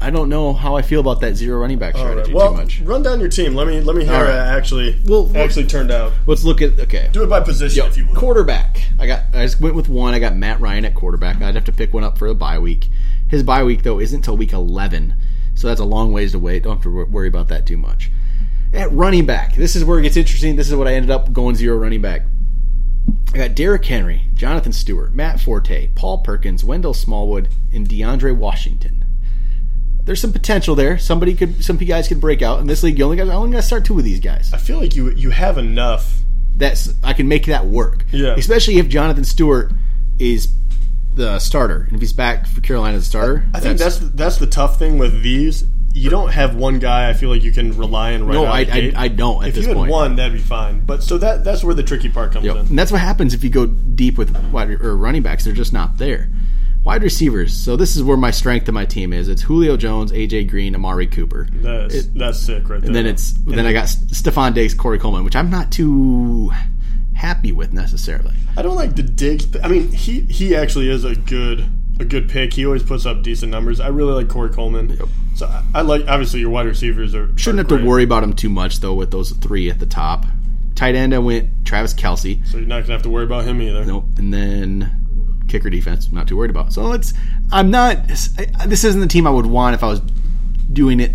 I 0.00 0.10
don't 0.10 0.28
know 0.28 0.52
how 0.52 0.76
I 0.76 0.82
feel 0.82 1.00
about 1.00 1.20
that 1.20 1.36
zero 1.36 1.58
running 1.58 1.78
back 1.78 1.94
All 1.94 2.04
right. 2.04 2.10
strategy 2.12 2.34
Well, 2.34 2.50
too 2.52 2.56
much. 2.56 2.80
run 2.82 3.02
down 3.02 3.18
your 3.18 3.30
team. 3.30 3.54
Let 3.54 3.66
me 3.66 3.80
let 3.80 3.96
me 3.96 4.04
hear 4.04 4.12
right. 4.12 4.28
it 4.28 4.56
actually 4.56 5.00
Well, 5.06 5.30
actually 5.34 5.66
turned 5.66 5.90
out. 5.90 6.12
Let's 6.26 6.44
look 6.44 6.60
at 6.60 6.78
okay. 6.80 7.08
Do 7.12 7.22
it 7.22 7.28
by 7.28 7.40
position 7.40 7.82
Yo, 7.82 7.88
if 7.88 7.96
you 7.96 8.06
will. 8.06 8.14
quarterback. 8.14 8.82
I 8.98 9.06
got. 9.06 9.22
I 9.32 9.44
just 9.46 9.58
went 9.60 9.74
with 9.74 9.88
one. 9.88 10.12
I 10.12 10.18
got 10.18 10.36
Matt 10.36 10.60
Ryan 10.60 10.84
at 10.84 10.94
quarterback. 10.94 11.40
I'd 11.40 11.54
have 11.54 11.64
to 11.64 11.72
pick 11.72 11.94
one 11.94 12.04
up 12.04 12.18
for 12.18 12.26
a 12.26 12.34
bye 12.34 12.58
week. 12.58 12.88
His 13.28 13.42
bye 13.42 13.64
week 13.64 13.82
though 13.82 13.98
isn't 14.00 14.18
until 14.18 14.36
week 14.36 14.52
eleven, 14.52 15.14
so 15.54 15.68
that's 15.68 15.80
a 15.80 15.84
long 15.84 16.12
ways 16.12 16.32
to 16.32 16.38
wait. 16.38 16.62
Don't 16.62 16.76
have 16.76 16.82
to 16.84 17.04
worry 17.06 17.28
about 17.28 17.48
that 17.48 17.66
too 17.66 17.76
much. 17.76 18.10
At 18.72 18.92
running 18.92 19.26
back, 19.26 19.54
this 19.54 19.76
is 19.76 19.84
where 19.84 19.98
it 19.98 20.02
gets 20.02 20.16
interesting. 20.16 20.56
This 20.56 20.68
is 20.68 20.74
what 20.74 20.88
I 20.88 20.94
ended 20.94 21.10
up 21.10 21.32
going 21.32 21.54
zero 21.54 21.76
running 21.76 22.02
back. 22.02 22.22
I 23.32 23.38
got 23.38 23.54
Derrick 23.54 23.84
Henry, 23.84 24.24
Jonathan 24.34 24.72
Stewart, 24.72 25.14
Matt 25.14 25.40
Forte, 25.40 25.88
Paul 25.94 26.18
Perkins, 26.18 26.64
Wendell 26.64 26.94
Smallwood, 26.94 27.48
and 27.72 27.88
DeAndre 27.88 28.36
Washington. 28.36 29.04
There's 30.04 30.20
some 30.20 30.32
potential 30.32 30.74
there. 30.74 30.98
Somebody 30.98 31.34
could, 31.34 31.64
some 31.64 31.76
guys 31.76 32.06
could 32.08 32.20
break 32.20 32.40
out 32.42 32.60
in 32.60 32.66
this 32.66 32.82
league. 32.82 32.98
You 32.98 33.04
only 33.04 33.16
got, 33.16 33.28
I 33.28 33.34
only 33.34 33.50
got 33.50 33.58
to 33.58 33.62
start 33.62 33.84
two 33.84 33.98
of 33.98 34.04
these 34.04 34.20
guys 34.20 34.52
I 34.52 34.58
feel 34.58 34.78
like 34.78 34.94
you 34.94 35.10
you 35.10 35.30
have 35.30 35.58
enough. 35.58 36.18
that's 36.56 36.94
I 37.02 37.12
can 37.12 37.28
make 37.28 37.46
that 37.46 37.66
work. 37.66 38.06
Yeah. 38.12 38.34
Especially 38.36 38.78
if 38.78 38.88
Jonathan 38.88 39.24
Stewart 39.24 39.72
is 40.18 40.48
the 41.16 41.38
starter, 41.40 41.82
and 41.88 41.94
if 41.94 42.00
he's 42.00 42.12
back 42.12 42.46
for 42.46 42.60
Carolina 42.60 42.96
as 42.96 43.02
a 43.02 43.06
starter. 43.06 43.44
I 43.52 43.60
think 43.60 43.78
that's 43.78 43.98
that's 43.98 44.36
the 44.38 44.46
tough 44.46 44.78
thing 44.78 44.98
with 44.98 45.22
these. 45.22 45.64
You 45.94 46.10
don't 46.10 46.28
have 46.30 46.54
one 46.54 46.78
guy. 46.78 47.08
I 47.08 47.14
feel 47.14 47.30
like 47.30 47.42
you 47.42 47.52
can 47.52 47.76
rely 47.76 48.12
on 48.14 48.26
right 48.26 48.34
No, 48.34 48.44
I- 48.44 48.66
I-. 48.70 48.92
I 48.94 49.08
don't 49.08 49.42
at 49.42 49.48
if 49.48 49.54
this 49.54 49.62
you 49.64 49.68
had 49.68 49.76
point. 49.78 49.90
one, 49.90 50.16
that'd 50.16 50.34
be 50.34 50.38
fine. 50.38 50.80
But 50.84 51.02
so 51.02 51.16
that 51.18 51.42
that's 51.42 51.64
where 51.64 51.74
the 51.74 51.82
tricky 51.82 52.10
part 52.10 52.32
comes 52.32 52.44
Yep. 52.44 52.54
in. 52.56 52.66
And 52.66 52.78
that's 52.78 52.92
what 52.92 53.00
happens 53.00 53.32
if 53.32 53.42
you 53.42 53.48
go 53.50 53.64
deep 53.66 54.18
with 54.18 54.36
wide 54.52 54.70
or 54.70 54.94
running 54.96 55.22
backs. 55.22 55.44
They're 55.44 55.54
just 55.54 55.72
not 55.72 55.96
there. 55.96 56.28
Wide 56.84 57.02
receivers. 57.02 57.52
So 57.56 57.76
this 57.76 57.96
is 57.96 58.02
where 58.02 58.16
my 58.18 58.30
strength 58.30 58.68
of 58.68 58.74
my 58.74 58.84
team 58.84 59.12
is. 59.14 59.28
It's 59.28 59.42
Julio 59.42 59.76
Jones, 59.78 60.12
AJ 60.12 60.48
Green, 60.48 60.74
Amari 60.74 61.06
Cooper. 61.06 61.48
That's 61.50 62.06
that's 62.08 62.38
sick 62.38 62.68
right 62.68 62.78
there. 62.80 62.86
And 62.88 62.94
then 62.94 63.06
it's 63.06 63.32
then 63.32 63.64
I 63.66 63.72
got 63.72 63.86
Stefon 63.86 64.52
Diggs, 64.52 64.74
Corey 64.74 64.98
Coleman, 64.98 65.24
which 65.24 65.34
I'm 65.34 65.48
not 65.50 65.72
too 65.72 66.52
happy 67.16 67.50
with 67.50 67.72
necessarily. 67.72 68.34
I 68.56 68.62
don't 68.62 68.76
like 68.76 68.94
the 68.94 69.02
Diggs. 69.02 69.48
I 69.62 69.68
mean, 69.68 69.90
he 69.90 70.20
he 70.22 70.54
actually 70.54 70.90
is 70.90 71.04
a 71.04 71.16
good 71.16 71.66
a 71.98 72.04
good 72.04 72.28
pick. 72.28 72.52
He 72.52 72.66
always 72.66 72.82
puts 72.82 73.06
up 73.06 73.22
decent 73.22 73.50
numbers. 73.50 73.80
I 73.80 73.88
really 73.88 74.12
like 74.12 74.28
Corey 74.28 74.50
Coleman. 74.50 74.96
So 75.34 75.46
I, 75.46 75.64
I 75.76 75.80
like 75.80 76.06
obviously 76.06 76.40
your 76.40 76.50
wide 76.50 76.66
receivers 76.66 77.14
are 77.14 77.36
Shouldn't 77.38 77.70
are 77.70 77.74
have 77.74 77.82
to 77.82 77.86
worry 77.88 78.04
about 78.04 78.22
him 78.22 78.34
too 78.34 78.50
much 78.50 78.80
though 78.80 78.94
with 78.94 79.10
those 79.10 79.30
three 79.32 79.70
at 79.70 79.80
the 79.80 79.86
top. 79.86 80.26
Tight 80.74 80.94
end 80.94 81.14
I 81.14 81.18
went 81.18 81.48
Travis 81.64 81.94
Kelce. 81.94 82.46
So 82.46 82.58
you're 82.58 82.66
not 82.66 82.82
gonna 82.82 82.92
have 82.92 83.02
to 83.02 83.10
worry 83.10 83.24
about 83.24 83.44
him 83.44 83.62
either. 83.62 83.84
Nope. 83.84 84.04
And 84.18 84.32
then 84.32 85.42
kicker 85.48 85.70
defense, 85.70 86.08
I'm 86.08 86.14
not 86.14 86.28
too 86.28 86.36
worried 86.36 86.50
about. 86.50 86.72
So 86.72 86.92
it's 86.92 87.14
I'm 87.50 87.70
not. 87.70 88.06
This 88.08 88.84
isn't 88.84 89.00
the 89.00 89.06
team 89.06 89.26
I 89.26 89.30
would 89.30 89.46
want 89.46 89.74
if 89.74 89.82
I 89.82 89.88
was 89.88 90.02
doing 90.72 91.00
it, 91.00 91.12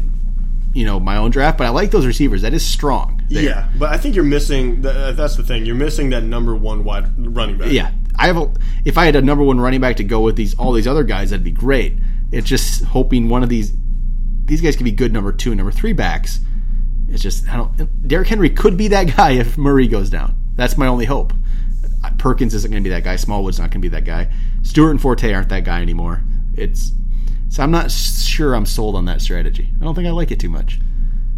you 0.74 0.86
know, 0.86 1.00
my 1.00 1.18
own 1.18 1.32
draft. 1.32 1.58
But 1.58 1.68
I 1.68 1.70
like 1.70 1.92
those 1.92 2.06
receivers. 2.06 2.42
That 2.44 2.54
is 2.54 2.66
strong. 2.66 3.22
there. 3.30 3.44
Yeah, 3.44 3.70
but 3.78 3.90
I 3.92 3.98
think 3.98 4.16
you're 4.16 4.24
missing. 4.24 4.82
th- 4.82 4.96
uh, 4.96 5.12
That's 5.14 5.36
the 5.36 5.44
thing. 5.44 5.66
You're 5.66 5.76
missing 5.76 6.10
that 6.12 6.24
number 6.24 6.56
one 6.56 6.84
wide 6.84 7.08
running 7.18 7.58
back. 7.58 7.72
yeah. 7.72 7.92
I 8.18 8.28
have 8.28 8.38
a. 8.38 8.52
If 8.86 8.98
I 8.98 9.06
had 9.06 9.16
a 9.16 9.22
number 9.22 9.44
one 9.44 9.60
running 9.60 9.82
back 9.82 9.96
to 9.98 10.04
go 10.04 10.22
with 10.22 10.36
these 10.36 10.54
all 10.56 10.74
these 10.74 10.88
other 10.88 11.04
guys, 11.04 11.30
that'd 11.32 11.44
be 11.44 11.52
great. 11.52 11.98
It's 12.32 12.48
just 12.48 12.84
hoping 12.84 13.30
one 13.30 13.42
of 13.44 13.50
these 13.50 13.74
these 14.46 14.62
guys 14.62 14.76
could 14.76 14.84
be 14.84 14.92
good 14.92 15.14
number 15.14 15.32
two, 15.32 15.56
number 15.56 15.72
three 15.72 15.94
backs. 15.94 16.40
It's 17.10 17.22
just 17.24 17.48
I 17.50 17.56
don't. 17.58 18.08
Derrick 18.08 18.28
Henry 18.28 18.50
could 18.50 18.78
be 18.78 18.90
that 18.90 19.16
guy 19.16 19.32
if 19.40 19.58
Murray 19.58 19.88
goes 19.88 20.10
down. 20.10 20.36
That's 20.56 20.78
my 20.78 20.88
only 20.88 21.06
hope. 21.06 21.34
Uh, 22.04 22.10
Perkins 22.18 22.54
isn't 22.54 22.70
going 22.72 22.84
to 22.84 22.88
be 22.88 22.94
that 22.94 23.04
guy. 23.04 23.16
Smallwood's 23.16 23.60
not 23.60 23.72
going 23.72 23.82
to 23.82 23.90
be 23.90 23.90
that 23.90 24.04
guy. 24.06 24.30
Stewart 24.64 24.92
and 24.92 25.02
Forte 25.02 25.32
aren't 25.34 25.50
that 25.50 25.64
guy 25.64 25.82
anymore. 25.82 26.22
It's 26.54 26.92
so 27.52 27.62
I'm 27.62 27.70
not 27.72 27.92
sure 27.92 28.56
I'm 28.56 28.66
sold 28.66 28.96
on 28.96 29.06
that 29.06 29.22
strategy. 29.22 29.70
I 29.80 29.84
don't 29.84 29.94
think 29.94 30.08
I 30.08 30.12
like 30.12 30.32
it 30.32 30.40
too 30.40 30.50
much. 30.50 30.80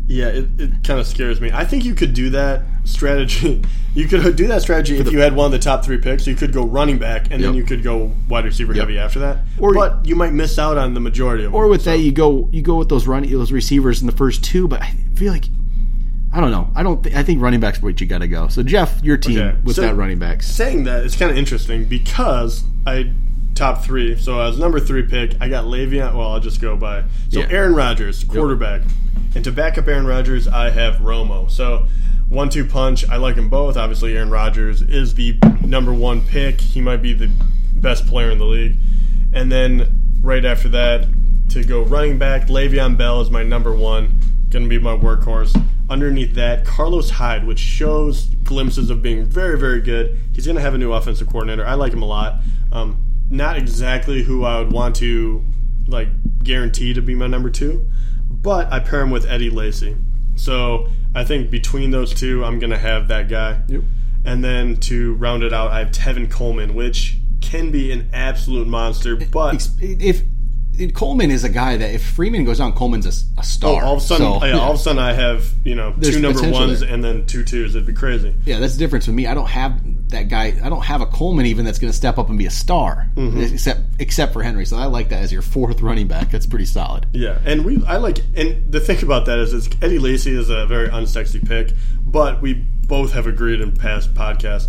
Yeah, 0.07 0.27
it, 0.27 0.49
it 0.59 0.71
kind 0.83 0.99
of 0.99 1.07
scares 1.07 1.39
me. 1.41 1.49
I 1.53 1.63
think 1.65 1.85
you 1.85 1.95
could 1.95 2.13
do 2.13 2.29
that 2.31 2.61
strategy. 2.85 3.61
You 3.95 4.07
could 4.07 4.35
do 4.35 4.47
that 4.47 4.63
strategy 4.63 4.97
if 4.97 5.11
you 5.11 5.19
had 5.19 5.35
one 5.35 5.45
of 5.45 5.51
the 5.51 5.59
top 5.59 5.85
three 5.85 5.99
picks. 5.99 6.25
You 6.25 6.33
could 6.33 6.51
go 6.51 6.65
running 6.65 6.97
back, 6.97 7.27
and 7.29 7.43
then 7.43 7.53
you 7.53 7.63
could 7.63 7.83
go 7.83 8.11
wide 8.27 8.43
receiver 8.43 8.73
heavy 8.73 8.97
after 8.97 9.19
that. 9.19 9.41
Or- 9.59 9.71
but 9.71 10.03
you 10.07 10.15
might 10.15 10.33
miss 10.33 10.57
out 10.57 10.79
on 10.79 10.95
the 10.95 10.99
majority 10.99 11.43
of 11.43 11.51
them. 11.51 11.55
Or 11.61 11.67
with 11.67 11.83
So- 11.83 11.91
that, 11.91 11.99
you 11.99 12.11
go 12.11 12.49
you 12.51 12.63
go 12.63 12.77
with 12.77 12.89
those 12.89 13.05
run 13.05 13.21
those 13.29 13.51
receivers 13.51 14.01
in 14.01 14.07
the 14.07 14.11
first 14.11 14.43
two. 14.43 14.67
But 14.67 14.81
I 14.81 14.95
feel 15.13 15.31
like 15.31 15.45
I 16.33 16.41
don't 16.41 16.49
know. 16.49 16.71
I 16.73 16.81
don't. 16.81 17.03
Th- 17.03 17.15
I 17.15 17.21
think 17.21 17.39
running 17.39 17.59
backs 17.59 17.83
what 17.83 18.01
you 18.01 18.07
got 18.07 18.17
to 18.21 18.27
go. 18.27 18.47
So 18.47 18.63
Jeff, 18.63 18.99
your 19.03 19.15
team 19.15 19.37
Okay, 19.39 19.57
with 19.63 19.75
so- 19.75 19.83
that 19.83 19.93
running 19.95 20.17
backs. 20.17 20.47
saying 20.47 20.85
that 20.85 21.05
it's 21.05 21.15
kind 21.15 21.29
of 21.29 21.37
interesting 21.37 21.85
because 21.85 22.63
I 22.87 23.11
top 23.55 23.83
three. 23.83 24.17
So 24.17 24.39
as 24.39 24.57
number 24.57 24.79
three 24.79 25.03
pick, 25.03 25.35
I 25.41 25.49
got 25.49 25.65
Le'Veon. 25.65 26.13
Well, 26.15 26.31
I'll 26.31 26.39
just 26.39 26.61
go 26.61 26.75
by 26.75 27.01
so 27.29 27.39
Yeah. 27.41 27.47
Aaron 27.49 27.75
Rodgers, 27.75 28.23
quarterback, 28.23 28.81
and 29.35 29.43
to 29.43 29.51
back 29.51 29.77
up 29.77 29.87
Aaron 29.87 30.05
Rodgers, 30.07 30.47
I 30.47 30.69
have 30.69 30.95
Romo. 30.95 31.49
So 31.49 31.87
one-two 32.29 32.65
punch. 32.65 33.07
I 33.09 33.17
like 33.17 33.35
them 33.35 33.49
both. 33.49 33.77
Obviously, 33.77 34.15
Aaron 34.15 34.29
Rodgers 34.31 34.81
is 34.81 35.13
the 35.15 35.37
number 35.63 35.93
one 35.93 36.21
pick. 36.21 36.61
He 36.61 36.81
might 36.81 37.01
be 37.01 37.13
the 37.13 37.29
best 37.75 38.07
player 38.07 38.31
in 38.31 38.37
the 38.39 38.45
league. 38.45 38.75
And 39.33 39.51
then 39.51 39.99
right 40.21 40.43
after 40.45 40.69
that, 40.69 41.07
to 41.49 41.63
go 41.63 41.83
running 41.83 42.17
back, 42.17 42.47
Le'Veon 42.47 42.97
Bell 42.97 43.21
is 43.21 43.29
my 43.29 43.43
number 43.43 43.75
one. 43.75 44.19
Going 44.49 44.63
to 44.63 44.69
be 44.69 44.79
my 44.79 44.95
workhorse. 44.95 45.55
Underneath 45.89 46.33
that, 46.35 46.65
Carlos 46.65 47.09
Hyde, 47.11 47.45
which 47.45 47.59
shows 47.59 48.25
glimpses 48.43 48.89
of 48.89 49.01
being 49.01 49.25
very, 49.25 49.59
very 49.59 49.81
good. 49.81 50.17
He's 50.33 50.45
going 50.45 50.55
to 50.55 50.61
have 50.61 50.73
a 50.73 50.77
new 50.77 50.93
offensive 50.93 51.27
coordinator. 51.27 51.65
I 51.65 51.73
like 51.73 51.91
him 51.93 52.01
a 52.01 52.07
lot. 52.07 52.41
Um, 52.71 53.02
not 53.29 53.57
exactly 53.57 54.23
who 54.23 54.43
I 54.43 54.59
would 54.59 54.71
want 54.71 54.95
to 54.97 55.43
like 55.87 56.09
guarantee 56.43 56.93
to 56.93 57.01
be 57.01 57.15
my 57.15 57.27
number 57.27 57.49
two, 57.49 57.89
but 58.29 58.71
I 58.71 58.79
pair 58.79 59.01
him 59.01 59.11
with 59.11 59.25
Eddie 59.25 59.49
Lacy. 59.49 59.95
So 60.35 60.87
I 61.15 61.23
think 61.23 61.49
between 61.51 61.91
those 61.91 62.13
two, 62.13 62.43
I'm 62.43 62.59
going 62.59 62.71
to 62.71 62.77
have 62.77 63.07
that 63.09 63.29
guy. 63.29 63.61
Yep. 63.67 63.81
And 64.25 64.43
then 64.43 64.77
to 64.77 65.15
round 65.15 65.43
it 65.43 65.51
out, 65.53 65.71
I 65.71 65.79
have 65.79 65.89
Tevin 65.89 66.29
Coleman, 66.31 66.73
which 66.73 67.17
can 67.41 67.71
be 67.71 67.91
an 67.91 68.09
absolute 68.13 68.67
monster, 68.67 69.15
but 69.17 69.69
If, 69.81 70.21
if 70.79 70.93
Coleman 70.93 71.29
is 71.29 71.43
a 71.43 71.49
guy 71.49 71.75
that 71.77 71.93
if 71.93 72.03
Freeman 72.03 72.45
goes 72.45 72.57
down, 72.59 72.73
Coleman's 72.73 73.05
a, 73.05 73.39
a 73.39 73.43
star. 73.43 73.83
Oh, 73.83 73.85
all 73.85 73.97
of 73.97 74.01
a 74.01 74.05
sudden, 74.05 74.39
So, 74.39 74.45
yeah, 74.45 74.57
all 74.57 74.71
of 74.71 74.79
a 74.79 74.81
sudden, 74.81 74.99
I 74.99 75.13
have 75.13 75.51
you 75.63 75.75
know 75.75 75.93
There's 75.97 76.15
two 76.15 76.21
number 76.21 76.49
ones 76.49 76.79
there. 76.79 76.89
and 76.89 77.03
then 77.03 77.25
two 77.25 77.43
twos. 77.43 77.75
It'd 77.75 77.85
be 77.85 77.93
crazy. 77.93 78.33
Yeah, 78.45 78.59
that's 78.59 78.73
the 78.73 78.79
difference 78.79 79.05
with 79.07 79.15
me. 79.15 79.27
I 79.27 79.33
don't 79.33 79.49
have 79.49 79.79
that 80.13 80.29
guy. 80.29 80.55
I 80.63 80.69
don't 80.69 80.83
have 80.85 81.01
a 81.01 81.05
Coleman 81.05 81.45
even 81.45 81.65
that's 81.65 81.77
going 81.77 81.91
to 81.91 81.95
step 81.95 82.17
up 82.17 82.29
and 82.29 82.37
be 82.37 82.45
a 82.47 82.51
star, 82.51 83.07
Mm-hmm. 83.15 83.41
except 83.53 83.81
except 83.99 84.33
for 84.33 84.41
Henry. 84.41 84.65
So 84.65 84.77
I 84.77 84.85
like 84.85 85.09
that 85.09 85.21
as 85.21 85.31
your 85.31 85.41
fourth 85.43 85.81
running 85.81 86.07
back. 86.07 86.31
That's 86.31 86.45
pretty 86.47 86.65
solid. 86.65 87.05
Yeah, 87.11 87.37
and 87.45 87.63
we 87.65 87.83
I 87.85 87.97
like 87.97 88.19
and 88.35 88.71
the 88.71 88.79
thing 88.79 89.03
about 89.03 89.25
that 89.27 89.37
is, 89.39 89.53
is 89.53 89.69
Eddie 89.81 89.99
Lacy 89.99 90.31
is 90.35 90.49
a 90.49 90.65
very 90.65 90.87
unsexy 90.89 91.45
pick, 91.47 91.73
but 92.05 92.41
we 92.41 92.53
both 92.53 93.13
have 93.13 93.27
agreed 93.27 93.61
in 93.61 93.71
past 93.73 94.13
podcasts 94.13 94.67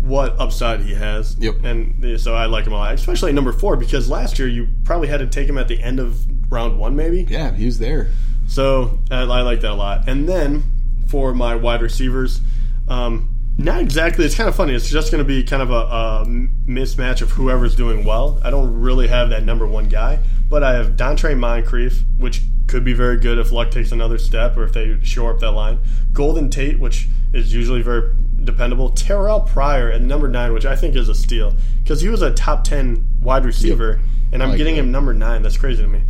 what 0.00 0.38
upside 0.38 0.80
he 0.80 0.94
has. 0.94 1.36
Yep. 1.38 1.64
And 1.64 2.20
so 2.20 2.34
I 2.34 2.44
like 2.46 2.66
him 2.66 2.72
a 2.74 2.76
lot, 2.76 2.94
especially 2.94 3.30
at 3.30 3.34
number 3.34 3.52
four 3.52 3.76
because 3.76 4.08
last 4.10 4.38
year 4.38 4.48
you 4.48 4.68
probably 4.84 5.08
had 5.08 5.20
to 5.20 5.26
take 5.26 5.48
him 5.48 5.56
at 5.56 5.68
the 5.68 5.80
end 5.82 5.98
of 5.98 6.26
round 6.52 6.78
one, 6.78 6.94
maybe. 6.94 7.22
Yeah, 7.22 7.52
he 7.52 7.64
was 7.64 7.78
there. 7.78 8.10
So 8.46 8.98
I, 9.10 9.20
I 9.22 9.40
like 9.42 9.62
that 9.62 9.70
a 9.70 9.74
lot. 9.74 10.06
And 10.06 10.28
then 10.28 10.62
for 11.08 11.32
my 11.34 11.54
wide 11.54 11.80
receivers, 11.80 12.42
um, 12.88 13.33
not 13.56 13.80
exactly. 13.80 14.24
It's 14.24 14.34
kind 14.34 14.48
of 14.48 14.54
funny. 14.56 14.74
It's 14.74 14.88
just 14.88 15.10
going 15.12 15.22
to 15.22 15.26
be 15.26 15.42
kind 15.44 15.62
of 15.62 15.70
a, 15.70 15.74
a 15.74 16.24
mismatch 16.66 17.22
of 17.22 17.32
whoever's 17.32 17.76
doing 17.76 18.04
well. 18.04 18.40
I 18.42 18.50
don't 18.50 18.80
really 18.80 19.08
have 19.08 19.30
that 19.30 19.44
number 19.44 19.66
one 19.66 19.88
guy, 19.88 20.18
but 20.48 20.62
I 20.62 20.74
have 20.74 20.96
Donte 20.96 21.38
Moncrief, 21.38 22.02
which 22.18 22.42
could 22.66 22.84
be 22.84 22.94
very 22.94 23.18
good 23.18 23.38
if 23.38 23.52
Luck 23.52 23.70
takes 23.70 23.92
another 23.92 24.18
step 24.18 24.56
or 24.56 24.64
if 24.64 24.72
they 24.72 24.98
shore 25.02 25.32
up 25.32 25.40
that 25.40 25.52
line. 25.52 25.78
Golden 26.12 26.50
Tate, 26.50 26.78
which 26.80 27.08
is 27.32 27.54
usually 27.54 27.82
very 27.82 28.12
dependable. 28.42 28.90
Terrelle 28.90 29.46
Pryor 29.46 29.90
at 29.90 30.02
number 30.02 30.28
nine, 30.28 30.52
which 30.52 30.66
I 30.66 30.74
think 30.74 30.96
is 30.96 31.08
a 31.08 31.14
steal 31.14 31.54
because 31.82 32.00
he 32.00 32.08
was 32.08 32.22
a 32.22 32.32
top 32.32 32.64
ten 32.64 33.06
wide 33.20 33.44
receiver, 33.44 34.00
and 34.32 34.42
I'm 34.42 34.50
like 34.50 34.58
getting 34.58 34.74
that. 34.74 34.80
him 34.80 34.90
number 34.90 35.14
nine. 35.14 35.42
That's 35.42 35.56
crazy 35.56 35.82
to 35.82 35.88
me. 35.88 36.02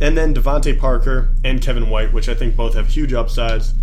and 0.00 0.16
then 0.16 0.34
DeVante 0.34 0.78
Parker 0.78 1.34
and 1.44 1.60
Kevin 1.60 1.88
White, 1.90 2.12
which 2.12 2.28
I 2.28 2.34
think 2.34 2.54
both 2.56 2.74
have 2.74 2.88
huge 2.88 3.12
upsides. 3.12 3.74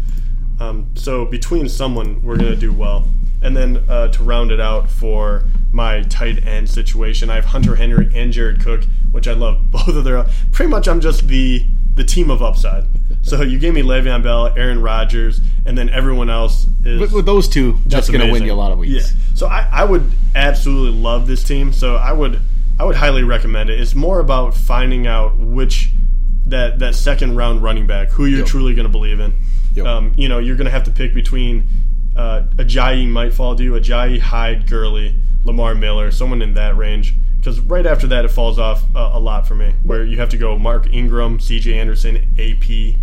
Um, 0.62 0.90
so 0.96 1.26
between 1.26 1.68
someone, 1.68 2.22
we're 2.22 2.38
going 2.38 2.52
to 2.52 2.60
do 2.60 2.72
well. 2.72 3.08
And 3.42 3.58
then 3.58 3.84
uh, 3.90 4.10
to 4.10 4.24
round 4.24 4.52
it 4.52 4.60
out 4.60 4.90
for 4.90 5.44
my 5.72 6.04
tight 6.04 6.46
end 6.46 6.70
situation, 6.70 7.30
I 7.32 7.36
have 7.36 7.46
Hunter 7.46 7.76
Henry 7.76 8.12
and 8.14 8.32
Jared 8.32 8.62
Cook, 8.64 8.84
which 9.12 9.28
I 9.28 9.34
love 9.34 9.60
both 9.72 9.88
of 9.88 10.04
their. 10.04 10.26
Pretty 10.52 10.70
much, 10.70 10.88
I'm 10.88 11.02
just 11.02 11.28
the 11.28 11.66
the 11.96 12.04
team 12.06 12.30
of 12.30 12.42
upside. 12.42 12.86
So 13.22 13.42
you 13.42 13.60
gave 13.60 13.74
me 13.74 13.82
Le'Veon 13.82 14.24
Bell, 14.24 14.48
Aaron 14.56 14.82
Rodgers, 14.82 15.42
and 15.66 15.78
then 15.78 15.90
everyone 15.90 16.30
else 16.30 16.66
is. 16.86 17.02
With, 17.02 17.12
with 17.12 17.26
those 17.26 17.50
two, 17.50 17.74
that's 17.86 18.08
just 18.08 18.12
going 18.12 18.26
to 18.26 18.32
win 18.32 18.46
you 18.46 18.54
a 18.54 18.56
lot 18.56 18.72
of 18.72 18.78
weeks. 18.78 19.12
Yeah. 19.12 19.20
So 19.36 19.48
I, 19.48 19.68
I 19.72 19.84
would 19.84 20.10
absolutely 20.34 20.98
love 20.98 21.28
this 21.28 21.44
team. 21.44 21.74
So 21.74 21.96
I 21.96 22.14
would 22.14 22.40
I 22.80 22.86
would 22.86 22.96
highly 22.96 23.24
recommend 23.24 23.70
it. 23.70 23.80
It's 23.80 23.96
more 23.96 24.20
about 24.20 24.54
finding 24.54 25.08
out 25.08 25.38
which 25.38 25.90
that 26.46 26.80
that 26.80 26.94
second 26.96 27.36
round 27.36 27.64
running 27.64 27.88
back 27.88 28.10
who 28.10 28.26
you're 28.26 28.40
Yep. 28.40 28.48
truly 28.48 28.74
going 28.76 28.86
to 28.88 28.92
believe 28.92 29.20
in. 29.20 29.34
Yep. 29.76 29.86
Um, 29.86 30.14
you 30.16 30.28
know, 30.28 30.40
you're 30.40 30.56
going 30.56 30.66
to 30.66 30.72
have 30.72 30.84
to 30.84 30.92
pick 30.92 31.14
between 31.14 31.68
uh, 32.16 32.44
Ajayi 32.58 33.08
might 33.08 33.34
fall 33.34 33.56
to 33.56 33.64
you, 33.64 33.74
Ajayi, 33.74 34.20
Hyde, 34.20 34.68
Gurley, 34.68 35.16
Lamar 35.44 35.76
Miller, 35.76 36.12
someone 36.12 36.42
in 36.42 36.54
that 36.56 36.76
range. 36.76 37.16
Because 37.38 37.60
right 37.60 37.86
after 37.86 38.06
that, 38.08 38.24
it 38.24 38.30
falls 38.30 38.60
off 38.60 38.84
uh, 38.96 39.12
a 39.14 39.20
lot 39.20 39.48
for 39.48 39.56
me, 39.56 39.74
where 39.84 40.04
you 40.04 40.20
have 40.20 40.30
to 40.30 40.38
go 40.38 40.60
Mark 40.60 40.92
Ingram, 40.94 41.40
C.J. 41.40 41.78
Anderson, 41.80 42.28
AP. 42.38 42.98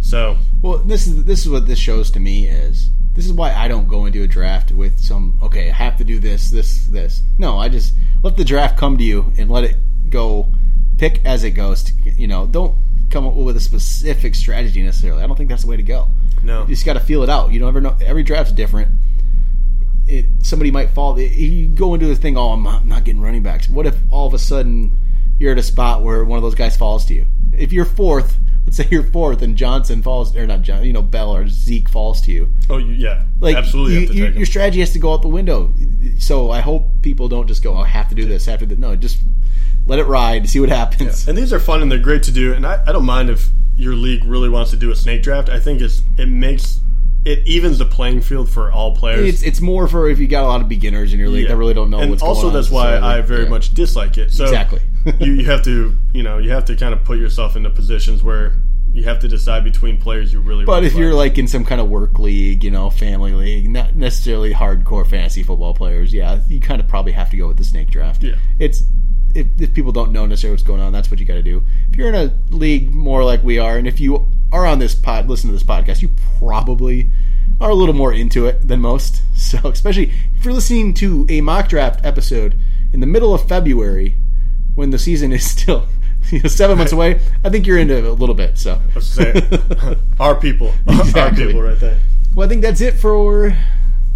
So 0.00 0.38
Well, 0.62 0.78
this 0.78 1.06
is 1.06 1.24
this 1.24 1.44
is 1.44 1.50
what 1.50 1.66
this 1.66 1.78
shows 1.78 2.10
to 2.12 2.20
me 2.20 2.46
is 2.46 2.90
this 3.14 3.26
is 3.26 3.32
why 3.32 3.52
I 3.54 3.66
don't 3.66 3.88
go 3.88 4.04
into 4.04 4.22
a 4.22 4.26
draft 4.28 4.72
with 4.72 4.98
some 4.98 5.38
okay, 5.42 5.70
I 5.70 5.72
have 5.72 5.96
to 5.96 6.04
do 6.04 6.18
this, 6.18 6.50
this, 6.50 6.86
this. 6.86 7.22
No, 7.38 7.58
I 7.58 7.68
just 7.68 7.94
let 8.22 8.36
the 8.36 8.44
draft 8.44 8.78
come 8.78 8.98
to 8.98 9.04
you 9.04 9.32
and 9.38 9.50
let 9.50 9.64
it 9.64 9.76
go. 10.10 10.52
Pick 10.98 11.24
as 11.24 11.44
it 11.44 11.50
goes. 11.52 11.82
To, 11.84 11.92
you 12.10 12.26
know, 12.26 12.46
don't 12.46 12.76
come 13.10 13.26
up 13.26 13.34
with 13.34 13.56
a 13.56 13.60
specific 13.60 14.34
strategy 14.34 14.82
necessarily. 14.82 15.22
I 15.22 15.26
don't 15.26 15.36
think 15.36 15.48
that's 15.48 15.62
the 15.62 15.68
way 15.68 15.76
to 15.76 15.82
go. 15.82 16.08
no, 16.42 16.62
You 16.62 16.68
just 16.68 16.84
got 16.86 16.94
to 16.94 17.00
feel 17.00 17.22
it 17.22 17.28
out. 17.30 17.52
You 17.52 17.58
don't 17.60 17.68
ever 17.68 17.80
know. 17.80 17.96
Every 18.04 18.22
draft's 18.22 18.52
different. 18.52 18.88
It 20.06 20.26
somebody 20.42 20.70
might 20.70 20.90
fall. 20.90 21.18
if 21.18 21.36
You 21.36 21.68
go 21.68 21.94
into 21.94 22.06
this 22.06 22.18
thing. 22.18 22.36
Oh, 22.36 22.50
I'm 22.50 22.62
not, 22.62 22.82
I'm 22.82 22.88
not 22.88 23.04
getting 23.04 23.20
running 23.20 23.42
backs. 23.42 23.68
What 23.68 23.86
if 23.86 23.96
all 24.10 24.26
of 24.26 24.34
a 24.34 24.38
sudden 24.38 24.96
you're 25.38 25.52
at 25.52 25.58
a 25.58 25.62
spot 25.62 26.02
where 26.02 26.24
one 26.24 26.36
of 26.36 26.42
those 26.42 26.54
guys 26.54 26.76
falls 26.76 27.04
to 27.06 27.14
you? 27.14 27.26
If 27.52 27.72
you're 27.72 27.84
fourth, 27.84 28.36
let's 28.66 28.76
say 28.78 28.86
you're 28.90 29.02
fourth, 29.04 29.40
and 29.42 29.56
Johnson 29.56 30.02
falls, 30.02 30.36
or 30.36 30.46
not 30.46 30.60
John, 30.62 30.84
you 30.84 30.92
know 30.92 31.02
Bell 31.02 31.34
or 31.34 31.48
Zeke 31.48 31.88
falls 31.88 32.20
to 32.22 32.32
you. 32.32 32.48
oh 32.68 32.76
yeah, 32.78 33.22
Like 33.40 33.56
absolutely 33.56 34.06
you, 34.16 34.24
you- 34.26 34.32
your 34.32 34.46
strategy 34.46 34.80
has 34.80 34.92
to 34.92 34.98
go 34.98 35.12
out 35.14 35.22
the 35.22 35.28
window. 35.28 35.72
So 36.18 36.50
I 36.50 36.60
hope 36.60 36.88
people 37.02 37.28
don't 37.28 37.46
just 37.46 37.62
go. 37.62 37.74
Oh, 37.74 37.78
I 37.80 37.86
have 37.88 38.08
to 38.10 38.14
do 38.14 38.24
this. 38.26 38.44
To. 38.46 38.56
do-" 38.58 38.76
No, 38.76 38.94
just 38.96 39.18
let 39.86 39.98
it 39.98 40.04
ride. 40.04 40.48
See 40.48 40.60
what 40.60 40.68
happens. 40.68 41.26
And 41.28 41.36
these 41.38 41.52
are 41.52 41.60
fun 41.60 41.80
and 41.82 41.90
they're 41.90 41.98
great 41.98 42.22
to 42.24 42.32
do. 42.32 42.52
And 42.54 42.66
I, 42.66 42.82
I 42.86 42.92
don't 42.92 43.04
mind 43.04 43.30
if 43.30 43.48
your 43.76 43.94
league 43.94 44.24
really 44.24 44.48
wants 44.48 44.70
to 44.72 44.76
do 44.76 44.90
a 44.90 44.96
snake 44.96 45.22
draft. 45.22 45.48
I 45.48 45.60
think 45.60 45.80
it's 45.80 46.02
it 46.18 46.26
makes 46.26 46.80
it 47.24 47.44
evens 47.46 47.78
the 47.78 47.84
playing 47.84 48.20
field 48.22 48.48
for 48.48 48.70
all 48.72 48.94
players. 48.96 49.28
It's 49.28 49.42
it's 49.42 49.60
more 49.60 49.86
for 49.88 50.08
if 50.08 50.18
you 50.18 50.26
got 50.28 50.44
a 50.44 50.46
lot 50.46 50.60
of 50.60 50.68
beginners 50.68 51.12
in 51.12 51.18
your 51.18 51.28
league 51.28 51.42
Yeah. 51.44 51.48
that 51.50 51.56
really 51.56 51.74
don't 51.74 51.90
know 51.90 51.98
and 51.98 52.10
what's 52.10 52.22
also 52.22 52.42
going 52.42 52.54
on. 52.56 52.60
that's 52.62 52.70
why 52.70 52.96
I 52.98 53.20
very 53.20 53.44
yeah. 53.44 53.48
much 53.50 53.74
dislike 53.74 54.16
it. 54.16 54.32
So 54.32 54.44
Exactly. 54.44 54.80
You, 55.20 55.32
you 55.32 55.44
have 55.46 55.62
to 55.64 55.96
you 56.12 56.22
know 56.22 56.38
you 56.38 56.50
have 56.50 56.64
to 56.66 56.76
kind 56.76 56.92
of 56.92 57.04
put 57.04 57.18
yourself 57.18 57.56
into 57.56 57.70
positions 57.70 58.22
where 58.22 58.54
you 58.92 59.04
have 59.04 59.18
to 59.18 59.28
decide 59.28 59.62
between 59.62 59.98
players 59.98 60.32
you 60.32 60.40
really. 60.40 60.64
Want 60.64 60.66
but 60.66 60.74
really 60.76 60.86
if 60.86 60.94
you're 60.94 61.14
like 61.14 61.36
in 61.36 61.46
some 61.46 61.64
kind 61.64 61.80
of 61.80 61.88
work 61.88 62.18
league, 62.18 62.64
you 62.64 62.70
know, 62.70 62.88
family 62.88 63.32
league, 63.32 63.68
not 63.68 63.94
necessarily 63.94 64.54
hardcore 64.54 65.06
fantasy 65.06 65.42
football 65.42 65.74
players, 65.74 66.14
yeah, 66.14 66.40
you 66.48 66.60
kind 66.60 66.80
of 66.80 66.88
probably 66.88 67.12
have 67.12 67.30
to 67.30 67.36
go 67.36 67.46
with 67.46 67.58
the 67.58 67.64
snake 67.64 67.90
draft. 67.90 68.22
Yeah. 68.22 68.36
It's 68.58 68.84
if, 69.34 69.46
if 69.60 69.74
people 69.74 69.92
don't 69.92 70.12
know 70.12 70.24
necessarily 70.24 70.54
what's 70.54 70.62
going 70.62 70.80
on, 70.80 70.92
that's 70.92 71.10
what 71.10 71.20
you 71.20 71.26
got 71.26 71.34
to 71.34 71.42
do. 71.42 71.62
If 71.90 71.96
you're 71.96 72.08
in 72.08 72.14
a 72.14 72.34
league 72.54 72.94
more 72.94 73.22
like 73.22 73.44
we 73.44 73.58
are, 73.58 73.76
and 73.76 73.86
if 73.86 74.00
you 74.00 74.30
are 74.50 74.64
on 74.64 74.78
this 74.78 74.94
pod, 74.94 75.28
listen 75.28 75.48
to 75.48 75.52
this 75.52 75.62
podcast, 75.62 76.00
you 76.00 76.10
probably 76.38 77.10
are 77.60 77.70
a 77.70 77.74
little 77.74 77.94
more 77.94 78.14
into 78.14 78.46
it 78.46 78.66
than 78.66 78.80
most. 78.80 79.22
So, 79.36 79.58
especially 79.68 80.12
if 80.34 80.46
you're 80.46 80.54
listening 80.54 80.94
to 80.94 81.26
a 81.28 81.42
mock 81.42 81.68
draft 81.68 82.04
episode 82.06 82.58
in 82.94 83.00
the 83.00 83.06
middle 83.06 83.34
of 83.34 83.46
February, 83.46 84.16
when 84.76 84.90
the 84.90 84.98
season 84.98 85.32
is 85.32 85.48
still 85.50 85.88
you 86.30 86.40
know, 86.40 86.48
seven 86.48 86.78
months 86.78 86.92
away, 86.92 87.20
I 87.44 87.50
think 87.50 87.66
you're 87.66 87.78
into 87.78 87.96
it 87.96 88.04
a 88.04 88.12
little 88.12 88.34
bit. 88.34 88.56
So, 88.58 88.80
our 90.20 90.34
people, 90.36 90.72
our 90.86 91.34
people 91.34 91.62
right 91.62 91.78
there. 91.80 91.98
Well, 92.34 92.46
I 92.46 92.48
think 92.48 92.62
that's 92.62 92.80
it 92.80 92.94
for 92.94 93.56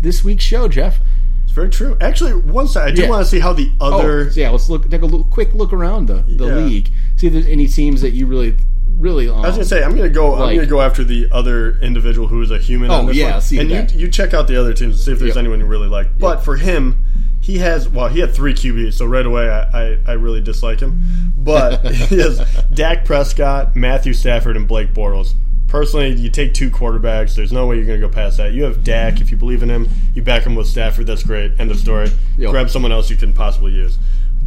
this 0.01 0.23
week's 0.25 0.45
show, 0.45 0.69
Jeff. 0.69 0.99
It's 1.45 1.53
very 1.53 1.71
true. 1.71 1.97
Actually, 2.01 2.35
one 2.35 2.69
side 2.69 2.89
I 2.89 2.91
do 2.93 3.03
Yeah. 3.03 3.09
want 3.09 3.25
to 3.25 3.31
see 3.31 3.41
how 3.41 3.53
the 3.53 3.71
other. 3.81 4.27
Oh, 4.29 4.33
yeah, 4.35 4.51
let's 4.51 4.69
look. 4.69 4.89
Take 4.91 5.03
a 5.03 5.07
little, 5.07 5.25
quick 5.25 5.53
look 5.55 5.73
around 5.73 6.07
the, 6.07 6.23
the 6.29 6.47
Yeah. 6.47 6.55
league. 6.57 6.91
See 7.17 7.27
if 7.27 7.33
there's 7.33 7.47
any 7.47 7.67
teams 7.67 8.03
that 8.03 8.11
you 8.13 8.27
really, 8.27 8.57
really. 8.99 9.29
Um, 9.29 9.39
I 9.39 9.49
was 9.49 9.57
gonna 9.57 9.65
say 9.65 9.83
I'm 9.83 9.97
gonna 9.97 10.09
go. 10.09 10.35
I'm 10.35 10.55
gonna 10.55 10.67
go 10.67 10.81
after 10.81 11.03
the 11.03 11.29
other 11.33 11.79
individual 11.81 12.29
who 12.29 12.41
is 12.43 12.51
a 12.51 12.59
human. 12.59 12.91
Oh, 12.91 13.11
yeah, 13.11 13.41
and 13.53 13.71
that. 13.71 13.93
you 13.93 14.01
you 14.01 14.09
check 14.11 14.33
out 14.35 14.47
the 14.47 14.57
other 14.61 14.73
teams 14.75 14.95
and 14.97 15.01
see 15.05 15.13
if 15.13 15.19
there's 15.19 15.31
Yep. 15.31 15.39
anyone 15.39 15.61
you 15.61 15.67
really 15.67 15.89
like. 15.89 16.19
But 16.19 16.45
for 16.45 16.57
him, 16.57 17.05
he 17.41 17.59
has 17.59 17.89
well, 17.89 18.09
he 18.09 18.21
had 18.21 18.35
three 18.35 18.53
QBs, 18.53 18.95
so 18.95 19.07
right 19.07 19.25
away 19.25 19.49
I, 19.49 19.63
I, 19.93 19.99
I 20.07 20.13
really 20.13 20.41
dislike 20.41 20.81
him. 20.81 21.01
But 21.37 21.85
he 21.93 22.19
has 22.19 22.41
Dak 22.73 23.05
Prescott, 23.05 23.75
Matthew 23.75 24.13
Stafford, 24.13 24.57
and 24.57 24.69
Blake 24.69 24.93
Bortles. 24.93 25.33
Personally, 25.67 26.13
you 26.13 26.31
take 26.31 26.53
two 26.53 26.71
quarterbacks. 26.71 27.37
There's 27.37 27.53
no 27.53 27.67
way 27.67 27.77
you're 27.77 27.87
going 27.87 28.01
to 28.01 28.07
go 28.07 28.13
past 28.13 28.37
that. 28.39 28.53
You 28.53 28.65
have 28.65 28.83
Dak. 28.83 29.21
If 29.21 29.31
you 29.31 29.37
believe 29.37 29.63
in 29.63 29.71
him, 29.71 29.89
you 30.15 30.23
back 30.23 30.43
him 30.43 30.57
with 30.57 30.67
Stafford. 30.67 31.07
That's 31.07 31.23
great. 31.23 31.59
End 31.61 31.71
of 31.71 31.79
story. 31.79 32.11
Yep. 32.37 32.51
Grab 32.51 32.71
someone 32.71 32.91
else 32.91 33.09
you 33.09 33.17
can 33.17 33.33
possibly 33.33 33.73
use. 33.73 33.97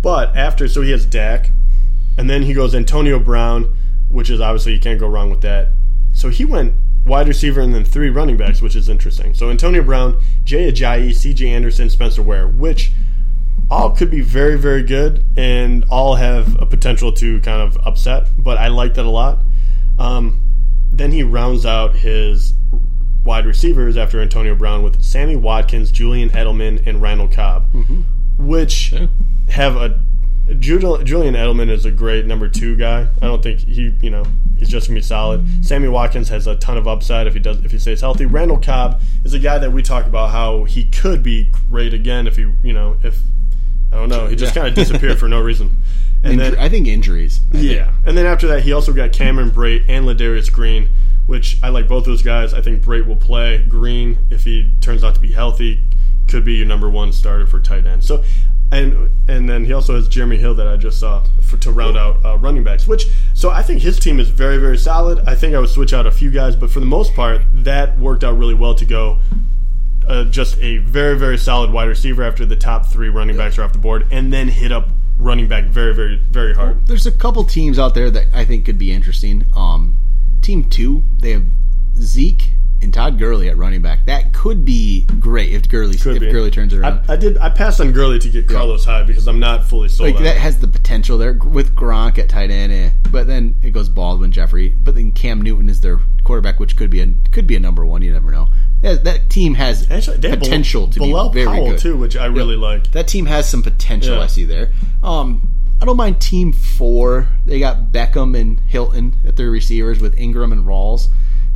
But 0.01 0.35
after, 0.35 0.67
so 0.67 0.81
he 0.81 0.91
has 0.91 1.05
Dak, 1.05 1.49
and 2.17 2.29
then 2.29 2.43
he 2.43 2.53
goes 2.53 2.75
Antonio 2.75 3.19
Brown, 3.19 3.75
which 4.09 4.29
is 4.29 4.41
obviously 4.41 4.73
you 4.73 4.81
can't 4.81 4.99
go 4.99 5.07
wrong 5.07 5.29
with 5.29 5.41
that. 5.41 5.69
So 6.13 6.29
he 6.29 6.43
went 6.43 6.75
wide 7.05 7.27
receiver 7.27 7.61
and 7.61 7.73
then 7.73 7.83
three 7.83 8.09
running 8.09 8.37
backs, 8.37 8.61
which 8.61 8.75
is 8.75 8.89
interesting. 8.89 9.33
So 9.33 9.49
Antonio 9.49 9.83
Brown, 9.83 10.21
Jay 10.43 10.71
Ajayi, 10.71 11.13
C.J. 11.13 11.49
Anderson, 11.49 11.89
Spencer 11.89 12.21
Ware, 12.21 12.47
which 12.47 12.91
all 13.69 13.91
could 13.91 14.11
be 14.11 14.21
very, 14.21 14.57
very 14.57 14.83
good 14.83 15.25
and 15.35 15.83
all 15.89 16.15
have 16.15 16.61
a 16.61 16.65
potential 16.65 17.11
to 17.13 17.39
kind 17.41 17.61
of 17.61 17.77
upset. 17.85 18.27
But 18.37 18.57
I 18.57 18.67
like 18.67 18.93
that 18.95 19.05
a 19.05 19.09
lot. 19.09 19.39
Um, 19.99 20.41
then 20.91 21.11
he 21.11 21.23
rounds 21.23 21.65
out 21.65 21.95
his 21.95 22.53
wide 23.25 23.45
receivers 23.45 23.97
after 23.97 24.21
Antonio 24.21 24.53
Brown 24.55 24.83
with 24.83 25.01
Sammy 25.03 25.35
Watkins, 25.35 25.91
Julian 25.91 26.29
Edelman, 26.29 26.85
and 26.85 27.01
Randall 27.01 27.27
Cobb, 27.29 27.67
which 28.37 28.93
have 29.49 29.75
a 29.75 29.99
Julian 30.59 31.35
Edelman 31.35 31.69
is 31.69 31.85
a 31.85 31.91
great 31.91 32.25
number 32.25 32.49
two 32.49 32.75
guy. 32.75 33.07
I 33.21 33.25
don't 33.25 33.41
think 33.41 33.59
he, 33.59 33.93
you 34.01 34.09
know, 34.09 34.25
he's 34.57 34.67
just 34.69 34.87
gonna 34.87 34.97
be 34.99 35.01
solid. 35.03 35.45
Sammy 35.63 35.87
Watkins 35.87 36.29
has 36.29 36.47
a 36.47 36.55
ton 36.55 36.77
of 36.77 36.87
upside 36.87 37.27
if 37.27 37.33
he 37.33 37.39
does 37.39 37.63
if 37.63 37.71
he 37.71 37.79
stays 37.79 38.01
healthy. 38.01 38.25
Randall 38.25 38.57
Cobb 38.59 39.01
is 39.23 39.33
a 39.33 39.39
guy 39.39 39.57
that 39.59 39.71
we 39.71 39.81
talk 39.81 40.05
about 40.05 40.31
how 40.31 40.65
he 40.65 40.83
could 40.85 41.23
be 41.23 41.49
great 41.69 41.93
again 41.93 42.27
if 42.27 42.35
he, 42.35 42.51
you 42.61 42.73
know, 42.73 42.97
if 43.03 43.19
I 43.91 43.95
don't 43.95 44.09
know, 44.09 44.27
he 44.27 44.35
just 44.35 44.53
Yeah. 44.55 44.63
kind 44.63 44.67
of 44.69 44.75
disappeared 44.75 45.17
for 45.19 45.27
no 45.29 45.39
reason. 45.41 45.77
And 46.23 46.35
inju- 46.39 46.51
then 46.51 46.55
I 46.59 46.67
think 46.69 46.87
injuries. 46.87 47.39
I 47.51 47.57
think. 47.57 47.71
yeah, 47.71 47.91
and 48.05 48.17
then 48.17 48.25
after 48.25 48.47
that, 48.47 48.63
he 48.63 48.73
also 48.73 48.91
got 48.93 49.11
Cameron 49.13 49.49
Brate 49.51 49.85
and 49.87 50.05
Ladarius 50.05 50.51
Green, 50.51 50.89
which 51.25 51.57
I 51.63 51.69
like 51.69 51.87
both 51.87 52.05
those 52.05 52.21
guys. 52.21 52.53
I 52.53 52.61
think 52.61 52.83
Brate 52.83 53.05
will 53.05 53.15
play. 53.15 53.59
Green, 53.67 54.17
if 54.29 54.43
he 54.43 54.71
turns 54.81 55.03
out 55.03 55.15
to 55.15 55.21
be 55.21 55.31
healthy, 55.31 55.79
could 56.27 56.43
be 56.45 56.53
your 56.55 56.65
number 56.65 56.89
one 56.89 57.11
starter 57.11 57.45
for 57.45 57.59
tight 57.59 57.85
end. 57.85 58.03
So, 58.03 58.23
and 58.73 59.09
and 59.29 59.47
then 59.47 59.65
he 59.65 59.73
also 59.73 59.95
has 59.95 60.07
Jeremy 60.07 60.37
Hill 60.37 60.55
that 60.55 60.67
I 60.67 60.75
just 60.77 60.99
saw 60.99 61.23
for, 61.41 61.57
to 61.57 61.71
round 61.71 61.97
out 61.97 62.23
uh, 62.25 62.37
running 62.37 62.63
backs. 62.63 62.87
Which 62.87 63.07
so 63.33 63.49
I 63.49 63.61
think 63.61 63.81
his 63.81 63.99
team 63.99 64.19
is 64.19 64.29
very 64.29 64.57
very 64.57 64.77
solid. 64.77 65.19
I 65.27 65.35
think 65.35 65.55
I 65.55 65.59
would 65.59 65.69
switch 65.69 65.93
out 65.93 66.05
a 66.05 66.11
few 66.11 66.31
guys, 66.31 66.55
but 66.55 66.71
for 66.71 66.79
the 66.79 66.85
most 66.85 67.13
part, 67.13 67.41
that 67.53 67.97
worked 67.97 68.23
out 68.23 68.37
really 68.37 68.53
well 68.53 68.75
to 68.75 68.85
go. 68.85 69.19
Uh, 70.07 70.25
just 70.25 70.57
a 70.59 70.77
very 70.77 71.17
very 71.17 71.37
solid 71.37 71.71
wide 71.71 71.87
receiver 71.87 72.23
after 72.23 72.45
the 72.45 72.57
top 72.57 72.87
three 72.87 73.09
running 73.09 73.37
backs 73.37 73.57
are 73.57 73.63
off 73.63 73.71
the 73.71 73.79
board, 73.79 74.07
and 74.11 74.33
then 74.33 74.47
hit 74.49 74.71
up 74.71 74.89
running 75.17 75.47
back 75.47 75.65
very 75.65 75.93
very 75.93 76.17
very 76.17 76.53
hard. 76.53 76.85
There's 76.87 77.05
a 77.05 77.11
couple 77.11 77.43
teams 77.45 77.79
out 77.79 77.95
there 77.95 78.11
that 78.11 78.27
I 78.33 78.43
think 78.43 78.65
could 78.65 78.77
be 78.77 78.91
interesting. 78.91 79.45
Um, 79.55 79.95
team 80.41 80.69
two, 80.69 81.03
they 81.19 81.31
have 81.31 81.45
Zeke 81.95 82.49
and 82.83 82.93
Todd 82.93 83.17
Gurley 83.17 83.49
at 83.49 83.57
running 83.57 83.81
back. 83.81 84.05
That 84.05 84.33
could 84.33 84.65
be 84.65 85.05
great 85.19 85.53
if 85.53 85.69
Gurley 85.69 85.97
Could 85.97 86.17
if 86.17 86.21
be. 86.21 86.31
Gurley 86.31 86.51
turns 86.51 86.73
around. 86.73 87.03
I, 87.07 87.13
I 87.13 87.15
did. 87.15 87.37
I 87.37 87.49
passed 87.49 87.79
on 87.79 87.91
Gurley 87.91 88.19
to 88.19 88.29
get 88.29 88.47
Carlos 88.47 88.85
Hyde 88.85 89.07
because 89.07 89.27
I'm 89.27 89.39
not 89.39 89.63
fully 89.63 89.89
sold 89.89 90.11
like 90.11 90.23
that 90.23 90.37
has 90.37 90.59
the 90.59 90.67
potential 90.67 91.17
there 91.17 91.33
with 91.33 91.75
Gronk 91.75 92.17
at 92.17 92.29
tight 92.29 92.51
end, 92.51 92.71
eh. 92.71 92.91
but 93.11 93.27
then 93.27 93.55
it 93.63 93.71
goes 93.71 93.89
Baldwin, 93.89 94.31
Jeffery, 94.31 94.69
but 94.69 94.95
then 94.95 95.11
Cam 95.11 95.41
Newton 95.41 95.69
is 95.69 95.81
their 95.81 95.99
quarterback, 96.23 96.59
which 96.59 96.75
could 96.75 96.89
be 96.89 97.01
a 97.01 97.07
could 97.31 97.47
be 97.47 97.55
a 97.55 97.59
number 97.59 97.85
one. 97.85 98.01
You 98.01 98.13
never 98.13 98.31
know. 98.31 98.49
That, 98.81 99.05
that 99.05 99.29
team 99.29 99.53
has 99.53 99.89
Actually, 99.89 100.19
potential 100.19 100.89
to 100.89 100.99
Bilal 100.99 101.29
be 101.29 101.45
very 101.45 101.57
Powell 101.57 101.69
good 101.69 101.79
too, 101.79 101.97
which 101.97 102.17
I 102.17 102.25
really 102.25 102.57
like. 102.57 102.91
That 102.91 103.07
team 103.07 103.25
has 103.27 103.49
some 103.49 103.63
potential. 103.63 104.15
Yeah. 104.15 104.23
I 104.23 104.27
see 104.27 104.43
there. 104.43 104.73
Um, 105.01 105.47
I 105.81 105.85
don't 105.85 105.97
mind 105.97 106.21
team 106.21 106.51
four. 106.53 107.27
They 107.45 107.59
got 107.59 107.91
Beckham 107.91 108.39
and 108.39 108.59
Hilton 108.61 109.15
at 109.25 109.35
their 109.35 109.49
receivers 109.49 109.99
with 109.99 110.17
Ingram 110.17 110.51
and 110.51 110.65
Rawls. 110.65 111.07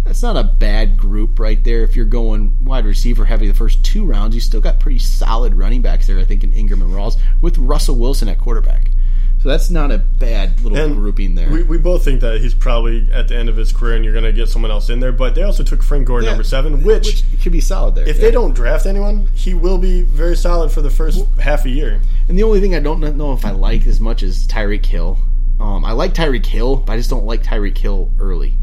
That's 0.08 0.24
not 0.24 0.38
a 0.38 0.44
bad 0.44 0.98
group 0.98 1.38
right 1.38 1.62
there. 1.64 1.84
If 1.84 1.96
you're 1.96 2.06
going 2.06 2.56
wide 2.64 2.86
receiver 2.86 3.26
heavy 3.26 3.48
the 3.48 3.54
first 3.54 3.84
two 3.84 4.06
rounds, 4.06 4.34
you 4.34 4.42
still 4.42 4.62
got 4.62 4.80
pretty 4.80 5.00
solid 5.00 5.54
running 5.54 5.82
backs 5.82 6.08
there. 6.08 6.18
I 6.18 6.24
think 6.24 6.44
in 6.44 6.54
Ingram 6.54 6.82
and 6.82 6.94
Rawls 6.94 7.20
with 7.42 7.58
Russell 7.58 7.98
Wilson 7.98 8.30
at 8.30 8.40
quarterback. 8.40 8.90
So 9.44 9.50
that's 9.50 9.70
not 9.70 9.92
a 9.92 10.00
bad 10.00 10.62
little 10.62 10.78
And 10.78 10.96
grouping 10.96 11.36
there. 11.36 11.50
We, 11.52 11.62
we 11.64 11.78
both 11.78 12.04
think 12.04 12.22
that 12.22 12.42
he's 12.42 12.56
probably 12.56 13.08
at 13.12 13.28
the 13.28 13.36
end 13.36 13.50
of 13.50 13.58
his 13.58 13.72
career, 13.72 13.96
and 13.96 14.04
you're 14.04 14.14
going 14.14 14.26
to 14.26 14.34
get 14.34 14.50
someone 14.50 14.72
else 14.72 14.90
in 14.90 15.00
there. 15.00 15.12
But 15.12 15.36
they 15.36 15.44
also 15.44 15.64
took 15.64 15.84
Frank 15.84 16.08
Gore 16.08 16.22
Yeah. 16.22 16.30
number 16.30 16.44
seven, 16.44 16.84
which, 16.84 17.24
could 17.44 17.52
be 17.52 17.62
solid 17.62 17.96
there. 17.96 18.08
if 18.08 18.16
yeah. 18.16 18.24
they 18.24 18.32
don't 18.32 18.56
draft 18.56 18.86
anyone, 18.86 19.28
he 19.36 19.54
will 19.54 19.78
be 19.78 20.02
very 20.02 20.36
solid 20.36 20.72
for 20.72 20.82
the 20.82 20.90
first 20.90 21.24
half 21.40 21.66
a 21.66 21.70
year. 21.70 22.02
And 22.28 22.38
the 22.38 22.44
only 22.44 22.60
thing 22.60 22.76
I 22.76 22.80
don't 22.80 23.00
know 23.16 23.34
if 23.34 23.46
I 23.46 23.52
like 23.52 23.86
as 23.86 24.00
much 24.00 24.24
is 24.24 24.48
Tyreek 24.48 24.86
Hill. 24.86 25.20
Um, 25.60 25.86
I 25.86 25.92
like 25.92 26.14
Tyreek 26.14 26.46
Hill, 26.46 26.78
but 26.78 26.94
I 26.94 26.98
just 26.98 27.10
don't 27.10 27.26
like 27.26 27.44
Tyreek 27.44 27.78
Hill 27.78 28.12
early 28.20 28.56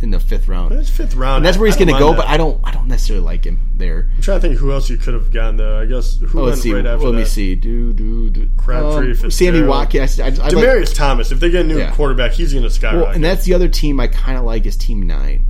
in 0.00 0.10
the 0.10 0.20
fifth 0.20 0.46
round. 0.48 0.72
It's 0.72 0.88
fifth 0.90 1.14
round. 1.14 1.38
And 1.38 1.46
that's 1.46 1.58
where 1.58 1.66
he's 1.66 1.76
going 1.76 1.88
to 1.88 1.98
go, 1.98 2.08
mind 2.08 2.18
but. 2.18 2.26
I 2.28 2.36
don't. 2.36 2.60
I 2.64 2.70
don't 2.70 2.86
necessarily 2.88 3.24
like 3.24 3.44
him 3.44 3.58
there. 3.74 4.08
I'm 4.16 4.22
trying 4.22 4.40
to 4.40 4.48
think 4.48 4.58
who 4.60 4.70
else 4.72 4.88
you 4.88 4.96
could 4.96 5.14
have 5.14 5.32
gotten 5.32 5.56
though. 5.56 5.78
I 5.80 5.86
guess 5.86 6.18
who 6.18 6.40
Oh, 6.40 6.44
went 6.46 6.58
see. 6.58 6.72
right 6.72 6.86
after 6.86 7.06
Let 7.06 7.12
that? 7.12 7.18
me 7.18 7.24
see. 7.24 7.54
Do 7.54 7.92
do 7.92 8.30
do. 8.30 8.48
Crabtree, 8.56 9.16
Um, 9.22 9.30
Sammy 9.30 9.62
Watkins. 9.62 10.20
I, 10.20 10.24
I, 10.24 10.26
I 10.28 10.30
like- 10.30 10.52
Demaryius 10.52 10.94
Thomas. 10.94 11.32
If 11.32 11.40
they 11.40 11.50
get 11.50 11.64
a 11.64 11.68
new 11.68 11.78
Yeah. 11.78 11.90
quarterback, 11.92 12.32
he's 12.32 12.52
going 12.52 12.64
to 12.64 12.70
skyrocket. 12.70 13.02
Well, 13.06 13.14
and 13.14 13.24
that's 13.24 13.44
the 13.44 13.54
other 13.54 13.68
team 13.68 13.98
I 14.00 14.06
kind 14.06 14.38
of 14.38 14.44
like 14.44 14.66
is 14.66 14.76
Team 14.76 15.02
Nine, 15.06 15.44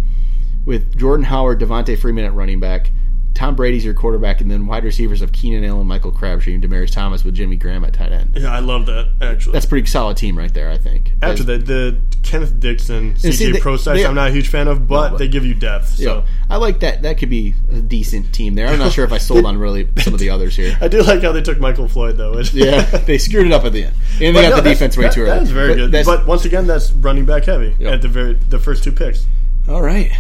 with 0.65 0.97
Jordan 0.99 1.25
Howard, 1.25 1.61
Devonta 1.61 1.99
Freeman 1.99 2.25
at 2.25 2.35
running 2.35 2.61
back, 2.61 2.91
Tom 3.39 3.55
Brady's 3.55 3.85
your 3.85 3.95
quarterback, 3.95 4.41
and 4.41 4.51
then 4.51 4.67
wide 4.67 4.83
receivers 4.83 5.23
of 5.23 5.31
Keenan 5.31 5.65
Allen, 5.65 5.87
Michael 5.87 6.11
Crabtree, 6.11 6.55
and 6.55 6.65
Demaryius 6.65 6.91
Thomas 6.91 7.23
with 7.23 7.37
Jimmy 7.37 7.55
Graham 7.55 7.85
at 7.85 7.93
tight 7.95 8.11
end. 8.11 8.33
yeah, 8.35 8.51
I 8.53 8.59
love 8.59 8.87
that 8.87 9.11
actually. 9.21 9.53
That's 9.53 9.65
a 9.65 9.69
pretty 9.69 9.87
solid 9.87 10.17
team 10.17 10.37
right 10.37 10.53
there, 10.53 10.69
I 10.69 10.77
think. 10.77 11.13
After 11.23 11.45
that, 11.45 11.65
the 11.65 12.01
Kenneth 12.25 12.59
Dixon, 12.59 13.15
CJ 13.15 13.61
Prosise, 13.61 14.05
I'm 14.05 14.17
not 14.17 14.31
a 14.31 14.33
huge 14.33 14.49
fan 14.49 14.67
of, 14.67 14.89
but, 14.89 15.05
No, 15.05 15.11
but- 15.13 15.19
they 15.19 15.29
give 15.29 15.45
you 15.45 15.55
depth. 15.55 15.91
So 15.91 16.03
Yeah, 16.03 16.27
I 16.51 16.57
like 16.57 16.81
that. 16.81 17.03
That 17.03 17.19
could 17.19 17.31
be 17.31 17.55
a 17.71 17.77
decent 17.81 18.33
team 18.35 18.57
there. 18.57 18.67
I'm 18.67 18.79
not 18.81 18.91
sure 18.91 19.05
if 19.05 19.13
I 19.13 19.19
sold 19.19 19.47
on 19.47 19.57
really 19.57 19.87
some 19.99 20.15
of 20.15 20.19
the 20.19 20.31
others 20.31 20.57
here. 20.57 20.77
I 20.81 20.89
do 20.89 21.01
like 21.03 21.23
how 21.23 21.31
they 21.31 21.41
took 21.43 21.61
Michael 21.61 21.87
Floyd 21.87 22.17
though. 22.17 22.43
Yeah, 22.53 22.83
they 22.83 23.19
screwed 23.19 23.47
it 23.47 23.53
up 23.53 23.65
at 23.65 23.73
the 23.73 23.85
end, 23.85 23.95
and 24.15 24.21
they 24.21 24.33
But 24.33 24.43
got 24.43 24.51
no, 24.51 24.63
the 24.63 24.71
defense 24.71 24.97
way 24.97 25.05
that- 25.05 25.13
too 25.13 25.21
early. 25.21 25.31
That 25.31 25.43
is 25.45 25.51
very 25.53 25.69
But 25.77 25.91
good. 25.93 26.05
But 26.07 26.27
once 26.27 26.45
again, 26.45 26.67
that's 26.67 26.91
running 26.91 27.25
back 27.25 27.45
heavy 27.45 27.77
Yep. 27.79 27.93
at 27.95 28.03
the 28.03 28.09
very 28.09 28.33
the 28.35 28.59
first 28.59 28.83
two 28.83 28.91
picks. 28.91 29.27
All 29.69 29.81
right. 29.83 30.11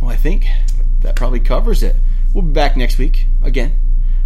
Well, 0.00 0.10
I 0.10 0.16
think 0.16 0.46
that 1.02 1.16
probably 1.16 1.40
covers 1.40 1.82
it. 1.82 1.96
We'll 2.36 2.44
be 2.44 2.52
back 2.52 2.76
next 2.76 2.98
week 2.98 3.24
again. 3.42 3.78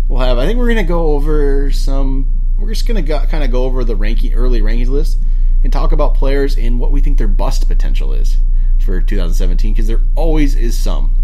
We'll 0.08 0.18
have. 0.18 0.36
I 0.36 0.44
think 0.44 0.58
we're 0.58 0.66
gonna 0.66 0.82
go 0.82 1.12
over 1.12 1.70
some. 1.70 2.26
We're 2.58 2.70
just 2.70 2.84
gonna 2.88 3.02
go, 3.02 3.20
kind 3.26 3.44
of 3.44 3.52
go 3.52 3.62
over 3.62 3.84
the 3.84 3.94
ranking 3.94 4.34
early 4.34 4.61
rankings 4.61 4.88
list 4.88 5.16
and 5.62 5.72
talk 5.72 5.92
about 5.92 6.16
players 6.16 6.58
and 6.58 6.80
what 6.80 6.90
we 6.90 7.00
think 7.00 7.18
their 7.18 7.28
bust 7.28 7.68
potential 7.68 8.12
is 8.12 8.38
for 8.84 9.00
2017 9.00 9.72
because 9.72 9.86
there 9.86 10.00
always 10.16 10.56
is 10.56 10.76
some, 10.76 11.14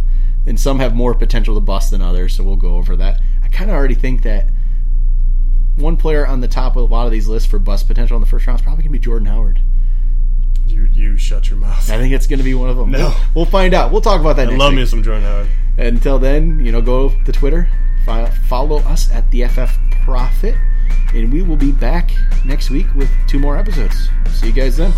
and 0.46 0.60
some 0.60 0.78
have 0.78 0.94
more 0.94 1.12
potential 1.12 1.56
to 1.56 1.60
bust 1.60 1.90
than 1.90 2.02
others. 2.02 2.36
So 2.36 2.44
we'll 2.44 2.54
go 2.54 2.76
over 2.76 2.94
that. 2.94 3.20
I 3.42 3.48
kind 3.48 3.68
of 3.68 3.74
already 3.74 3.96
think 3.96 4.22
that 4.22 4.50
one 5.74 5.96
player 5.96 6.24
on 6.24 6.40
the 6.40 6.46
top 6.46 6.76
of 6.76 6.88
a 6.88 6.94
lot 6.94 7.06
of 7.06 7.10
these 7.10 7.26
lists 7.26 7.50
for 7.50 7.58
bust 7.58 7.88
potential 7.88 8.16
in 8.16 8.20
the 8.20 8.28
first 8.28 8.46
round 8.46 8.60
is 8.60 8.64
probably 8.64 8.84
gonna 8.84 8.92
be 8.92 9.00
Jordan 9.00 9.26
Howard. 9.26 9.60
You 10.66 10.88
you 10.92 11.16
shut 11.16 11.48
your 11.48 11.58
mouth. 11.58 11.90
I 11.90 11.98
think 11.98 12.12
it's 12.14 12.26
going 12.26 12.38
to 12.38 12.44
be 12.44 12.54
one 12.54 12.68
of 12.68 12.76
them. 12.76 12.90
No. 12.90 12.98
We'll, 12.98 13.14
we'll 13.34 13.44
find 13.46 13.72
out. 13.74 13.92
We'll 13.92 14.00
talk 14.00 14.20
about 14.20 14.36
that 14.36 14.48
I 14.48 14.50
next 14.50 14.58
love 14.58 14.72
week. 14.72 14.80
me 14.80 14.86
some 14.86 15.02
Jordan 15.02 15.22
Howard. 15.24 15.48
Until 15.78 16.18
then, 16.18 16.60
you 16.64 16.72
know, 16.72 16.80
go 16.80 17.10
to 17.24 17.32
Twitter, 17.32 17.68
follow 18.48 18.78
us 18.80 19.10
at 19.12 19.30
the 19.30 19.44
FF 19.46 19.76
Profit, 20.04 20.54
and 21.14 21.32
we 21.32 21.42
will 21.42 21.56
be 21.56 21.70
back 21.72 22.10
next 22.44 22.70
week 22.70 22.86
with 22.94 23.10
two 23.28 23.38
more 23.38 23.56
episodes. 23.56 24.08
See 24.30 24.46
you 24.46 24.52
guys 24.52 24.76
then. 24.76 24.92